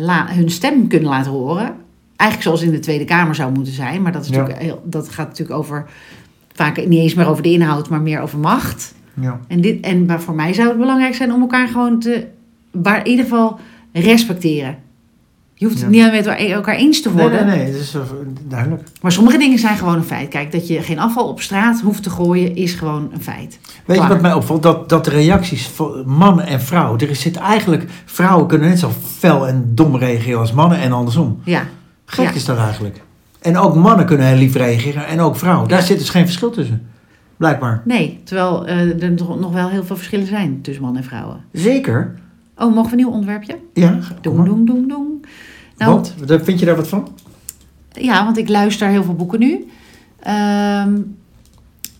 la- 0.00 0.26
hun 0.28 0.50
stem 0.50 0.86
kunnen 0.88 1.08
laten 1.08 1.30
horen. 1.32 1.74
Eigenlijk 2.16 2.42
zoals 2.42 2.62
in 2.62 2.70
de 2.70 2.78
Tweede 2.78 3.04
Kamer 3.04 3.34
zou 3.34 3.52
moeten 3.52 3.72
zijn, 3.72 4.02
maar 4.02 4.12
dat, 4.12 4.22
is 4.22 4.28
Ja. 4.28 4.36
natuurlijk 4.36 4.64
heel, 4.64 4.82
dat 4.84 5.08
gaat 5.08 5.28
natuurlijk 5.28 5.58
over 5.58 5.86
vaak 6.52 6.76
niet 6.86 6.98
eens 7.00 7.14
meer 7.14 7.26
over 7.26 7.42
de 7.42 7.50
inhoud, 7.52 7.88
maar 7.88 8.00
meer 8.00 8.20
over 8.20 8.38
macht. 8.38 8.94
ja. 9.20 9.40
En, 9.48 9.60
dit, 9.60 9.80
en 9.84 10.04
maar 10.06 10.20
voor 10.22 10.34
mij 10.34 10.52
zou 10.52 10.68
het 10.68 10.78
belangrijk 10.78 11.14
zijn 11.14 11.32
om 11.32 11.40
elkaar 11.40 11.68
gewoon 11.68 11.98
te, 12.00 12.26
waar, 12.70 12.98
in 12.98 13.06
ieder 13.10 13.24
geval 13.24 13.58
respecteren. 13.92 14.78
Je 15.60 15.66
hoeft 15.66 15.80
het 15.80 15.90
niet 15.90 16.10
met 16.12 16.26
elkaar 16.26 16.74
eens 16.74 17.02
te 17.02 17.12
worden. 17.12 17.46
nee, 17.46 17.56
nee, 17.62 17.72
dat 17.72 17.80
is 17.80 17.94
eh, 17.94 18.00
duidelijk. 18.48 18.82
Maar 19.02 19.12
sommige 19.12 19.38
dingen 19.38 19.58
zijn 19.58 19.76
gewoon 19.76 19.94
een 19.94 20.02
feit. 20.04 20.28
Kijk, 20.28 20.52
dat 20.52 20.68
je 20.68 20.82
geen 20.82 20.98
afval 20.98 21.28
op 21.28 21.40
straat 21.40 21.80
hoeft 21.80 22.02
te 22.02 22.10
gooien, 22.10 22.56
is 22.56 22.72
gewoon 22.74 23.10
een 23.12 23.22
feit. 23.22 23.58
Weet 23.84 23.96
Klaar. 23.96 24.08
je 24.08 24.12
wat 24.14 24.22
mij 24.22 24.32
opvalt? 24.32 24.62
Dat, 24.62 24.88
dat 24.88 25.04
de 25.04 25.10
reacties 25.10 25.66
van 25.66 26.02
mannen 26.06 26.46
en 26.46 26.60
vrouwen... 26.60 27.00
Er 27.08 27.16
zit 27.16 27.36
eigenlijk... 27.36 27.84
Vrouwen 28.04 28.46
kunnen 28.46 28.68
net 28.68 28.78
zo 28.78 28.90
fel 29.18 29.48
en 29.48 29.70
dom 29.74 29.96
reageren 29.96 30.38
als 30.40 30.52
mannen 30.52 30.78
en 30.78 30.92
andersom. 30.92 31.40
Ja, 31.44 31.62
Gek 32.04 32.24
Ja. 32.24 32.32
is 32.32 32.44
dat 32.44 32.58
eigenlijk. 32.58 33.02
En 33.40 33.56
ook 33.56 33.74
mannen 33.74 34.06
kunnen 34.06 34.26
heel 34.26 34.36
lief 34.36 34.54
reageren 34.54 35.06
en 35.06 35.20
ook 35.20 35.36
vrouwen. 35.36 35.68
Daar 35.68 35.78
Ja. 35.80 35.84
zit 35.84 35.98
dus 35.98 36.10
geen 36.10 36.24
verschil 36.24 36.50
tussen. 36.50 36.86
Blijkbaar. 37.36 37.82
nee. 37.84 38.20
Terwijl 38.24 38.66
eh, 38.66 39.02
er 39.02 39.10
nog 39.38 39.52
wel 39.52 39.68
heel 39.68 39.84
veel 39.84 39.96
verschillen 39.96 40.26
zijn 40.26 40.58
tussen 40.62 40.82
mannen 40.82 41.02
en 41.02 41.08
vrouwen. 41.08 41.44
Zeker. 41.52 42.14
Oh, 42.56 42.74
mogen 42.74 42.84
we 42.84 42.90
een 42.90 42.96
nieuw 42.96 43.10
onderwerpje? 43.10 43.56
Ja, 43.74 43.90
maar. 43.90 44.12
doeng, 44.20 44.66
doeng, 44.66 44.88
doeng. 44.88 45.17
Nou, 45.78 45.92
Want, 45.92 46.14
daar- 46.26 46.40
vind 46.44 46.58
je 46.60 46.66
daar 46.66 46.76
wat 46.76 46.88
van? 46.88 47.08
ja, 47.92 48.24
want 48.24 48.38
ik 48.38 48.48
luister 48.48 48.88
heel 48.88 49.04
veel 49.04 49.14
boeken 49.14 49.38
nu. 49.40 49.68
Ehm, 50.20 50.94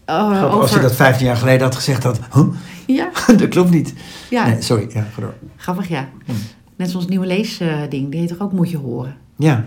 oh, 0.06 0.52
Als 0.60 0.72
je 0.72 0.80
dat 0.80 0.94
15 0.94 1.26
jaar 1.26 1.36
geleden 1.36 1.62
had 1.62 1.74
gezegd 1.74 2.02
had, 2.02 2.20
huh? 2.34 2.44
Ja, 2.86 3.08
dat 3.36 3.48
klopt 3.48 3.70
niet. 3.70 3.94
ja. 4.30 4.46
Nee, 4.46 4.62
sorry, 4.62 4.86
ja, 4.92 5.06
ga 5.14 5.20
door. 5.20 5.34
grappig 5.56 5.88
ja. 5.88 6.08
Hmm. 6.24 6.34
Net 6.76 6.88
zoals 6.88 7.02
het 7.04 7.08
nieuwe 7.12 7.26
leesding, 7.26 8.10
die 8.10 8.20
heet 8.20 8.28
toch 8.28 8.40
ook 8.40 8.52
Moet 8.52 8.70
je 8.70 8.76
horen. 8.76 9.16
Ja, 9.36 9.64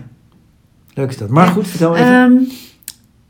leuk 0.94 1.08
is 1.10 1.16
dat. 1.16 1.28
Maar 1.28 1.46
Ja. 1.46 1.52
goed, 1.52 1.66
vertel 1.68 1.96
even. 1.96 2.12
Ehm, 2.14 2.32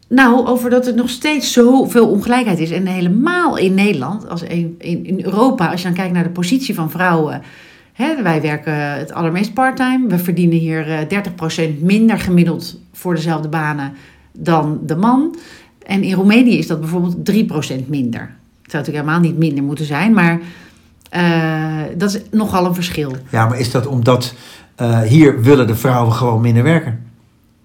nou, 0.09 0.47
over 0.47 0.71
dat 0.71 0.87
er 0.87 0.95
nog 0.95 1.09
steeds 1.09 1.53
zoveel 1.53 2.09
ongelijkheid 2.09 2.59
is. 2.59 2.71
En 2.71 2.87
helemaal 2.87 3.57
in 3.57 3.75
Nederland, 3.75 4.29
als 4.29 4.43
in, 4.43 4.75
in 4.79 5.25
Europa, 5.25 5.71
als 5.71 5.81
je 5.81 5.87
dan 5.87 5.97
kijkt 5.97 6.13
naar 6.13 6.23
de 6.23 6.31
positie 6.31 6.75
van 6.75 6.91
vrouwen. 6.91 7.43
Hè, 7.93 8.23
wij 8.23 8.41
werken 8.43 8.99
het 8.99 9.13
allermeest 9.13 9.55
parttime. 9.55 10.09
We 10.09 10.19
verdienen 10.19 10.59
hier 10.59 10.91
eh 10.91 11.23
30% 11.77 11.81
minder 11.81 12.19
gemiddeld 12.19 12.81
voor 12.93 13.15
dezelfde 13.15 13.49
banen 13.49 13.93
dan 14.33 14.81
de 14.87 14.97
man. 14.97 15.37
En 15.87 16.03
in 16.03 16.15
Roemenië 16.15 16.59
is 16.59 16.67
dat 16.67 16.81
bijvoorbeeld 16.81 17.31
3% 17.33 17.87
minder. 17.87 18.21
Het 18.63 18.71
zou 18.71 18.85
natuurlijk 18.85 18.89
helemaal 18.89 19.21
niet 19.21 19.39
minder 19.39 19.65
moeten 19.65 19.85
zijn, 19.85 20.13
maar 20.13 20.41
eh, 21.11 21.83
dat 21.97 22.15
is 22.15 22.21
nogal 22.31 22.67
een 22.67 22.75
verschil. 22.75 23.17
ja, 23.31 23.49
maar 23.49 23.59
is 23.59 23.71
dat 23.71 23.87
omdat 23.87 24.35
eh, 24.75 25.01
hier 25.01 25.43
willen 25.43 25.67
de 25.67 25.75
vrouwen 25.75 26.13
gewoon 26.13 26.41
minder 26.41 26.63
werken? 26.63 27.01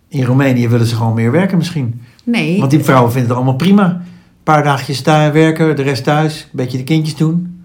In 0.08 0.24
Roemenië 0.24 0.70
willen 0.70 0.86
ze 0.86 0.96
gewoon 0.96 1.13
meer 1.13 1.32
werken 1.32 1.58
misschien. 1.58 2.02
Nee, 2.24 2.60
Want 2.60 2.72
die 2.72 2.84
vrouwen 2.84 3.12
vinden 3.12 3.30
het 3.30 3.38
allemaal 3.38 3.56
prima. 3.56 3.86
Een 3.86 4.44
paar 4.44 4.63
dagjes 4.63 5.04
daar 5.04 5.34
werken, 5.34 5.76
de 5.76 5.82
rest 5.82 6.04
thuis. 6.04 6.42
Een 6.42 6.50
beetje 6.52 6.78
de 6.78 6.84
kindjes 6.84 7.16
doen. 7.16 7.57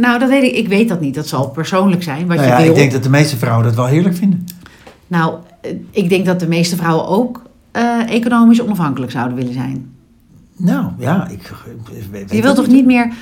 Nou, 0.00 0.18
dat 0.18 0.28
weet 0.28 0.42
ik, 0.42 0.56
ik 0.56 0.68
weet 0.68 0.88
dat 0.88 1.00
niet. 1.00 1.14
Dat 1.14 1.28
zal 1.28 1.48
persoonlijk 1.48 2.02
zijn, 2.02 2.26
wat 2.26 2.36
nou 2.36 2.48
je 2.48 2.54
ja, 2.54 2.60
wil. 2.60 2.70
ik 2.70 2.74
denk 2.74 2.92
dat 2.92 3.02
de 3.02 3.10
meeste 3.10 3.36
vrouwen 3.36 3.64
dat 3.64 3.74
wel 3.74 3.86
heerlijk 3.86 4.14
vinden. 4.16 4.46
Nou, 5.06 5.34
eh, 5.60 5.70
ik 5.90 6.08
denk 6.08 6.26
dat 6.26 6.40
de 6.40 6.48
meeste 6.48 6.76
vrouwen 6.76 7.08
ook 7.08 7.42
eh, 7.70 8.10
economisch 8.10 8.62
onafhankelijk 8.62 9.12
zouden 9.12 9.36
willen 9.36 9.52
zijn. 9.52 9.92
Nou, 10.56 10.90
ja, 10.98 11.28
ik, 11.28 11.52
ik 12.12 12.32
Je 12.32 12.42
wilt 12.42 12.56
toch 12.56 12.66
niet 12.66 12.86
meer. 12.86 13.12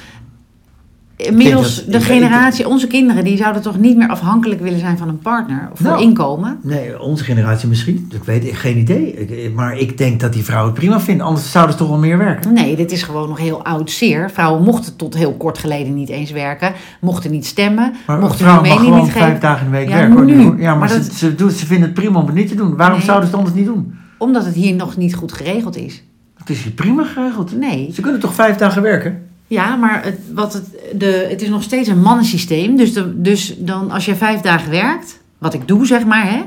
Inmiddels, 1.27 1.85
dat- 1.85 1.93
de 1.93 2.01
generatie, 2.01 2.69
onze 2.69 2.87
kinderen, 2.87 3.25
die 3.25 3.37
zouden 3.37 3.63
toch 3.63 3.79
niet 3.79 3.97
meer 3.97 4.09
afhankelijk 4.09 4.61
willen 4.61 4.79
zijn 4.79 4.99
van 4.99 5.09
een 5.09 5.19
partner 5.19 5.69
voor 5.75 5.87
Nou. 5.87 6.03
inkomen? 6.03 6.59
Nee, 6.63 7.01
onze 7.01 7.25
generatie 7.25 7.69
misschien. 7.69 8.11
Ik 8.15 8.25
weet 8.25 8.45
ik, 8.45 8.55
geen 8.55 8.77
idee. 8.79 9.13
Ik- 9.15 9.55
maar 9.55 9.79
ik 9.79 9.99
denk 9.99 10.21
dat 10.21 10.33
die 10.33 10.45
vrouwen 10.45 10.71
het 10.71 10.79
prima 10.81 11.01
vinden. 11.01 11.27
Anders 11.27 11.51
zouden 11.51 11.73
ze 11.75 11.79
toch 11.81 11.89
wel 11.89 11.99
meer 11.99 12.19
werken. 12.19 12.53
Nee, 12.53 12.77
dit 12.77 12.93
is 12.93 13.03
gewoon 13.03 13.29
nog 13.29 13.39
heel 13.39 13.65
oud 13.65 13.91
zeer. 13.91 14.31
Vrouwen 14.31 14.63
mochten 14.63 14.97
tot 14.97 15.15
heel 15.15 15.33
kort 15.33 15.59
geleden 15.59 15.95
niet 15.95 16.09
eens 16.09 16.31
werken, 16.31 16.73
mochten 17.01 17.31
niet 17.31 17.47
stemmen, 17.47 17.95
Maar 18.07 18.19
mochten 18.19 18.39
vrouw 18.39 18.53
hun 18.55 18.63
mag 18.63 18.69
mening 18.71 18.87
gewoon 18.89 19.03
niet 19.05 19.13
vijf 19.13 19.39
dagen 19.39 19.67
in 19.67 19.73
de 19.73 19.79
week 19.79 19.89
Ja, 19.89 19.95
werken. 19.97 20.25
nu. 20.25 20.43
Ja, 20.43 20.53
maar, 20.71 20.79
Maar 20.79 20.89
ze, 20.89 20.99
dat- 20.99 21.13
ze, 21.13 21.35
doen, 21.35 21.51
ze 21.51 21.67
vinden 21.67 21.85
het 21.85 21.95
prima 21.95 22.19
om 22.19 22.27
het 22.27 22.35
niet 22.35 22.49
te 22.49 22.55
doen. 22.55 22.77
Waarom 22.77 22.97
Nee. 22.97 23.07
zouden 23.07 23.29
ze 23.29 23.35
het 23.37 23.45
anders 23.45 23.61
niet 23.65 23.75
doen? 23.75 23.95
Omdat 24.19 24.45
het 24.45 24.55
hier 24.55 24.75
nog 24.75 24.97
niet 24.97 25.15
goed 25.15 25.33
geregeld 25.33 25.77
is. 25.77 26.03
Het 26.39 26.51
is 26.51 26.63
hier 26.63 26.73
prima 26.73 27.05
geregeld. 27.05 27.57
Nee. 27.59 27.91
Ze 27.95 28.01
kunnen 28.01 28.21
toch 28.21 28.35
vijf 28.35 28.57
dagen 28.57 28.83
werken? 28.83 29.27
Ja, 29.49 29.77
maar 29.77 30.05
het, 30.05 30.19
wat 30.35 30.53
het, 30.53 30.65
de, 30.95 31.27
het 31.31 31.43
is 31.43 31.49
nog 31.49 31.63
steeds 31.63 31.89
een 31.89 32.01
mannensysteem. 32.03 32.77
Dus, 32.77 32.93
de, 32.93 33.21
dus 33.23 33.55
dan 33.59 33.91
als 33.91 34.05
je 34.05 34.15
vijf 34.15 34.41
dagen 34.41 34.71
werkt, 34.71 35.21
wat 35.39 35.55
ik 35.55 35.69
doe 35.69 35.87
zeg 35.87 36.05
maar, 36.05 36.31
hè, 36.31 36.41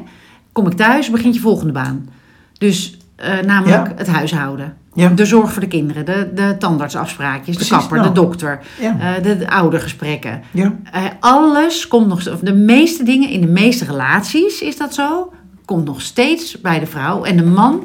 kom 0.51 0.67
ik 0.67 0.73
thuis, 0.73 1.09
begint 1.09 1.33
je 1.35 1.41
volgende 1.41 1.73
baan. 1.73 2.09
Dus 2.57 2.97
eh, 3.15 3.39
namelijk 3.39 3.87
Ja. 3.87 3.93
het 3.95 4.07
huishouden. 4.07 4.75
Ja. 4.93 5.09
De 5.09 5.25
zorg 5.25 5.51
voor 5.51 5.61
de 5.61 5.67
kinderen, 5.67 6.05
de, 6.05 6.31
de 6.35 6.55
tandartsafspraakjes, 6.59 7.55
Precies, 7.55 7.69
de 7.73 7.79
kapper, 7.79 7.97
nou. 7.97 8.07
de 8.13 8.13
dokter, 8.21 8.59
Ja. 8.81 8.97
eh, 8.99 9.23
de, 9.23 9.37
de 9.37 9.49
oudergesprekken. 9.49 10.41
ja. 10.51 10.75
Eh, 10.91 11.03
alles 11.19 11.87
komt 11.87 12.07
nog, 12.07 12.29
of 12.29 12.39
de 12.39 12.53
meeste 12.53 13.03
dingen 13.03 13.29
in 13.29 13.41
de 13.41 13.47
meeste 13.47 13.85
relaties 13.85 14.61
is 14.61 14.77
dat 14.77 14.93
zo, 14.93 15.33
komt 15.65 15.85
nog 15.85 16.01
steeds 16.01 16.61
bij 16.61 16.79
de 16.79 16.85
vrouw. 16.85 17.23
En 17.23 17.37
de 17.37 17.43
man, 17.43 17.83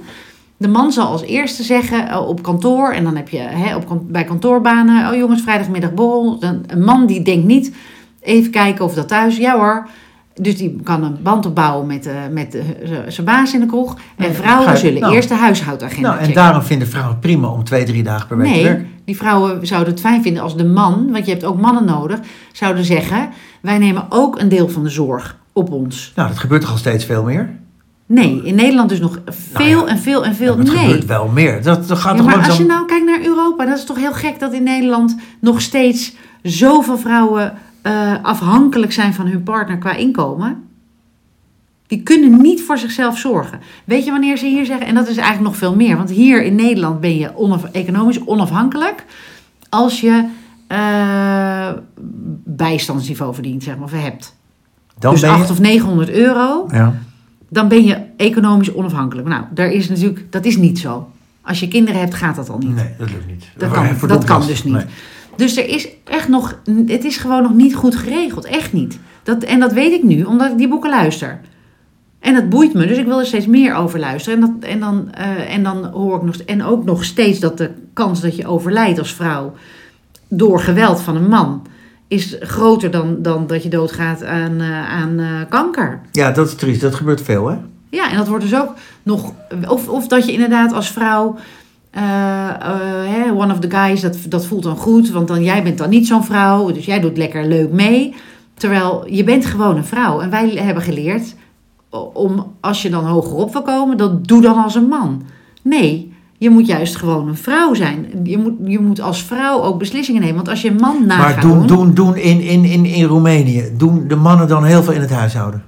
de 0.57 0.69
man 0.69 0.92
zal 0.92 1.07
als 1.07 1.23
eerste 1.23 1.62
zeggen 1.62 2.09
eh, 2.09 2.29
op 2.29 2.42
kantoor, 2.42 2.90
en 2.92 3.05
dan 3.05 3.16
heb 3.16 3.29
je 3.29 3.38
hè, 3.38 3.77
op, 3.77 4.01
bij 4.03 4.25
kantoorbanen, 4.25 5.11
oh 5.11 5.16
jongens, 5.16 5.42
vrijdagmiddag 5.42 5.95
borrel. 5.95 6.37
Een 6.66 6.85
man 6.85 7.07
die 7.07 7.23
denkt 7.23 7.47
niet, 7.47 7.75
even 8.21 8.51
kijken 8.51 8.85
of 8.85 8.95
dat 8.95 9.09
thuis, 9.09 9.37
ja 9.37 9.57
hoor. 9.57 9.88
Dus 10.40 10.57
die 10.57 10.81
kan 10.83 11.03
een 11.05 11.16
band 11.23 11.47
opbouwen 11.47 11.87
met, 11.87 12.07
eh, 12.07 12.14
met 12.31 12.55
eh, 12.55 12.62
zijn 13.09 13.27
baas 13.27 13.55
in 13.55 13.61
de 13.61 13.66
kroeg. 13.66 13.97
En 14.16 14.35
vrouwen 14.35 14.71
je- 14.73 14.77
zullen 14.79 15.01
nou. 15.01 15.14
eerst 15.14 15.29
de 15.29 15.35
huishoudagenda 15.35 16.09
Nou, 16.09 16.21
en 16.21 16.27
checken. 16.27 16.42
daarom 16.42 16.62
vinden 16.62 16.88
vrouwen 16.88 17.19
prima 17.19 17.49
om 17.49 17.64
twee, 17.64 17.85
drie 17.85 18.03
dagen 18.03 18.27
per 18.27 18.37
week 18.37 18.47
te 18.47 18.53
Nee, 18.53 18.62
werken. 18.64 18.87
die 19.05 19.16
vrouwen 19.16 19.66
zouden 19.66 19.92
het 19.92 20.01
fijn 20.03 20.23
vinden 20.23 20.42
als 20.42 20.57
de 20.57 20.64
man, 20.64 21.09
want 21.12 21.25
je 21.27 21.31
hebt 21.33 21.45
ook 21.45 21.61
mannen 21.61 21.85
nodig, 21.85 22.19
zouden 22.53 22.85
zeggen: 22.85 23.29
wij 23.61 23.79
nemen 23.79 24.07
ook 24.09 24.40
een 24.40 24.49
deel 24.49 24.69
van 24.69 24.83
de 24.83 24.88
zorg 24.90 25.37
op 25.53 25.73
ons. 25.73 26.12
Nou, 26.16 26.29
dat 26.29 26.38
gebeurt 26.38 26.61
toch 26.61 26.71
al 26.71 26.77
steeds 26.77 27.05
veel 27.05 27.23
meer? 27.23 27.51
Nee, 28.07 28.40
in 28.45 28.55
Nederland 28.55 28.88
dus 28.88 29.01
nog 29.01 29.19
veel 29.27 29.77
Nou 29.77 29.87
ja, 29.87 29.92
en 29.92 29.99
veel 29.99 30.25
en 30.25 30.35
veel. 30.35 30.59
Het 30.59 30.66
nee. 30.66 30.77
gebeurt 30.77 31.05
wel 31.05 31.29
meer. 31.29 31.62
Dat, 31.62 31.88
dat 31.88 31.99
gaat 31.99 32.16
Ja, 32.16 32.23
toch 32.23 32.35
maar 32.37 32.47
als 32.49 32.57
je 32.57 32.64
nou 32.64 32.87
kijkt 32.87 33.07
naar 33.07 33.21
Europa, 33.23 33.64
dat 33.66 33.79
is 33.79 33.85
toch 33.85 33.97
heel 33.97 34.12
gek 34.12 34.38
dat 34.38 34.53
in 34.53 34.62
Nederland 34.62 35.16
nog 35.40 35.61
steeds 35.61 36.14
zoveel 36.42 36.99
vrouwen 36.99 37.55
eh, 37.83 38.12
afhankelijk 38.23 38.92
zijn 38.92 39.14
van 39.14 39.27
hun 39.27 39.42
partner 39.42 39.79
qua 39.79 39.92
inkomen. 39.92 40.64
Die 41.87 42.03
kunnen 42.03 42.40
niet 42.40 42.62
voor 42.62 42.79
zichzelf 42.79 43.19
zorgen. 43.19 43.61
Weet 43.85 44.05
je 44.05 44.11
wanneer 44.11 44.37
ze 44.37 44.47
hier 44.47 44.64
zeggen? 44.64 44.87
En 44.87 44.95
dat 44.95 45.09
is 45.09 45.16
eigenlijk 45.16 45.49
nog 45.49 45.57
veel 45.57 45.75
meer. 45.75 45.97
Want 45.97 46.11
hier 46.11 46.42
in 46.42 46.55
Nederland 46.55 47.01
ben 47.01 47.16
je 47.16 47.37
onaf- 47.37 47.64
economisch 47.73 48.25
onafhankelijk 48.25 49.05
als 49.69 50.01
je 50.01 50.29
eh, 50.66 51.71
bijstandsniveau 52.45 53.35
verdient, 53.35 53.62
zeg 53.62 53.75
maar, 53.75 53.85
of 53.85 53.92
hebt. 53.92 54.37
Dan 54.99 55.12
dus 55.12 55.21
ben 55.21 55.31
je... 55.31 55.37
800 55.37 55.51
of 55.51 55.66
900 55.73 56.11
euro, 56.11 56.66
Ja. 56.73 56.95
Dan 57.48 57.68
ben 57.68 57.85
je 57.85 57.98
economisch 58.16 58.74
onafhankelijk. 58.74 59.28
Nou, 59.28 59.44
daar 59.54 59.70
is 59.70 59.88
natuurlijk, 59.88 60.32
dat 60.32 60.44
is 60.44 60.56
niet 60.56 60.78
zo. 60.78 61.11
Als 61.42 61.61
je 61.61 61.68
kinderen 61.68 62.00
hebt, 62.00 62.14
gaat 62.14 62.37
dat 62.37 62.48
al 62.48 62.59
niet. 62.59 62.74
Nee, 62.74 62.90
dat 62.98 63.11
lukt 63.11 63.26
niet. 63.26 63.44
Dat 63.56 63.70
kan, 63.70 64.09
dat 64.09 64.24
kan 64.24 64.46
dus 64.46 64.64
niet. 64.64 64.74
Nee. 64.74 64.85
Dus 65.37 65.56
er 65.56 65.68
is 65.68 65.88
echt 66.04 66.28
nog, 66.28 66.61
het 66.87 67.04
is 67.04 67.16
gewoon 67.16 67.42
nog 67.42 67.54
niet 67.54 67.74
goed 67.74 67.96
geregeld. 67.96 68.44
Echt 68.44 68.72
niet. 68.72 68.98
Dat, 69.22 69.42
en 69.42 69.61
dat 69.61 69.72
weet 69.72 69.92
ik 69.92 70.02
nu, 70.02 70.22
omdat 70.22 70.50
ik 70.50 70.59
die 70.59 70.68
boeken 70.68 70.90
luister. 70.90 71.40
En 72.20 72.35
dat 72.35 72.48
boeit 72.48 72.74
me, 72.74 72.87
dus 72.87 72.98
ik 72.98 73.06
wil 73.06 73.18
er 73.18 73.26
steeds 73.26 73.46
meer 73.46 73.74
over 73.74 73.98
luisteren. 73.98 74.42
En, 74.42 74.46
dat, 74.61 74.70
en, 74.70 74.80
dan, 74.80 75.12
eh, 75.12 75.54
en 75.54 75.62
dan 75.62 75.85
hoor 75.85 76.16
ik 76.16 76.22
nog, 76.22 76.37
en 76.37 76.62
ook 76.62 76.85
nog 76.85 77.04
steeds 77.04 77.40
dat 77.40 77.59
de 77.59 77.70
kans 77.92 78.20
dat 78.20 78.37
je 78.37 78.46
overlijdt 78.46 78.98
als 78.98 79.14
vrouw 79.14 79.54
door 80.28 80.61
geweld 80.61 81.00
van 81.00 81.16
een 81.16 81.28
man 81.28 81.66
is 82.09 82.37
groter 82.40 82.90
dan, 82.90 83.16
dan 83.23 83.47
dat 83.47 83.62
je 83.62 83.69
doodgaat 83.69 84.25
aan, 84.25 84.61
eh, 84.61 84.90
aan 84.90 85.19
eh, 85.19 85.40
kanker. 85.49 86.01
Ja, 86.12 86.31
dat 86.31 86.47
is 86.47 86.55
triest. 86.55 86.81
Dat 86.81 86.95
gebeurt 86.95 87.23
veel, 87.23 87.49
hè? 87.49 87.57
Ja, 87.90 88.11
en 88.11 88.16
dat 88.16 88.29
wordt 88.29 88.42
dus 88.45 88.61
ook 88.61 88.73
nog. 89.03 89.33
Of, 89.69 89.88
of 89.88 90.07
dat 90.07 90.27
je 90.27 90.33
inderdaad 90.33 90.73
als 90.73 90.90
vrouw. 90.90 91.37
eh, 91.90 93.33
one 93.35 93.53
of 93.53 93.59
the 93.59 93.71
guys, 93.71 94.01
dat, 94.01 94.16
dat 94.29 94.47
voelt 94.47 94.62
dan 94.62 94.77
goed. 94.77 95.11
Want 95.11 95.29
dan, 95.29 95.42
jij 95.42 95.62
bent 95.62 95.79
dan 95.79 95.90
niet 95.90 96.07
zo'n 96.07 96.25
vrouw. 96.25 96.73
Dus 96.73 96.85
jij 96.85 97.01
doet 97.01 97.16
lekker 97.16 97.47
leuk 97.47 97.73
mee. 97.73 98.14
Terwijl 98.55 99.07
je 99.11 99.25
bent 99.25 99.47
gewoon 99.47 99.77
een 99.77 99.85
vrouw. 99.85 100.21
En 100.21 100.31
wij 100.31 100.49
hebben 100.49 100.83
geleerd. 100.83 101.35
Om 102.12 102.55
als 102.61 102.83
je 102.83 102.90
dan 102.90 103.05
hogerop 103.05 103.53
wil 103.53 103.62
komen, 103.62 103.97
dan 103.97 104.19
doe 104.23 104.42
dan 104.42 104.62
als 104.62 104.75
een 104.75 104.88
man. 104.88 105.23
Nee, 105.62 106.14
je 106.38 106.51
moet 106.51 106.66
juist 106.66 106.96
gewoon 106.96 107.29
een 107.29 107.37
vrouw 107.37 107.75
zijn. 107.75 108.07
Je 108.25 108.38
moet, 108.38 108.53
je 108.64 108.79
moet 108.79 109.01
als 109.01 109.22
vrouw 109.22 109.62
ook 109.62 109.79
beslissingen 109.79 110.20
nemen. 110.20 110.37
Want 110.37 110.49
als 110.49 110.62
je 110.62 110.70
een 110.70 110.81
man 110.81 111.07
na 111.07 111.16
Maar 111.16 111.33
gaat 111.33 111.42
doen, 111.42 111.59
doen, 111.59 111.66
doen, 111.66 111.94
doen 111.94 112.16
in, 112.16 112.40
in, 112.40 112.64
in, 112.64 112.85
in 112.85 113.05
Roemenië, 113.05 113.70
doen 113.77 114.09
de 114.09 114.16
mannen 114.16 114.49
dan 114.49 114.64
heel 114.64 114.83
veel 114.83 114.92
in 114.92 115.01
het 115.01 115.11
huishouden? 115.11 115.62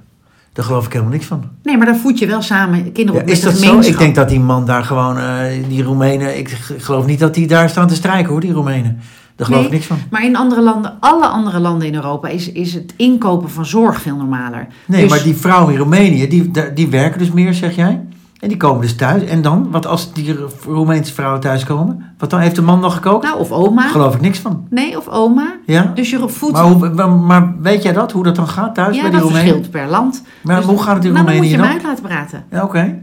Daar 0.53 0.65
geloof 0.65 0.85
ik 0.85 0.91
helemaal 0.91 1.13
niks 1.13 1.25
van. 1.25 1.43
Nee, 1.63 1.77
maar 1.77 1.85
dan 1.85 1.95
voed 1.95 2.19
je 2.19 2.27
wel 2.27 2.41
samen 2.41 2.91
kinderen 2.91 3.21
Ja, 3.21 3.27
op 3.27 3.33
is 3.33 3.43
met 3.43 3.53
dat 3.53 3.61
zo? 3.61 3.89
Ik 3.89 3.97
denk 3.97 4.15
dat 4.15 4.29
die 4.29 4.39
man 4.39 4.65
daar 4.65 4.83
gewoon, 4.83 5.17
eh, 5.17 5.41
die 5.67 5.83
Roemenen, 5.83 6.37
ik 6.37 6.49
geloof 6.77 7.05
niet 7.05 7.19
dat 7.19 7.33
die 7.33 7.47
daar 7.47 7.69
staan 7.69 7.87
te 7.87 7.95
strijken 7.95 8.31
hoor, 8.31 8.39
die 8.39 8.51
Roemenen. 8.51 8.99
Daar 9.35 9.47
geloof 9.47 9.65
ik 9.65 9.71
niks 9.71 9.85
van. 9.85 9.97
Maar 10.09 10.25
in 10.25 10.35
andere 10.35 10.61
landen, 10.61 10.97
alle 10.99 11.27
andere 11.27 11.59
landen 11.59 11.87
in 11.87 11.95
Europa, 11.95 12.27
is, 12.27 12.51
is 12.51 12.73
het 12.73 12.93
inkopen 12.97 13.49
van 13.49 13.65
zorg 13.65 14.01
veel 14.01 14.15
normaler. 14.15 14.67
Nee, 14.85 15.01
Dus- 15.01 15.09
maar 15.09 15.23
die 15.23 15.35
vrouwen 15.35 15.73
in 15.73 15.79
Roemenië, 15.79 16.27
die, 16.27 16.51
die 16.73 16.87
werken 16.87 17.19
dus 17.19 17.31
meer, 17.31 17.53
zeg 17.53 17.75
jij? 17.75 18.01
En 18.39 18.47
die 18.47 18.57
komen 18.57 18.81
dus 18.81 18.95
thuis. 18.95 19.23
En 19.23 19.41
dan? 19.41 19.67
Wat 19.71 19.85
als 19.87 20.13
die 20.13 20.33
Ro- 20.37 20.49
Roemeense 20.65 21.13
vrouwen 21.13 21.39
thuiskomen? 21.41 22.03
Wat 22.17 22.29
dan? 22.29 22.39
Heeft 22.39 22.55
de 22.55 22.61
man 22.61 22.79
nog 22.79 22.93
gekookt? 22.93 23.23
Nou, 23.25 23.39
of 23.39 23.51
oma. 23.51 23.81
Daar 23.81 23.91
geloof 23.91 24.15
ik 24.15 24.21
niks 24.21 24.39
van. 24.39 24.67
Nee, 24.69 24.97
of 24.97 25.07
oma. 25.07 25.55
Ja? 25.65 25.91
Dus 25.95 26.09
je 26.09 26.29
voedt... 26.29 26.53
Maar, 26.53 26.63
hoe, 26.63 27.07
maar, 27.07 27.53
weet 27.61 27.83
jij 27.83 27.93
dat? 27.93 28.11
Hoe 28.11 28.23
dat 28.23 28.35
dan 28.35 28.47
gaat 28.47 28.75
thuis 28.75 28.95
ja, 28.95 29.01
bij 29.01 29.11
die 29.11 29.19
dat 29.19 29.29
Roemenen? 29.29 29.53
verschilt 29.53 29.71
per 29.71 29.87
land. 29.89 30.23
Maar 30.43 30.55
Dus- 30.55 30.65
hoe 30.65 30.81
gaat 30.81 30.95
het 30.95 31.05
in 31.05 31.13
nou, 31.13 31.25
dan 31.25 31.35
moet 31.35 31.43
Roemenië 31.45 31.67
je 31.67 31.73
uit 31.73 31.83
laten 31.83 32.03
praten. 32.03 32.43
Ja, 32.51 32.63
oké. 32.63 32.99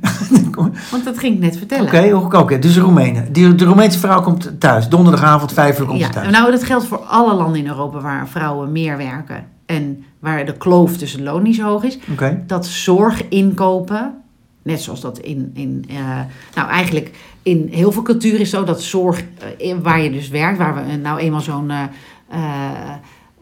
Want 0.90 1.05
dat 1.05 1.18
ging 1.18 1.35
ik 1.35 1.40
net 1.40 1.57
vertellen. 1.57 1.87
Oké, 1.87 2.14
oké. 2.14 2.37
oké. 2.38 2.59
Dus 2.59 2.75
de 2.75 2.81
Roemenen. 2.81 3.33
Die, 3.33 3.55
de 3.55 3.64
Roemeense 3.64 3.99
vrouw 3.99 4.22
komt 4.22 4.61
thuis. 4.61 4.88
Donderdagavond, 4.88 5.53
vijf 5.53 5.79
uur 5.81 5.87
komt 5.87 6.01
ze 6.01 6.07
Ja, 6.07 6.12
thuis. 6.12 6.31
nou, 6.31 6.51
dat 6.51 6.64
geldt 6.64 6.85
voor 6.87 6.99
alle 6.99 7.35
landen 7.35 7.61
in 7.61 7.66
Europa 7.66 8.01
waar 8.01 8.29
vrouwen 8.29 8.72
meer 8.72 8.96
werken. 8.96 9.44
En 9.66 10.05
waar 10.20 10.46
de 10.46 10.53
kloof 10.57 10.96
tussen 10.96 11.22
loon 11.22 11.42
niet 11.42 11.55
zo 11.57 11.62
hoog 11.62 11.83
is. 11.85 11.99
Oké. 12.12 12.42
dat 12.46 12.66
zorg 12.66 13.29
inkopen, 13.29 14.14
net 14.66 14.81
zoals 14.83 15.00
dat 15.00 15.18
in, 15.18 15.50
in 15.55 15.85
eh, 15.88 16.20
nou 16.55 16.68
eigenlijk 16.70 17.11
in 17.42 17.68
heel 17.70 17.92
veel 17.92 18.02
culturen 18.02 18.40
is 18.40 18.50
zo, 18.50 18.64
dat 18.64 18.83
zorg 18.83 19.20
eh, 19.20 19.68
in- 19.68 19.83
waar 19.83 20.00
je 20.00 20.11
dus 20.11 20.29
werkt, 20.29 20.59
waar 20.59 20.74
we 20.74 20.81
eh, 20.81 20.96
nou 21.02 21.18
eenmaal 21.18 21.40
zo'n, 21.40 21.70
eh, 21.70 22.90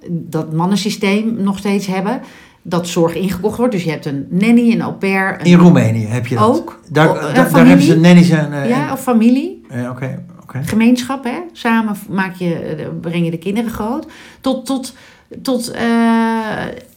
dat 0.08 0.52
mannensysteem 0.52 1.34
nog 1.42 1.58
steeds 1.58 1.87
hebben, 1.87 2.20
dat 2.62 2.87
zorg 2.88 3.14
ingekocht 3.14 3.56
wordt. 3.58 3.72
Dus 3.72 3.84
je 3.84 3.90
hebt 3.90 4.06
een 4.06 4.26
nanny, 4.30 4.72
een 4.72 4.82
au 4.82 4.92
pair, 4.92 5.40
een- 5.40 5.46
In 5.46 5.58
Roemenië 5.58 6.04
heb 6.06 6.26
je 6.26 6.34
dat. 6.34 6.44
ook. 6.44 6.80
Daar, 6.90 7.08
Oh, 7.10 7.34
daar, 7.34 7.66
hebben 7.66 7.82
ze 7.87 8.00
nannies 8.00 8.30
en... 8.30 8.68
ja, 8.68 8.92
of 8.92 9.00
familie. 9.02 9.60
Oké, 9.90 10.24
oké. 10.42 10.60
gemeenschap, 10.64 11.24
hè? 11.24 11.38
samen 11.52 11.96
maak 12.08 12.34
je, 12.34 12.88
breng 13.00 13.24
je 13.24 13.30
de 13.30 13.38
kinderen 13.38 13.70
groot. 13.70 14.06
Tot, 14.40 14.66
tot, 14.66 14.94
tot 15.42 15.72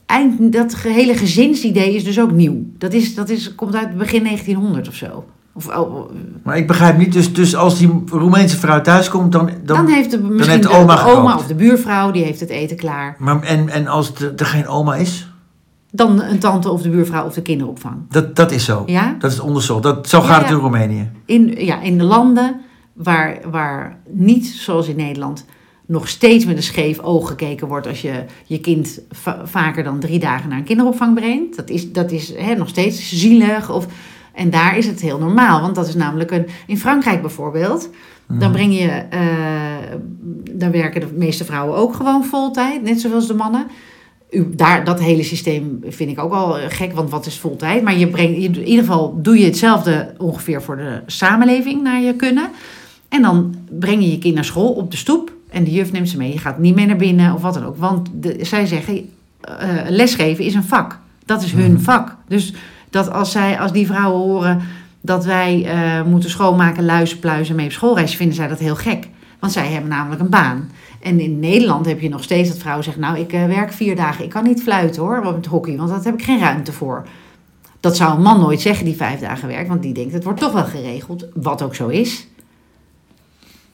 eind, 0.07 0.53
dat 0.53 0.75
hele 0.75 1.15
gezinsidee 1.15 1.95
is 1.95 2.03
dus 2.03 2.19
ook 2.19 2.31
nieuw. 2.31 2.65
Dat, 2.77 2.93
is, 2.93 3.15
dat 3.15 3.29
is, 3.29 3.55
komt 3.55 3.75
uit 3.75 3.97
begin 3.97 4.23
1900 4.23 4.87
of 4.87 4.95
zo. 4.95 5.25
Of, 5.53 5.67
oh, 5.67 6.09
Maar 6.43 6.57
ik 6.57 6.67
begrijp 6.67 6.97
niet, 6.97 7.13
dus, 7.13 7.33
dus 7.33 7.55
als 7.55 7.77
die 7.77 8.03
Roemeense 8.11 8.57
vrouw 8.57 8.81
thuiskomt, 8.81 9.31
dan... 9.31 9.45
dan, 9.45 9.75
dan, 9.75 9.87
heeft 9.87 10.11
de, 10.11 10.19
misschien 10.19 10.49
heeft 10.49 10.67
de 10.67 10.77
oma 10.77 10.95
de 10.95 11.11
oma 11.11 11.35
of 11.35 11.47
de 11.47 11.55
buurvrouw, 11.55 12.11
die 12.11 12.23
heeft 12.23 12.39
het 12.39 12.49
eten 12.49 12.77
klaar. 12.77 13.15
maar, 13.19 13.41
en, 13.41 13.69
en 13.69 13.87
als 13.87 14.11
er 14.35 14.45
geen 14.45 14.67
oma 14.67 14.95
is? 14.95 15.27
Dan 15.91 16.21
een 16.21 16.39
tante 16.39 16.69
of 16.69 16.81
de 16.81 16.89
buurvrouw 16.89 17.25
of 17.25 17.33
de 17.33 17.41
kinderopvang. 17.41 17.95
Dat, 18.09 18.35
dat 18.35 18.51
is 18.51 18.65
zo. 18.65 18.83
Ja? 18.85 19.15
Dat 19.19 19.31
is 19.31 19.39
onderzocht. 19.39 19.83
Dat, 19.83 20.09
zo 20.09 20.21
Ja, 20.21 20.25
gaat 20.25 20.41
het 20.41 20.49
in 20.49 20.55
Roemenië. 20.55 21.09
In, 21.25 21.55
ja, 21.57 21.81
in 21.81 21.97
de 21.97 22.03
landen 22.03 22.61
waar, 22.93 23.37
waar 23.51 23.97
niet, 24.09 24.47
zoals 24.47 24.87
in 24.87 24.95
Nederland, 24.95 25.45
nog 25.87 26.07
steeds 26.07 26.45
met 26.45 26.57
een 26.57 26.63
scheef 26.63 26.99
oog 26.99 27.27
gekeken 27.27 27.67
wordt 27.67 27.87
als 27.87 28.01
je 28.01 28.23
je 28.45 28.59
kind 28.59 28.99
va- 29.11 29.41
vaker 29.43 29.83
dan 29.83 29.99
drie 29.99 30.19
dagen 30.19 30.49
naar 30.49 30.57
een 30.57 30.63
kinderopvang 30.63 31.15
brengt. 31.15 31.55
Dat 31.55 31.69
is, 31.69 31.91
dat 31.91 32.11
is 32.11 32.33
hè, 32.35 32.55
nog 32.55 32.67
steeds 32.67 33.19
zielig. 33.19 33.71
Of, 33.71 33.87
en 34.33 34.49
daar 34.49 34.77
is 34.77 34.85
het 34.85 35.01
heel 35.01 35.19
normaal, 35.19 35.61
want 35.61 35.75
dat 35.75 35.87
is 35.87 35.95
namelijk 35.95 36.31
een. 36.31 36.47
In 36.67 36.77
Frankrijk 36.77 37.21
bijvoorbeeld, 37.21 37.89
dan 38.27 38.51
breng 38.51 38.77
je. 38.77 39.03
dan 40.51 40.71
werken 40.71 41.01
de 41.01 41.07
meeste 41.13 41.45
vrouwen 41.45 41.77
ook 41.77 41.95
gewoon 41.95 42.25
voltijd, 42.25 42.83
net 42.83 43.01
zoals 43.01 43.27
de 43.27 43.33
mannen. 43.33 43.67
U, 44.29 44.55
daar, 44.55 44.83
dat 44.83 44.99
hele 44.99 45.23
systeem 45.23 45.79
vind 45.87 46.09
ik 46.09 46.19
ook 46.19 46.33
al 46.33 46.57
eh, 46.57 46.65
gek, 46.69 46.93
want 46.93 47.09
wat 47.09 47.25
is 47.25 47.39
voltijd? 47.39 47.83
Maar 47.83 47.97
je 47.97 48.07
brengt, 48.07 48.37
in 48.37 48.63
ieder 48.63 48.85
geval 48.85 49.19
doe 49.21 49.39
je 49.39 49.45
hetzelfde 49.45 50.13
ongeveer 50.17 50.61
voor 50.61 50.77
de 50.77 51.01
samenleving 51.05 51.83
naar 51.83 52.01
je 52.01 52.13
kunnen. 52.13 52.49
En 53.09 53.21
dan 53.21 53.55
breng 53.79 54.03
je 54.03 54.11
je 54.11 54.17
kind 54.17 54.35
naar 54.35 54.45
school 54.45 54.71
op 54.71 54.91
de 54.91 54.97
stoep 54.97 55.36
en 55.49 55.63
de 55.63 55.71
juf 55.71 55.91
neemt 55.91 56.09
ze 56.09 56.17
mee. 56.17 56.33
Je 56.33 56.39
gaat 56.39 56.57
niet 56.59 56.75
mee 56.75 56.85
naar 56.85 56.95
binnen 56.95 57.33
of 57.33 57.41
wat 57.41 57.53
dan 57.53 57.65
ook. 57.65 57.77
Want 57.77 58.09
de, 58.13 58.37
zij 58.41 58.65
zeggen, 58.65 59.09
eh, 59.41 59.69
lesgeven 59.87 60.45
is 60.45 60.53
een 60.53 60.63
vak. 60.63 60.99
Dat 61.25 61.43
is 61.43 61.51
hun 61.51 61.71
Mhm. 61.73 61.81
vak. 61.81 62.15
Dus 62.27 62.53
dat 62.89 63.11
als, 63.11 63.31
zij, 63.31 63.59
als 63.59 63.71
die 63.71 63.85
vrouwen 63.87 64.19
horen 64.19 64.61
dat 65.01 65.25
wij 65.25 65.65
eh, 65.65 66.03
moeten 66.03 66.29
schoonmaken, 66.29 66.85
luizen, 66.85 67.19
pluizen 67.19 67.55
mee 67.55 67.65
op 67.65 67.71
schoolreis, 67.71 68.15
vinden 68.15 68.35
zij 68.35 68.47
dat 68.47 68.59
heel 68.59 68.75
gek. 68.75 69.07
Want 69.39 69.53
zij 69.53 69.67
hebben 69.67 69.89
namelijk 69.89 70.21
een 70.21 70.29
baan. 70.29 70.71
En 71.01 71.19
in 71.19 71.39
Nederland 71.39 71.85
heb 71.85 71.99
je 72.01 72.09
nog 72.09 72.23
steeds 72.23 72.49
dat 72.49 72.57
vrouwen 72.57 72.83
zeggen: 72.83 73.01
Nou, 73.01 73.17
ik 73.19 73.33
eh, 73.33 73.45
werk 73.45 73.73
vier 73.73 73.95
dagen. 73.95 74.23
Ik 74.23 74.29
kan 74.29 74.43
niet 74.43 74.61
fluiten 74.61 75.01
hoor, 75.01 75.21
met 75.35 75.45
hockey, 75.45 75.77
want 75.77 75.89
daar 75.89 76.03
heb 76.03 76.13
ik 76.13 76.23
geen 76.23 76.39
ruimte 76.39 76.71
voor. 76.71 77.07
Dat 77.79 77.95
zou 77.97 78.15
een 78.15 78.21
man 78.21 78.39
nooit 78.39 78.61
zeggen 78.61 78.85
die 78.85 78.95
vijf 78.95 79.19
dagen 79.19 79.47
werkt, 79.47 79.67
want 79.69 79.81
die 79.81 79.93
denkt: 79.93 80.13
Het 80.13 80.23
wordt 80.23 80.39
toch 80.39 80.51
wel 80.53 80.63
geregeld. 80.65 81.25
Wat 81.33 81.61
ook 81.61 81.75
zo 81.75 81.87
is. 81.87 82.27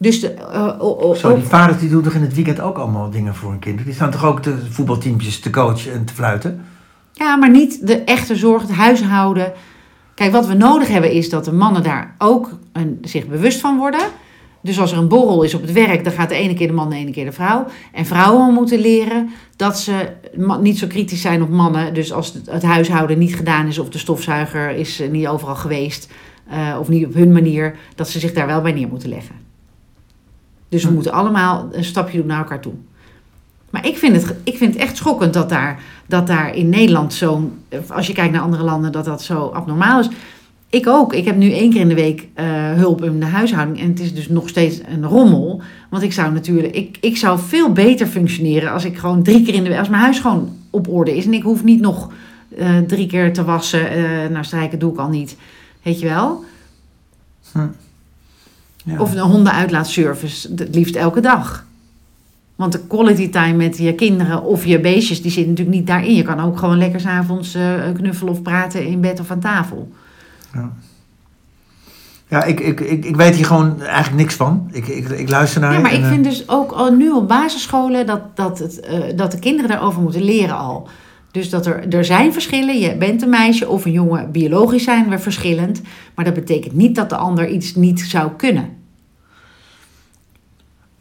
Dus 0.04 0.20
de, 0.20 0.34
oh, 0.80 1.00
oh, 1.00 1.16
Zo, 1.16 1.36
die 1.36 1.44
vaders 1.44 1.80
die 1.80 1.90
doen 1.90 2.04
toch 2.04 2.14
in 2.14 2.22
het 2.22 2.34
weekend 2.34 2.60
ook 2.60 2.78
allemaal 2.78 3.10
dingen 3.10 3.36
voor 3.36 3.50
hun 3.50 3.60
kinderen? 3.60 3.86
Die 3.86 3.96
staan 3.96 4.12
toch 4.12 4.26
ook 4.26 4.44
de 4.44 4.58
voetbalteampjes 4.70 5.40
te 5.40 5.50
coachen 5.50 5.94
en 5.94 6.06
te 6.06 6.14
fluiten? 6.14 6.66
Ja, 7.14 7.36
maar 7.36 7.50
niet 7.50 7.88
de 7.88 7.98
echte 7.98 8.36
zorg, 8.36 8.62
het 8.62 8.72
huishouden. 8.72 9.54
Kijk, 10.16 10.32
wat 10.32 10.48
we 10.48 10.54
nodig 10.54 10.88
hebben 10.88 11.12
is 11.12 11.30
dat 11.30 11.46
de 11.46 11.54
mannen 11.54 11.84
daar 11.84 12.16
ook 12.18 12.50
een, 12.74 12.98
zich 13.02 13.28
bewust 13.28 13.60
van 13.60 13.78
worden. 13.78 14.02
Dus 14.62 14.80
als 14.80 14.92
er 14.92 14.98
een 14.98 15.08
borrel 15.08 15.44
is 15.44 15.54
op 15.54 15.62
het 15.62 15.72
werk, 15.72 16.04
dan 16.04 16.14
gaat 16.14 16.30
de 16.30 16.36
ene 16.36 16.54
keer 16.54 16.68
de 16.68 16.74
man, 16.74 16.90
de 16.90 16.96
ene 16.96 17.12
keer 17.12 17.26
de 17.26 17.32
vrouw. 17.32 17.66
En 17.94 18.06
vrouwen 18.06 18.54
moeten 18.54 18.80
leren 18.80 19.30
dat 19.56 19.80
ze 19.80 20.10
niet 20.62 20.78
zo 20.78 20.88
kritisch 20.88 21.22
zijn 21.22 21.42
op 21.42 21.50
mannen. 21.50 21.94
Dus 21.94 22.14
als 22.14 22.34
het, 22.34 22.46
het 22.50 22.64
huishouden 22.64 23.18
niet 23.18 23.36
gedaan 23.36 23.68
is 23.68 23.80
of 23.80 23.90
de 23.90 23.98
stofzuiger 23.98 24.70
is 24.70 25.00
eh, 25.00 25.10
niet 25.10 25.28
overal 25.28 25.56
geweest 25.56 26.12
eh, 26.50 26.78
of 26.80 26.90
niet 26.90 27.06
op 27.06 27.14
hun 27.14 27.32
manier, 27.32 27.76
dat 27.96 28.10
ze 28.10 28.20
zich 28.20 28.34
daar 28.34 28.48
wel 28.48 28.62
bij 28.62 28.72
neer 28.72 28.88
moeten 28.88 29.10
leggen. 29.10 29.43
Dus 30.74 30.82
we 30.82 30.88
Hm. 30.88 30.94
moeten 30.94 31.12
allemaal 31.14 31.70
een 31.72 31.84
stapje 31.84 32.18
doen 32.18 32.28
naar 32.28 32.38
elkaar 32.38 32.60
toe. 32.60 32.74
Maar 33.70 33.88
ik 33.88 33.98
vind 33.98 34.16
het, 34.16 34.36
ik 34.44 34.58
vind 34.58 34.74
het 34.74 34.84
echt 34.84 34.98
schokkend 34.98 35.34
dat 35.34 35.50
daar, 35.50 35.80
dat 36.06 36.28
daar 36.28 36.56
in 36.56 36.70
Nederland 36.70 37.14
zo'n... 37.14 37.52
Als 37.88 38.08
je 38.08 38.14
kijkt 38.14 38.34
naar 38.34 38.42
andere 38.42 38.64
landen, 38.64 38.92
dat 38.92 39.06
dat 39.06 39.22
zo 39.22 39.48
abnormaal 39.48 40.00
is. 40.00 40.10
Ik 40.70 40.88
ook. 40.88 41.14
Ik 41.14 41.26
heb 41.26 41.36
nu 41.36 41.52
één 41.52 41.72
keer 41.72 41.82
in 41.82 41.88
de 41.88 41.96
week 41.96 42.28
eh, 42.34 42.46
hulp 42.74 43.04
in 43.04 43.20
de 43.20 43.26
huishouding. 43.26 43.80
En 43.80 43.88
het 43.88 44.00
is 44.00 44.14
dus 44.14 44.30
nog 44.30 44.50
steeds 44.50 44.80
een 44.88 45.06
rommel. 45.06 45.62
Want 45.90 46.04
ik 46.04 46.14
zou 46.14 46.34
natuurlijk... 46.34 46.76
Ik, 46.76 46.98
ik 47.02 47.18
zou 47.18 47.40
veel 47.40 47.72
beter 47.72 48.08
functioneren 48.08 48.72
als 48.72 48.86
ik 48.86 48.98
gewoon 48.98 49.24
drie 49.24 49.44
keer 49.46 49.54
in 49.54 49.64
de 49.64 49.70
week... 49.70 49.80
Als 49.80 49.90
mijn 49.90 50.02
huis 50.04 50.20
gewoon 50.20 50.58
op 50.70 50.88
orde 50.88 51.18
is. 51.18 51.26
En 51.26 51.34
ik 51.34 51.44
hoef 51.44 51.64
niet 51.64 51.82
nog 51.82 52.12
eh, 52.58 52.78
drie 52.78 53.08
keer 53.08 53.34
te 53.34 53.44
wassen. 53.44 53.90
eh 53.90 54.30
nou, 54.30 54.44
strijken 54.44 54.80
doe 54.80 54.92
ik 54.92 54.98
al 55.00 55.10
niet. 55.10 55.38
Weet 55.82 56.00
je 56.00 56.08
wel? 56.08 56.44
Ja. 58.84 59.00
Of 59.00 59.12
een 59.12 59.20
hondenuitlaatservice, 59.20 60.50
het 60.56 60.76
liefst 60.76 60.96
elke 60.96 61.20
dag. 61.20 61.66
Want 62.56 62.72
de 62.72 62.88
quality 62.88 63.30
time 63.30 63.54
met 63.54 63.78
je 63.78 63.96
kinderen 63.96 64.44
of 64.44 64.66
je 64.66 64.80
beestjes, 64.80 65.22
die 65.22 65.32
zit 65.32 65.48
natuurlijk 65.48 65.76
niet 65.76 65.88
daarin. 65.88 66.16
Je 66.16 66.24
kan 66.24 66.40
ook 66.40 66.58
gewoon 66.58 66.78
lekker 66.78 67.00
s'avonds 67.00 67.54
eh 67.54 67.74
knuffelen 67.94 68.34
of 68.34 68.42
praten 68.42 68.86
in 68.86 69.02
bed 69.02 69.20
of 69.20 69.32
aan 69.32 69.40
tafel. 69.40 69.92
Ja, 72.34 72.44
ik, 72.44 72.60
ik, 72.60 72.80
ik, 72.80 73.06
ik 73.06 73.16
weet 73.16 73.36
hier 73.36 73.46
gewoon 73.46 73.82
eigenlijk 73.82 74.16
niks 74.16 74.36
van. 74.36 74.70
Ik, 74.72 74.88
ik, 74.88 75.10
ik 75.10 75.30
luister 75.30 75.62
naar 75.62 75.74
Ja, 75.74 75.80
maar 75.80 75.92
en, 75.92 75.98
ik 75.98 76.04
eh, 76.04 76.10
vind 76.10 76.24
dus 76.24 76.50
ook 76.50 76.72
al 76.72 76.92
nu 76.92 77.12
op 77.12 77.28
basisscholen 77.28 78.06
dat, 78.06 78.22
dat, 78.36 78.60
het, 78.60 78.80
eh, 78.80 79.00
dat 79.16 79.32
de 79.32 79.40
kinderen 79.40 79.70
daarover 79.70 80.02
moeten 80.02 80.24
leren 80.24 80.58
al. 80.58 80.88
Dus 81.34 81.50
dat 81.50 81.66
er, 81.66 81.88
er 81.90 82.06
zijn 82.06 82.34
verschillen. 82.34 82.80
Je 82.80 82.96
bent 82.96 83.22
een 83.22 83.30
meisje 83.30 83.70
of 83.70 83.86
een 83.86 83.92
jongen. 83.92 84.32
Biologisch 84.32 84.84
zijn 84.84 85.10
we 85.10 85.20
verschillend. 85.20 85.82
Maar 86.16 86.26
dat 86.26 86.34
betekent 86.34 86.74
niet 86.74 86.96
dat 86.96 87.10
de 87.10 87.16
ander 87.16 87.50
iets 87.50 87.76
niet 87.76 88.00
zou 88.00 88.32
kunnen. 88.38 88.70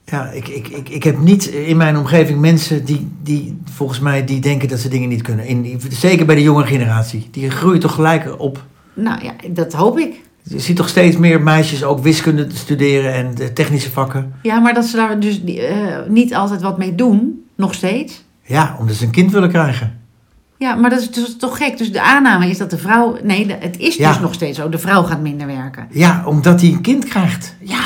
Ja, 0.04 0.30
ik, 0.30 0.48
ik, 0.48 0.68
ik, 0.68 0.88
ik 0.88 1.02
heb 1.02 1.18
niet 1.18 1.46
in 1.46 1.76
mijn 1.76 1.96
omgeving 1.96 2.40
mensen 2.40 2.84
die, 2.84 3.08
die 3.22 3.58
volgens 3.64 4.00
mij 4.00 4.24
die 4.24 4.40
denken 4.40 4.68
dat 4.68 4.78
ze 4.78 4.88
dingen 4.88 5.08
niet 5.08 5.22
kunnen. 5.22 5.46
In, 5.46 5.80
zeker 5.88 6.26
bij 6.26 6.34
de 6.34 6.42
jonge 6.42 6.66
generatie. 6.66 7.28
Die 7.30 7.50
groeien 7.50 7.80
toch 7.80 7.94
gelijk 7.94 8.40
op. 8.40 8.64
Nou 8.94 9.24
ja, 9.24 9.32
dat 9.50 9.72
hoop 9.72 9.98
ik. 9.98 10.20
Je 10.42 10.60
ziet 10.60 10.76
toch 10.76 10.88
steeds 10.88 11.16
meer 11.16 11.42
meisjes 11.42 11.84
ook 11.84 12.02
wiskunde 12.02 12.46
studeren 12.52 13.14
en 13.14 13.34
de 13.34 13.52
technische 13.52 13.90
vakken. 13.90 14.34
Ja, 14.42 14.58
maar 14.58 14.74
dat 14.74 14.84
ze 14.84 14.96
daar 14.96 15.20
dus 15.20 15.44
eh, 15.44 15.98
niet 16.08 16.34
altijd 16.34 16.62
wat 16.62 16.78
mee 16.78 16.94
doen, 16.94 17.44
Nog 17.54 17.74
steeds. 17.74 18.24
Ja, 18.42 18.76
omdat 18.80 18.96
ze 18.96 19.04
een 19.04 19.10
kind 19.10 19.32
willen 19.32 19.48
krijgen. 19.48 20.01
Ja, 20.62 20.74
maar 20.74 20.90
dat 20.90 21.00
is 21.00 21.10
dus 21.10 21.36
toch 21.36 21.56
gek. 21.56 21.78
Dus 21.78 21.92
de 21.92 22.02
aanname 22.02 22.48
is 22.50 22.58
dat 22.58 22.70
de 22.70 22.78
vrouw... 22.78 23.16
Nee, 23.22 23.56
het 23.58 23.78
is 23.78 23.96
Ja. 23.96 24.08
dus 24.08 24.20
nog 24.20 24.34
steeds 24.34 24.58
zo. 24.58 24.68
De 24.68 24.78
vrouw 24.78 25.02
gaat 25.02 25.20
minder 25.20 25.46
werken. 25.46 25.86
Ja, 25.90 26.22
omdat 26.26 26.60
hij 26.60 26.70
een 26.70 26.80
kind 26.80 27.04
krijgt. 27.04 27.54
Ja, 27.60 27.80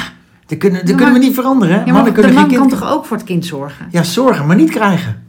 dat 0.47 0.59
kunnen, 0.59 0.87
dat 0.87 0.95
kunnen 0.95 1.13
we 1.15 1.19
niet 1.21 1.35
veranderen. 1.35 1.75
Ja, 1.77 1.85
maar 1.93 2.03
Mannen 2.03 2.15
de 2.23 2.33
man 2.33 2.53
kan 2.53 2.69
toch 2.69 2.91
ook 2.93 3.05
voor 3.05 3.17
het 3.17 3.27
kind 3.27 3.47
zorgen? 3.47 3.87
Ja, 3.91 4.03
zorgen, 4.03 4.47
maar 4.47 4.57
niet 4.57 4.71
krijgen. 4.71 5.23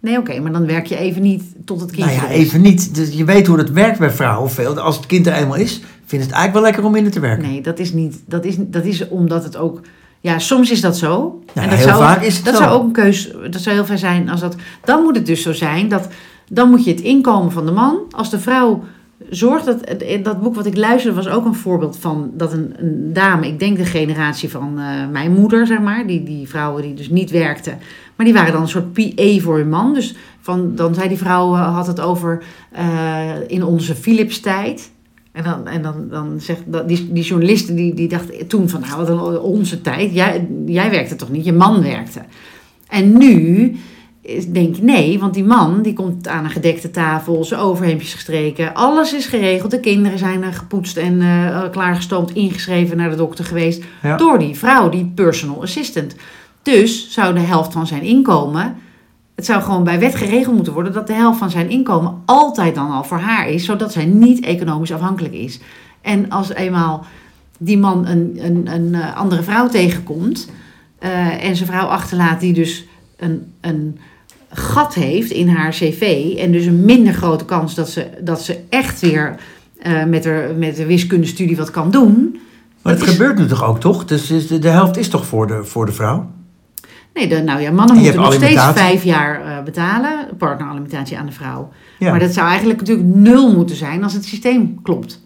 Nee, 0.00 0.18
oké, 0.18 0.40
maar 0.40 0.52
dan 0.52 0.66
werk 0.66 0.86
je 0.86 0.96
even 0.96 1.22
niet 1.22 1.42
tot 1.64 1.80
het 1.80 1.90
kind 1.90 2.06
Nou 2.06 2.18
ja, 2.20 2.28
even 2.28 2.60
niet. 2.60 2.94
Dus 2.94 3.12
je 3.12 3.24
weet 3.24 3.46
hoe 3.46 3.56
dat 3.56 3.70
werkt 3.70 3.98
bij 3.98 4.10
vrouwen 4.10 4.50
veel. 4.50 4.78
Als 4.80 4.96
het 4.96 5.06
kind 5.06 5.26
er 5.26 5.32
eenmaal 5.32 5.56
is, 5.56 5.72
vinden 5.72 6.08
ze 6.08 6.16
het 6.16 6.20
eigenlijk 6.20 6.52
wel 6.52 6.62
lekker 6.62 6.84
om 6.84 6.92
minder 6.92 7.12
te 7.12 7.20
werken. 7.20 7.48
Nee, 7.48 7.60
dat 7.60 7.78
is 7.78 7.92
niet. 7.92 8.22
Dat 8.26 8.44
is, 8.44 8.54
dat 8.58 8.84
is 8.84 9.08
omdat 9.08 9.44
het 9.44 9.56
ook. 9.56 9.80
Ja, 10.20 10.38
soms 10.38 10.70
is 10.70 10.80
dat 10.80 10.98
zo. 10.98 11.42
Ja, 11.54 11.62
en 11.62 11.68
dat 11.68 11.78
heel 11.78 11.88
zou, 11.88 12.02
vaak 12.02 12.22
is 12.22 12.36
het 12.36 12.44
dat 12.44 12.56
zo. 12.56 12.62
zou 12.62 12.74
ook 12.74 12.84
een 12.84 12.92
keus. 12.92 13.30
Dat 13.50 13.60
zou 13.60 13.74
heel 13.74 13.84
veel 13.86 13.98
zijn 13.98 14.28
als 14.30 14.40
dat. 14.40 14.56
Dan 14.84 15.02
moet 15.02 15.16
het 15.16 15.26
dus 15.26 15.42
zo 15.42 15.52
zijn 15.52 15.88
dat. 15.88 16.08
Dan 16.48 16.70
moet 16.70 16.84
je 16.84 16.90
het 16.90 17.00
inkomen 17.00 17.52
van 17.52 17.66
de 17.66 17.72
man. 17.72 17.98
Als 18.10 18.30
de 18.30 18.38
vrouw 18.38 18.84
zorgt. 19.30 19.64
Dat, 19.64 20.04
dat 20.22 20.40
boek 20.40 20.54
wat 20.54 20.66
ik 20.66 20.76
luisterde 20.76 21.16
was 21.16 21.28
ook 21.28 21.44
een 21.44 21.54
voorbeeld 21.54 21.96
van. 21.96 22.30
Dat 22.34 22.52
een, 22.52 22.74
een 22.76 23.12
dame, 23.12 23.46
ik 23.46 23.58
denk 23.58 23.76
de 23.76 23.84
generatie 23.84 24.48
van 24.48 24.78
eh, 24.78 25.08
mijn 25.10 25.32
moeder, 25.32 25.66
zeg 25.66 25.80
maar. 25.80 26.06
Die, 26.06 26.22
die 26.22 26.48
vrouwen 26.48 26.82
die 26.82 26.94
dus 26.94 27.08
niet 27.08 27.30
werkten. 27.30 27.78
Maar 28.16 28.26
die 28.26 28.34
waren 28.34 28.52
dan 28.52 28.62
een 28.62 28.68
soort 28.68 28.92
PA 28.92 29.38
voor 29.38 29.56
hun 29.56 29.68
man. 29.68 29.94
Dus 29.94 30.14
van, 30.40 30.74
dan 30.74 30.94
zei 30.94 31.08
die 31.08 31.18
vrouw, 31.18 31.54
eh, 31.54 31.74
had 31.74 31.86
het 31.86 32.00
over 32.00 32.42
eh, 32.70 33.30
in 33.46 33.64
onze 33.64 33.94
Philips-tijd. 33.94 34.90
En 35.32 35.44
dan, 35.44 35.66
en 35.66 35.82
dan, 35.82 36.08
dan 36.10 36.40
zegt 36.40 36.62
die, 36.86 37.12
die 37.12 37.22
journalisten 37.22 37.74
die, 37.74 37.94
die 37.94 38.08
dachten 38.08 38.46
toen 38.46 38.68
van 38.68 38.80
nou, 38.80 38.96
wat 38.96 39.08
een 39.08 39.38
onze 39.38 39.80
tijd. 39.80 40.14
Jij, 40.14 40.48
jij 40.66 40.90
werkte 40.90 41.16
toch 41.16 41.30
niet, 41.30 41.44
je 41.44 41.52
man 41.52 41.82
werkte. 41.82 42.20
En 42.88 43.18
nu 43.18 43.76
denk 44.52 44.76
je 44.76 44.82
nee, 44.82 45.18
want 45.18 45.34
die 45.34 45.44
man 45.44 45.82
die 45.82 45.92
komt 45.92 46.28
aan 46.28 46.44
een 46.44 46.50
gedekte 46.50 46.90
tafel, 46.90 47.44
zijn 47.44 47.60
overhemdjes 47.60 48.14
gestreken, 48.14 48.74
alles 48.74 49.14
is 49.14 49.26
geregeld. 49.26 49.70
De 49.70 49.80
kinderen 49.80 50.18
zijn 50.18 50.52
gepoetst 50.52 50.96
en 50.96 51.20
eh, 51.20 51.70
klaargestoomd, 51.70 52.34
ingeschreven 52.34 52.96
naar 52.96 53.10
de 53.10 53.16
dokter 53.16 53.44
geweest. 53.44 53.82
Ja. 54.02 54.16
Door 54.16 54.38
die 54.38 54.58
vrouw, 54.58 54.88
die 54.88 55.12
personal 55.14 55.62
assistant. 55.62 56.14
Dus 56.62 57.10
zou 57.10 57.34
de 57.34 57.40
helft 57.40 57.72
van 57.72 57.86
zijn 57.86 58.02
inkomen. 58.02 58.76
Het 59.34 59.44
zou 59.44 59.62
gewoon 59.62 59.84
bij 59.84 59.98
wet 59.98 60.14
geregeld 60.14 60.54
moeten 60.54 60.72
worden 60.72 60.92
dat 60.92 61.06
de 61.06 61.12
helft 61.12 61.38
van 61.38 61.50
zijn 61.50 61.70
inkomen 61.70 62.22
altijd 62.24 62.74
dan 62.74 62.90
al 62.90 63.04
voor 63.04 63.18
haar 63.18 63.48
is, 63.48 63.64
zodat 63.64 63.92
zij 63.92 64.04
niet 64.04 64.44
economisch 64.44 64.92
afhankelijk 64.92 65.34
is. 65.34 65.60
En 66.00 66.30
als 66.30 66.52
eenmaal 66.52 67.04
die 67.58 67.78
man 67.78 68.06
een, 68.06 68.38
een, 68.38 68.66
een 68.74 68.94
eh, 68.94 69.16
andere 69.16 69.42
vrouw 69.42 69.68
tegenkomt 69.68 70.50
en 71.40 71.56
zijn 71.56 71.68
vrouw 71.68 71.86
achterlaat 71.86 72.40
die 72.40 72.52
dus 72.52 72.84
een, 73.16 73.52
een 73.60 73.98
gat 74.52 74.94
heeft 74.94 75.30
in 75.30 75.48
haar 75.48 75.70
cv 75.70 76.34
en 76.38 76.52
dus 76.52 76.64
een 76.64 76.84
minder 76.84 77.12
grote 77.14 77.44
kans 77.44 77.74
dat 77.74 77.90
ze, 77.90 78.06
dat 78.20 78.42
ze 78.42 78.58
echt 78.68 79.00
weer 79.00 79.34
eh, 79.78 80.04
met, 80.04 80.24
haar, 80.24 80.54
met 80.58 80.76
de 80.76 80.86
wiskundestudie 80.86 81.56
wat 81.56 81.70
kan 81.70 81.90
doen. 81.90 82.30
Maar 82.82 82.92
dat 82.92 83.00
het 83.02 83.10
is- 83.10 83.16
gebeurt 83.16 83.38
nu 83.38 83.46
toch 83.46 83.64
ook, 83.64 83.80
toch? 83.80 84.04
Dus 84.04 84.26
de, 84.26 84.58
de 84.58 84.68
helft 84.68 84.96
is 84.96 85.08
toch 85.08 85.26
voor 85.26 85.46
de, 85.46 85.64
voor 85.64 85.86
de 85.86 85.92
vrouw? 85.92 86.30
Nee, 87.14 87.28
de, 87.28 87.42
nou 87.42 87.60
ja, 87.60 87.70
mannen 87.70 87.96
moeten 87.96 88.20
nog 88.20 88.34
steeds 88.34 88.62
vijf 88.74 89.04
jaar 89.04 89.44
eh, 89.44 89.62
betalen, 89.64 90.28
partneralimentatie 90.38 91.18
aan 91.18 91.26
de 91.26 91.32
vrouw. 91.32 91.68
Ja. 91.98 92.10
Maar 92.10 92.18
dat 92.20 92.32
zou 92.32 92.48
eigenlijk 92.48 92.78
natuurlijk 92.80 93.08
nul 93.08 93.52
moeten 93.54 93.76
zijn 93.76 94.02
als 94.02 94.12
het 94.12 94.24
systeem 94.24 94.82
klopt. 94.82 95.20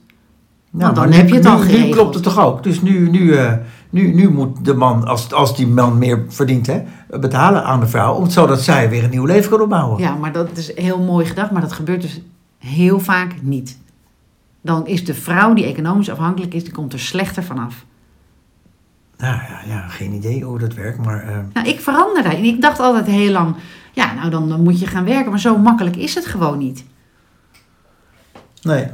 Nou, 0.79 0.95
Want 0.95 0.97
dan 1.11 1.18
heb 1.18 1.29
je 1.29 1.35
het 1.35 1.47
al 1.47 1.57
nu, 1.59 1.62
nu 1.64 1.68
geregeld. 1.70 1.93
klopt 1.95 2.14
het 2.14 2.22
toch 2.22 2.39
ook? 2.39 2.62
Dus 2.62 2.83
nu, 2.83 3.11
nu, 3.11 3.35
eh, 3.37 3.53
nu, 3.91 4.14
nu 4.14 4.31
moet 4.31 4.64
de 4.64 4.74
man, 4.74 5.05
als, 5.07 5.33
als 5.33 5.57
die 5.57 5.66
man 5.66 5.99
meer 5.99 6.24
verdient, 6.29 6.66
hè, 6.66 6.83
betalen 7.20 7.64
aan 7.64 7.81
de 7.81 7.87
vrouw. 7.87 8.14
om- 8.14 8.31
Zodat 8.31 8.61
zij 8.62 8.91
weer 8.91 9.05
een 9.05 9.11
nieuw 9.11 9.24
leven 9.24 9.51
kan 9.51 9.61
opbouwen. 9.61 10.01
Ja, 10.01 10.14
maar 10.14 10.33
dat 10.33 10.57
is 10.57 10.74
heel 10.77 10.99
mooi 10.99 11.27
gedacht, 11.27 11.51
maar 11.51 11.61
dat 11.61 11.72
gebeurt 11.72 12.03
dus 12.03 12.20
heel 12.59 13.01
vaak 13.01 13.35
niet. 13.43 13.79
Dan 14.61 14.87
is 14.87 15.05
de 15.05 15.14
vrouw 15.14 15.55
die 15.55 15.64
economisch 15.64 16.11
afhankelijk 16.11 16.55
is, 16.55 16.64
die 16.64 16.72
komt 16.72 16.93
er 16.93 17.01
slechter 17.01 17.43
vanaf. 17.45 17.85
Nou 19.18 19.35
ja, 19.35 19.61
ja, 19.74 19.89
geen 19.89 20.12
idee 20.12 20.43
hoe 20.43 20.59
dat 20.59 20.74
werkt. 20.74 21.05
Maar 21.05 21.22
eh, 21.22 21.37
Nou, 21.53 21.68
ik 21.68 21.81
verander 21.81 22.22
daarin. 22.22 22.45
Ik 22.45 22.61
dacht 22.62 22.81
altijd 22.81 23.07
heel 23.07 23.33
lang, 23.33 23.55
ja, 23.93 24.14
nou 24.14 24.31
dan, 24.31 24.49
dan 24.49 24.62
moet 24.62 24.81
je 24.81 24.87
gaan 24.87 25.05
werken. 25.05 25.31
Maar 25.31 25.41
zo 25.41 25.59
makkelijk 25.59 25.97
is 25.97 26.14
het 26.14 26.27
gewoon 26.27 26.59
niet. 26.59 26.85
nee. 28.62 28.87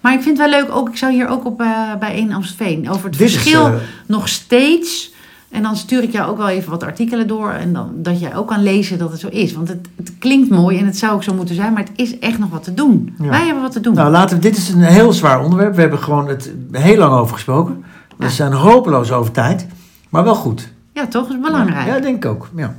Maar 0.00 0.12
ik 0.12 0.22
vind 0.22 0.38
het 0.38 0.50
wel 0.50 0.60
leuk, 0.60 0.74
ook, 0.74 0.88
ik 0.88 0.96
zou 0.96 1.12
hier 1.12 1.28
ook 1.28 1.44
op 1.44 1.60
eh, 1.60 1.94
bij 1.98 2.12
1 2.14 2.32
Amstelveen, 2.32 2.90
over 2.90 3.04
het 3.08 3.18
Dit 3.18 3.28
is, 3.28 3.32
verschil 3.34 3.66
eh, 3.66 3.74
nog 4.06 4.28
steeds. 4.28 5.12
En 5.50 5.62
dan 5.62 5.76
stuur 5.76 6.02
ik 6.02 6.12
jou 6.12 6.30
ook 6.30 6.36
wel 6.36 6.48
even 6.48 6.70
wat 6.70 6.82
artikelen 6.82 7.26
door. 7.26 7.50
En 7.50 7.72
dan, 7.72 7.90
dat 7.94 8.20
jij 8.20 8.36
ook 8.36 8.46
kan 8.48 8.62
lezen 8.62 8.98
dat 8.98 9.10
het 9.10 9.20
zo 9.20 9.28
is. 9.28 9.52
Want 9.52 9.68
het, 9.68 9.88
het 9.96 10.12
klinkt 10.18 10.50
mooi 10.50 10.78
en 10.78 10.86
het 10.86 10.98
zou 10.98 11.12
ook 11.12 11.22
zo 11.22 11.34
moeten 11.34 11.54
zijn. 11.54 11.72
Maar 11.72 11.82
het 11.82 11.92
is 11.96 12.18
echt 12.18 12.38
nog 12.38 12.50
wat 12.50 12.62
te 12.62 12.74
doen. 12.74 13.14
Ja. 13.18 13.28
Wij 13.28 13.44
hebben 13.44 13.62
wat 13.62 13.72
te 13.72 13.80
doen. 13.80 13.94
Nou, 13.94 14.10
laten 14.10 14.36
we, 14.36 14.42
dit 14.42 14.56
is 14.56 14.68
een 14.68 14.80
heel 14.82 15.12
zwaar 15.12 15.42
onderwerp. 15.44 15.74
We 15.74 15.80
hebben 15.80 15.98
gewoon 15.98 16.28
het 16.28 16.52
heel 16.72 16.96
lang 16.96 17.12
over 17.12 17.34
gesproken. 17.34 17.84
We 18.16 18.24
Ja. 18.24 18.30
zijn 18.30 18.52
hopeloos 18.52 19.12
over 19.12 19.32
tijd. 19.32 19.66
Maar 20.08 20.24
wel 20.24 20.34
goed. 20.34 20.68
ja, 20.92 21.06
toch? 21.06 21.26
Dat 21.26 21.36
is 21.36 21.42
belangrijk. 21.42 21.86
Ja, 21.86 21.98
denk 22.00 22.16
ik 22.24 22.30
ook. 22.30 22.50
Ja. 22.56 22.74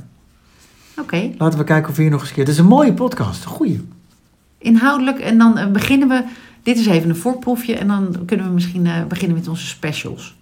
Oké. 1.00 1.30
Laten 1.38 1.58
we 1.58 1.64
kijken 1.64 1.90
of 1.90 1.96
we 1.96 2.02
hier 2.02 2.10
nog 2.10 2.20
eens 2.20 2.28
een 2.28 2.34
keer... 2.34 2.44
Het 2.44 2.52
is 2.52 2.58
een 2.58 2.66
mooie 2.66 2.92
podcast. 2.92 3.44
Een 3.44 3.50
goeie. 3.50 3.88
Inhoudelijk. 4.58 5.18
En 5.18 5.38
dan 5.38 5.58
eh, 5.58 5.66
beginnen 5.66 6.08
we... 6.08 6.22
Dit 6.62 6.78
is 6.78 6.86
even 6.86 7.08
een 7.08 7.16
voorproefje. 7.16 7.74
En 7.74 7.86
dan 7.86 8.24
kunnen 8.26 8.46
we 8.46 8.52
misschien 8.52 8.86
eh, 8.86 9.04
beginnen 9.04 9.36
met 9.36 9.48
onze 9.48 9.66
specials. 9.66 10.36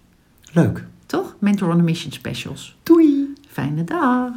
Leuk. 0.53 0.85
Toch? 1.05 1.35
Mentor 1.39 1.69
on 1.69 1.79
a 1.79 1.83
Mission 1.83 2.11
specials. 2.11 2.75
Doei. 2.83 3.33
Fijne 3.49 3.83
dag. 3.83 4.31